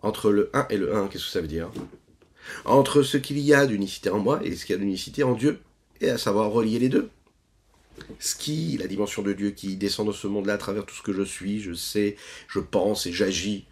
entre 0.03 0.31
le 0.31 0.51
1 0.53 0.67
et 0.69 0.77
le 0.77 0.95
1. 0.95 1.07
Qu'est-ce 1.07 1.25
que 1.25 1.31
ça 1.31 1.41
veut 1.41 1.47
dire? 1.47 1.71
Entre 2.65 3.03
ce 3.03 3.17
qu'il 3.17 3.39
y 3.39 3.53
a 3.53 3.65
d'unicité 3.65 4.09
en 4.09 4.19
moi 4.19 4.41
et 4.43 4.55
ce 4.55 4.65
qu'il 4.65 4.75
y 4.75 4.77
a 4.77 4.81
d'unicité 4.81 5.23
en 5.23 5.33
Dieu, 5.33 5.59
et 6.01 6.09
à 6.09 6.17
savoir 6.17 6.51
relier 6.51 6.79
les 6.79 6.89
deux. 6.89 7.09
Ce 8.19 8.35
qui, 8.35 8.77
la 8.77 8.87
dimension 8.87 9.21
de 9.21 9.33
Dieu 9.33 9.51
qui 9.51 9.75
descend 9.77 10.07
dans 10.07 10.13
ce 10.13 10.27
monde-là 10.27 10.53
à 10.53 10.57
travers 10.57 10.85
tout 10.85 10.95
ce 10.95 11.01
que 11.01 11.13
je 11.13 11.21
suis, 11.21 11.61
je 11.61 11.73
sais, 11.73 12.15
je 12.47 12.59
pense 12.59 13.05
et 13.05 13.13
j'agis, 13.13 13.65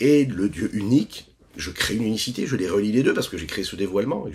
et 0.00 0.24
le 0.24 0.48
Dieu 0.48 0.70
unique, 0.74 1.32
je 1.56 1.70
crée 1.70 1.94
une 1.94 2.02
unicité, 2.02 2.46
je 2.46 2.56
les 2.56 2.68
relie 2.68 2.92
les 2.92 3.02
deux 3.02 3.14
parce 3.14 3.28
que 3.28 3.38
j'ai 3.38 3.46
créé 3.46 3.64
ce 3.64 3.76
dévoilement. 3.76 4.26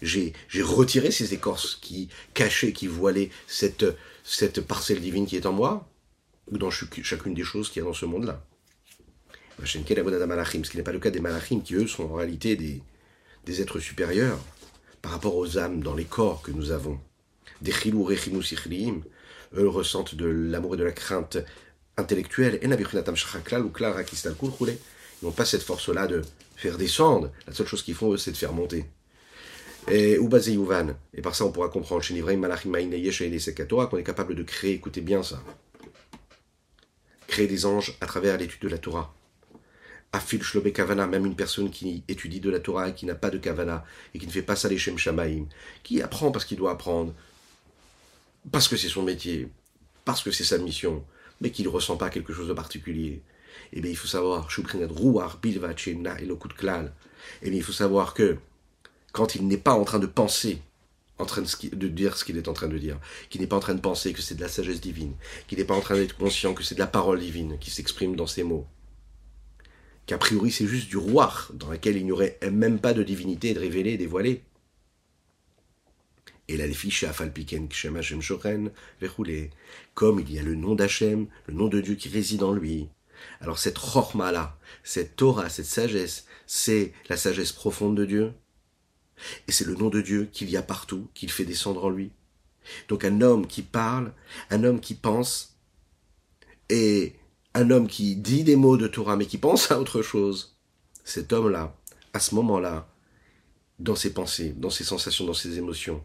J'ai 0.00 0.32
retiré 0.62 1.10
ces 1.10 1.34
écorces 1.34 1.76
qui 1.80 2.08
cachaient, 2.34 2.72
qui 2.72 2.86
voilaient 2.86 3.30
cette, 3.46 3.84
cette 4.24 4.62
parcelle 4.62 5.00
divine 5.00 5.26
qui 5.26 5.36
est 5.36 5.44
en 5.44 5.52
moi, 5.52 5.88
ou 6.50 6.56
dans 6.56 6.70
chacune 6.70 7.34
des 7.34 7.42
choses 7.42 7.68
qu'il 7.68 7.80
y 7.80 7.84
a 7.84 7.88
dans 7.88 7.92
ce 7.94 8.06
monde-là. 8.06 8.42
Ce 9.64 9.78
qui 9.78 9.94
n'est 9.94 10.02
pas 10.82 10.92
le 10.92 10.98
cas 10.98 11.10
des 11.10 11.20
malachim, 11.20 11.60
qui 11.60 11.74
eux 11.74 11.86
sont 11.86 12.04
en 12.04 12.14
réalité 12.14 12.56
des, 12.56 12.80
des 13.44 13.60
êtres 13.60 13.80
supérieurs 13.80 14.38
par 15.00 15.12
rapport 15.12 15.36
aux 15.36 15.58
âmes 15.58 15.82
dans 15.82 15.94
les 15.94 16.04
corps 16.04 16.42
que 16.42 16.50
nous 16.50 16.70
avons. 16.70 16.98
Des 17.60 17.72
chilou 17.72 18.08
eux 19.54 19.68
ressentent 19.68 20.14
de 20.14 20.26
l'amour 20.26 20.74
et 20.74 20.78
de 20.78 20.84
la 20.84 20.92
crainte 20.92 21.38
intellectuelle. 21.96 22.58
Et 22.62 22.66
ils 25.22 25.26
n'ont 25.26 25.32
pas 25.32 25.44
cette 25.44 25.62
force-là 25.62 26.06
de 26.06 26.22
faire 26.56 26.78
descendre. 26.78 27.30
La 27.46 27.52
seule 27.52 27.66
chose 27.66 27.82
qu'ils 27.82 27.94
font, 27.94 28.16
c'est 28.16 28.32
de 28.32 28.36
faire 28.36 28.52
monter. 28.52 28.84
Et. 29.90 30.18
Et 31.14 31.22
par 31.22 31.34
ça, 31.34 31.44
on 31.44 31.52
pourra 31.52 31.68
comprendre 31.68 32.02
chez 32.02 32.14
Nivraim 32.14 32.36
qu'on 33.88 33.98
est 33.98 34.04
capable 34.04 34.34
de 34.34 34.42
créer, 34.42 34.74
écoutez 34.74 35.00
bien 35.00 35.22
ça, 35.22 35.42
créer 37.26 37.46
des 37.46 37.66
anges 37.66 37.96
à 38.00 38.06
travers 38.06 38.38
l'étude 38.38 38.62
de 38.62 38.68
la 38.68 38.78
Torah. 38.78 39.14
Afil 40.12 40.42
Shlobe 40.42 40.72
Kavana, 40.72 41.06
même 41.06 41.24
une 41.24 41.36
personne 41.36 41.70
qui 41.70 42.04
étudie 42.08 42.40
de 42.40 42.50
la 42.50 42.60
Torah 42.60 42.90
et 42.90 42.94
qui 42.94 43.06
n'a 43.06 43.14
pas 43.14 43.30
de 43.30 43.38
Kavana, 43.38 43.84
et 44.14 44.18
qui 44.18 44.26
ne 44.26 44.32
fait 44.32 44.42
pas 44.42 44.56
ça 44.56 44.68
les 44.68 44.78
Shem 44.78 44.98
Shamaim, 44.98 45.46
qui 45.82 46.02
apprend 46.02 46.30
parce 46.30 46.44
qu'il 46.44 46.58
doit 46.58 46.72
apprendre, 46.72 47.14
parce 48.50 48.68
que 48.68 48.76
c'est 48.76 48.88
son 48.88 49.02
métier, 49.02 49.48
parce 50.04 50.22
que 50.22 50.30
c'est 50.30 50.44
sa 50.44 50.58
mission, 50.58 51.04
mais 51.40 51.50
qui 51.50 51.62
ne 51.62 51.68
ressent 51.68 51.96
pas 51.96 52.10
quelque 52.10 52.32
chose 52.32 52.48
de 52.48 52.52
particulier, 52.52 53.22
eh 53.72 53.80
bien, 53.80 53.90
il 53.90 53.96
faut 53.96 54.08
savoir, 54.08 54.48
eh 54.50 54.60
bien, 57.42 57.58
il 57.58 57.62
faut 57.62 57.72
savoir 57.72 58.14
que 58.14 58.36
quand 59.12 59.34
il 59.34 59.46
n'est 59.46 59.56
pas 59.56 59.72
en 59.72 59.84
train 59.84 59.98
de 59.98 60.06
penser, 60.06 60.60
en 61.18 61.26
train 61.26 61.42
de, 61.42 61.88
dire 61.88 62.16
ce 62.16 62.24
qu'il 62.24 62.36
est 62.36 62.48
en 62.48 62.52
train 62.52 62.68
de 62.68 62.78
dire, 62.78 62.98
qu'il 63.30 63.40
n'est 63.40 63.46
pas 63.46 63.56
en 63.56 63.60
train 63.60 63.74
de 63.74 63.80
penser 63.80 64.12
que 64.12 64.22
c'est 64.22 64.34
de 64.34 64.40
la 64.40 64.48
sagesse 64.48 64.80
divine, 64.80 65.14
qu'il 65.46 65.58
n'est 65.58 65.64
pas 65.64 65.74
en 65.74 65.80
train 65.80 65.94
d'être 65.94 66.16
conscient 66.16 66.54
que 66.54 66.62
c'est 66.62 66.74
de 66.74 66.80
la 66.80 66.86
parole 66.86 67.20
divine 67.20 67.58
qui 67.58 67.70
s'exprime 67.70 68.16
dans 68.16 68.26
ces 68.26 68.42
mots, 68.42 68.66
qu'a 70.06 70.18
priori 70.18 70.50
c'est 70.50 70.66
juste 70.66 70.88
du 70.88 70.96
roi 70.96 71.32
dans 71.54 71.70
lequel 71.70 71.96
il 71.96 72.04
n'y 72.04 72.12
aurait 72.12 72.38
même 72.50 72.78
pas 72.78 72.92
de 72.92 73.02
divinité 73.02 73.54
de 73.54 73.60
révélée, 73.60 73.96
dévoilée. 73.96 74.42
Et 76.48 76.56
là, 76.56 76.66
les 76.66 76.74
fiches 76.74 77.04
à 77.04 77.12
Falpiken, 77.12 77.68
comme 79.94 80.20
il 80.20 80.32
y 80.32 80.38
a 80.38 80.42
le 80.42 80.54
nom 80.54 80.74
d'Hachem, 80.74 81.28
le 81.46 81.54
nom 81.54 81.68
de 81.68 81.80
Dieu 81.80 81.94
qui 81.94 82.08
réside 82.08 82.42
en 82.42 82.52
lui, 82.52 82.88
alors 83.40 83.58
cette 83.58 83.78
chorma-là, 83.78 84.58
cette 84.82 85.16
Torah, 85.16 85.48
cette 85.48 85.66
sagesse, 85.66 86.26
c'est 86.46 86.92
la 87.08 87.16
sagesse 87.16 87.52
profonde 87.52 87.96
de 87.96 88.04
Dieu. 88.04 88.32
Et 89.46 89.52
c'est 89.52 89.66
le 89.66 89.74
nom 89.74 89.88
de 89.88 90.00
Dieu 90.00 90.28
qu'il 90.32 90.50
y 90.50 90.56
a 90.56 90.62
partout, 90.62 91.08
qu'il 91.14 91.30
fait 91.30 91.44
descendre 91.44 91.84
en 91.84 91.90
lui. 91.90 92.12
Donc 92.88 93.04
un 93.04 93.20
homme 93.20 93.46
qui 93.46 93.62
parle, 93.62 94.12
un 94.50 94.64
homme 94.64 94.80
qui 94.80 94.94
pense, 94.94 95.56
et 96.68 97.14
un 97.54 97.70
homme 97.70 97.86
qui 97.86 98.16
dit 98.16 98.44
des 98.44 98.56
mots 98.56 98.76
de 98.76 98.86
Torah 98.86 99.16
mais 99.16 99.26
qui 99.26 99.38
pense 99.38 99.70
à 99.70 99.80
autre 99.80 100.02
chose, 100.02 100.56
cet 101.04 101.32
homme-là, 101.32 101.76
à 102.12 102.20
ce 102.20 102.34
moment-là, 102.34 102.88
dans 103.78 103.96
ses 103.96 104.12
pensées, 104.12 104.54
dans 104.56 104.70
ses 104.70 104.84
sensations, 104.84 105.26
dans 105.26 105.34
ses 105.34 105.58
émotions, 105.58 106.04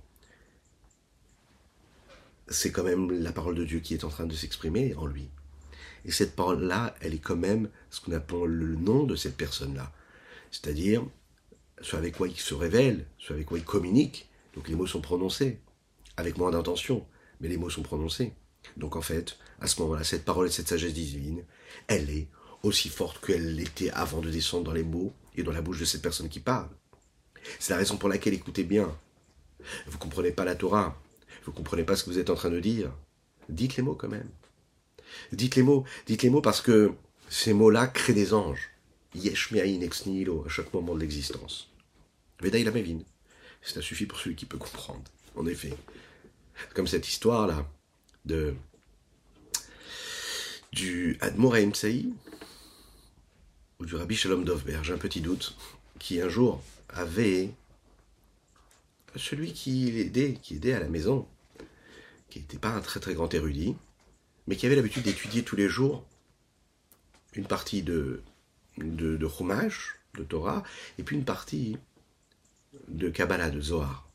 c'est 2.47 2.71
quand 2.71 2.83
même 2.83 3.11
la 3.11 3.31
parole 3.31 3.55
de 3.55 3.65
Dieu 3.65 3.79
qui 3.79 3.93
est 3.93 4.03
en 4.03 4.09
train 4.09 4.25
de 4.25 4.33
s'exprimer 4.33 4.95
en 4.95 5.05
lui. 5.05 5.29
Et 6.05 6.11
cette 6.11 6.35
parole-là, 6.35 6.95
elle 7.01 7.13
est 7.13 7.19
quand 7.19 7.35
même 7.35 7.69
ce 7.89 7.99
qu'on 8.01 8.13
appelle 8.13 8.45
le 8.45 8.75
nom 8.75 9.03
de 9.03 9.15
cette 9.15 9.35
personne-là. 9.35 9.91
C'est-à-dire, 10.51 11.05
soit 11.81 11.99
avec 11.99 12.15
quoi 12.15 12.27
il 12.27 12.37
se 12.37 12.53
révèle, 12.53 13.05
soit 13.19 13.35
avec 13.35 13.47
quoi 13.47 13.57
il 13.57 13.65
communique. 13.65 14.29
Donc 14.55 14.69
les 14.69 14.75
mots 14.75 14.87
sont 14.87 15.01
prononcés, 15.01 15.59
avec 16.15 16.37
moins 16.37 16.51
d'intention, 16.51 17.05
mais 17.41 17.49
les 17.49 17.57
mots 17.57 17.69
sont 17.69 17.83
prononcés. 17.83 18.33
Donc 18.75 18.95
en 18.95 19.01
fait, 19.01 19.37
à 19.59 19.67
ce 19.67 19.81
moment-là, 19.81 20.03
cette 20.03 20.25
parole 20.25 20.47
et 20.47 20.51
cette 20.51 20.67
sagesse 20.67 20.93
divine, 20.93 21.43
elle 21.87 22.09
est 22.09 22.27
aussi 22.63 22.89
forte 22.89 23.25
qu'elle 23.25 23.55
l'était 23.55 23.91
avant 23.91 24.19
de 24.19 24.29
descendre 24.29 24.65
dans 24.65 24.73
les 24.73 24.83
mots 24.83 25.13
et 25.35 25.43
dans 25.43 25.51
la 25.51 25.61
bouche 25.61 25.79
de 25.79 25.85
cette 25.85 26.01
personne 26.01 26.29
qui 26.29 26.39
parle. 26.39 26.69
C'est 27.59 27.73
la 27.73 27.79
raison 27.79 27.97
pour 27.97 28.09
laquelle, 28.09 28.33
écoutez 28.33 28.63
bien, 28.63 28.93
vous 29.87 29.97
comprenez 29.97 30.31
pas 30.31 30.45
la 30.45 30.55
Torah, 30.55 30.99
vous 31.45 31.51
comprenez 31.51 31.83
pas 31.83 31.95
ce 31.95 32.03
que 32.03 32.09
vous 32.09 32.19
êtes 32.19 32.29
en 32.29 32.35
train 32.35 32.49
de 32.49 32.59
dire, 32.59 32.91
dites 33.49 33.77
les 33.77 33.83
mots 33.83 33.95
quand 33.95 34.09
même. 34.09 34.29
Dites 35.31 35.55
les 35.55 35.63
mots, 35.63 35.85
dites 36.05 36.23
les 36.23 36.29
mots 36.29 36.41
parce 36.41 36.61
que 36.61 36.91
ces 37.29 37.53
mots-là 37.53 37.87
créent 37.87 38.13
des 38.13 38.33
anges. 38.33 38.69
Yesh 39.15 39.51
ex 39.53 40.05
nihilo, 40.05 40.43
à 40.45 40.49
chaque 40.49 40.73
moment 40.73 40.93
de 40.93 40.99
l'existence. 40.99 41.69
Veda 42.41 42.57
il 42.57 42.69
mevin. 42.71 42.99
Ça 43.61 43.81
suffit 43.81 44.05
pour 44.05 44.19
celui 44.19 44.35
qui 44.35 44.45
peut 44.45 44.57
comprendre. 44.57 45.03
En 45.35 45.45
effet. 45.45 45.73
Comme 46.73 46.87
cette 46.87 47.07
histoire-là 47.07 47.65
du 50.71 51.17
Admoraim 51.21 51.71
Tsaï 51.71 52.13
ou 53.79 53.85
du 53.85 53.95
Rabbi 53.95 54.15
Shalom 54.15 54.43
Dovber, 54.43 54.79
j'ai 54.83 54.93
un 54.93 54.97
petit 54.97 55.21
doute, 55.21 55.55
qui 55.99 56.21
un 56.21 56.29
jour 56.29 56.63
avait 56.89 57.51
celui 59.15 59.53
qui 59.53 59.89
aidait, 59.99 60.33
qui 60.41 60.55
aidait 60.55 60.73
à 60.73 60.79
la 60.79 60.89
maison, 60.89 61.27
qui 62.29 62.39
n'était 62.39 62.57
pas 62.57 62.69
un 62.69 62.81
très 62.81 62.99
très 62.99 63.13
grand 63.13 63.33
érudit, 63.33 63.75
mais 64.47 64.55
qui 64.55 64.65
avait 64.65 64.75
l'habitude 64.75 65.03
d'étudier 65.03 65.43
tous 65.43 65.55
les 65.55 65.69
jours 65.69 66.05
une 67.33 67.45
partie 67.45 67.83
de, 67.83 68.21
de, 68.77 69.17
de 69.17 69.27
de 70.17 70.23
Torah, 70.23 70.63
et 70.97 71.03
puis 71.03 71.15
une 71.15 71.25
partie 71.25 71.77
de 72.87 73.09
Kabbalah, 73.09 73.49
de 73.51 73.61
Zohar. 73.61 74.09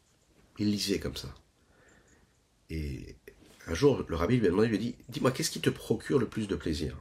Il 0.58 0.70
lisait 0.70 0.98
comme 0.98 1.16
ça. 1.16 1.32
Et 2.70 3.14
un 3.66 3.74
jour, 3.74 4.04
le 4.08 4.16
rabbi 4.16 4.38
lui 4.38 4.46
a 4.46 4.50
demandé, 4.50 4.68
lui 4.68 4.76
a 4.76 4.80
dit, 4.80 4.96
dis-moi, 5.08 5.30
qu'est-ce 5.30 5.50
qui 5.50 5.60
te 5.60 5.70
procure 5.70 6.18
le 6.18 6.26
plus 6.26 6.48
de 6.48 6.56
plaisir? 6.56 6.96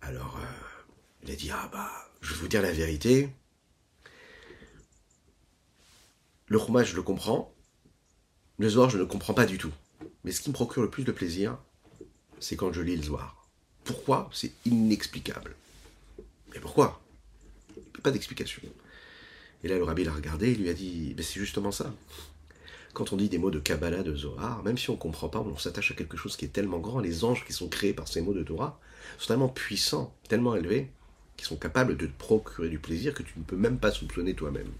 Alors, 0.00 0.38
euh, 0.38 0.46
il 1.24 1.30
a 1.30 1.34
dit, 1.34 1.50
ah 1.50 1.68
bah, 1.72 1.90
je 2.20 2.32
vais 2.32 2.40
vous 2.40 2.48
dire 2.48 2.62
la 2.62 2.72
vérité. 2.72 3.28
Le 6.46 6.58
Chumash, 6.58 6.90
je 6.90 6.96
le 6.96 7.02
comprends. 7.02 7.52
Le 8.58 8.68
Zohar, 8.68 8.88
je 8.90 8.98
ne 8.98 9.04
comprends 9.04 9.34
pas 9.34 9.46
du 9.46 9.58
tout. 9.58 9.72
Mais 10.22 10.30
ce 10.30 10.40
qui 10.40 10.50
me 10.50 10.54
procure 10.54 10.82
le 10.82 10.90
plus 10.90 11.04
de 11.04 11.12
plaisir, 11.12 11.58
c'est 12.38 12.56
quand 12.56 12.72
je 12.72 12.82
lis 12.82 12.96
le 12.96 13.02
Zohar. 13.02 13.48
Pourquoi? 13.84 14.30
C'est 14.32 14.52
inexplicable. 14.64 15.56
Mais 16.52 16.60
pourquoi? 16.60 17.02
Pas 18.02 18.12
d'explication. 18.12 18.62
Et 19.64 19.68
là, 19.68 19.76
le 19.76 19.84
rabbi 19.84 20.04
l'a 20.04 20.12
regardé 20.12 20.52
et 20.52 20.54
lui 20.54 20.68
a 20.68 20.74
dit 20.74 21.14
ben, 21.14 21.24
C'est 21.24 21.40
justement 21.40 21.72
ça. 21.72 21.92
Quand 22.96 23.12
on 23.12 23.16
dit 23.18 23.28
des 23.28 23.36
mots 23.36 23.50
de 23.50 23.58
Kabbalah, 23.58 24.02
de 24.02 24.16
Zohar, 24.16 24.62
même 24.62 24.78
si 24.78 24.88
on 24.88 24.94
ne 24.94 24.98
comprend 24.98 25.28
pas, 25.28 25.40
on 25.40 25.58
s'attache 25.58 25.90
à 25.90 25.94
quelque 25.94 26.16
chose 26.16 26.34
qui 26.34 26.46
est 26.46 26.48
tellement 26.48 26.78
grand. 26.78 26.98
Les 26.98 27.24
anges 27.24 27.44
qui 27.44 27.52
sont 27.52 27.68
créés 27.68 27.92
par 27.92 28.08
ces 28.08 28.22
mots 28.22 28.32
de 28.32 28.42
Torah 28.42 28.80
sont 29.18 29.28
tellement 29.28 29.50
puissants, 29.50 30.14
tellement 30.30 30.56
élevés, 30.56 30.88
qu'ils 31.36 31.46
sont 31.46 31.56
capables 31.56 31.98
de 31.98 32.06
te 32.06 32.12
procurer 32.16 32.70
du 32.70 32.78
plaisir 32.78 33.12
que 33.12 33.22
tu 33.22 33.34
ne 33.36 33.44
peux 33.44 33.56
même 33.56 33.76
pas 33.78 33.90
soupçonner 33.90 34.32
toi-même. 34.32 34.70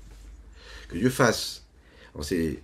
Que 0.88 0.96
Dieu 0.96 1.10
fasse, 1.10 1.66
en 2.14 2.22
ces 2.22 2.62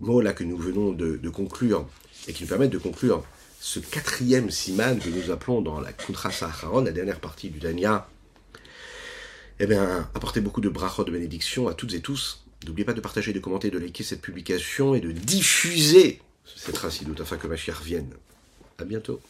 mots-là 0.00 0.32
que 0.32 0.44
nous 0.44 0.56
venons 0.56 0.92
de 0.92 1.28
conclure, 1.28 1.86
et 2.26 2.32
qui 2.32 2.44
nous 2.44 2.48
permettent 2.48 2.72
de 2.72 2.78
conclure 2.78 3.22
ce 3.60 3.80
quatrième 3.80 4.50
siman 4.50 4.98
que 4.98 5.10
nous 5.10 5.30
appelons 5.30 5.60
dans 5.60 5.78
la 5.78 5.92
Kuntra 5.92 6.30
Saharon, 6.30 6.80
la 6.80 6.92
dernière 6.92 7.20
partie 7.20 7.50
du 7.50 7.58
Dania, 7.58 8.08
eh 9.58 9.66
bien, 9.66 10.08
apportez 10.14 10.40
beaucoup 10.40 10.62
de 10.62 10.70
brachot 10.70 11.04
de 11.04 11.10
bénédiction 11.10 11.68
à 11.68 11.74
toutes 11.74 11.92
et 11.92 12.00
tous. 12.00 12.45
N'oubliez 12.64 12.84
pas 12.84 12.94
de 12.94 13.00
partager, 13.00 13.32
de 13.32 13.40
commenter, 13.40 13.70
de 13.70 13.78
liker 13.78 14.02
cette 14.02 14.22
publication 14.22 14.94
et 14.94 15.00
de 15.00 15.12
diffuser 15.12 16.20
cette 16.44 16.78
racidoute 16.78 17.20
afin 17.20 17.36
que 17.36 17.46
ma 17.46 17.56
chère 17.56 17.82
vienne. 17.82 18.10
À 18.78 18.84
bientôt. 18.84 19.20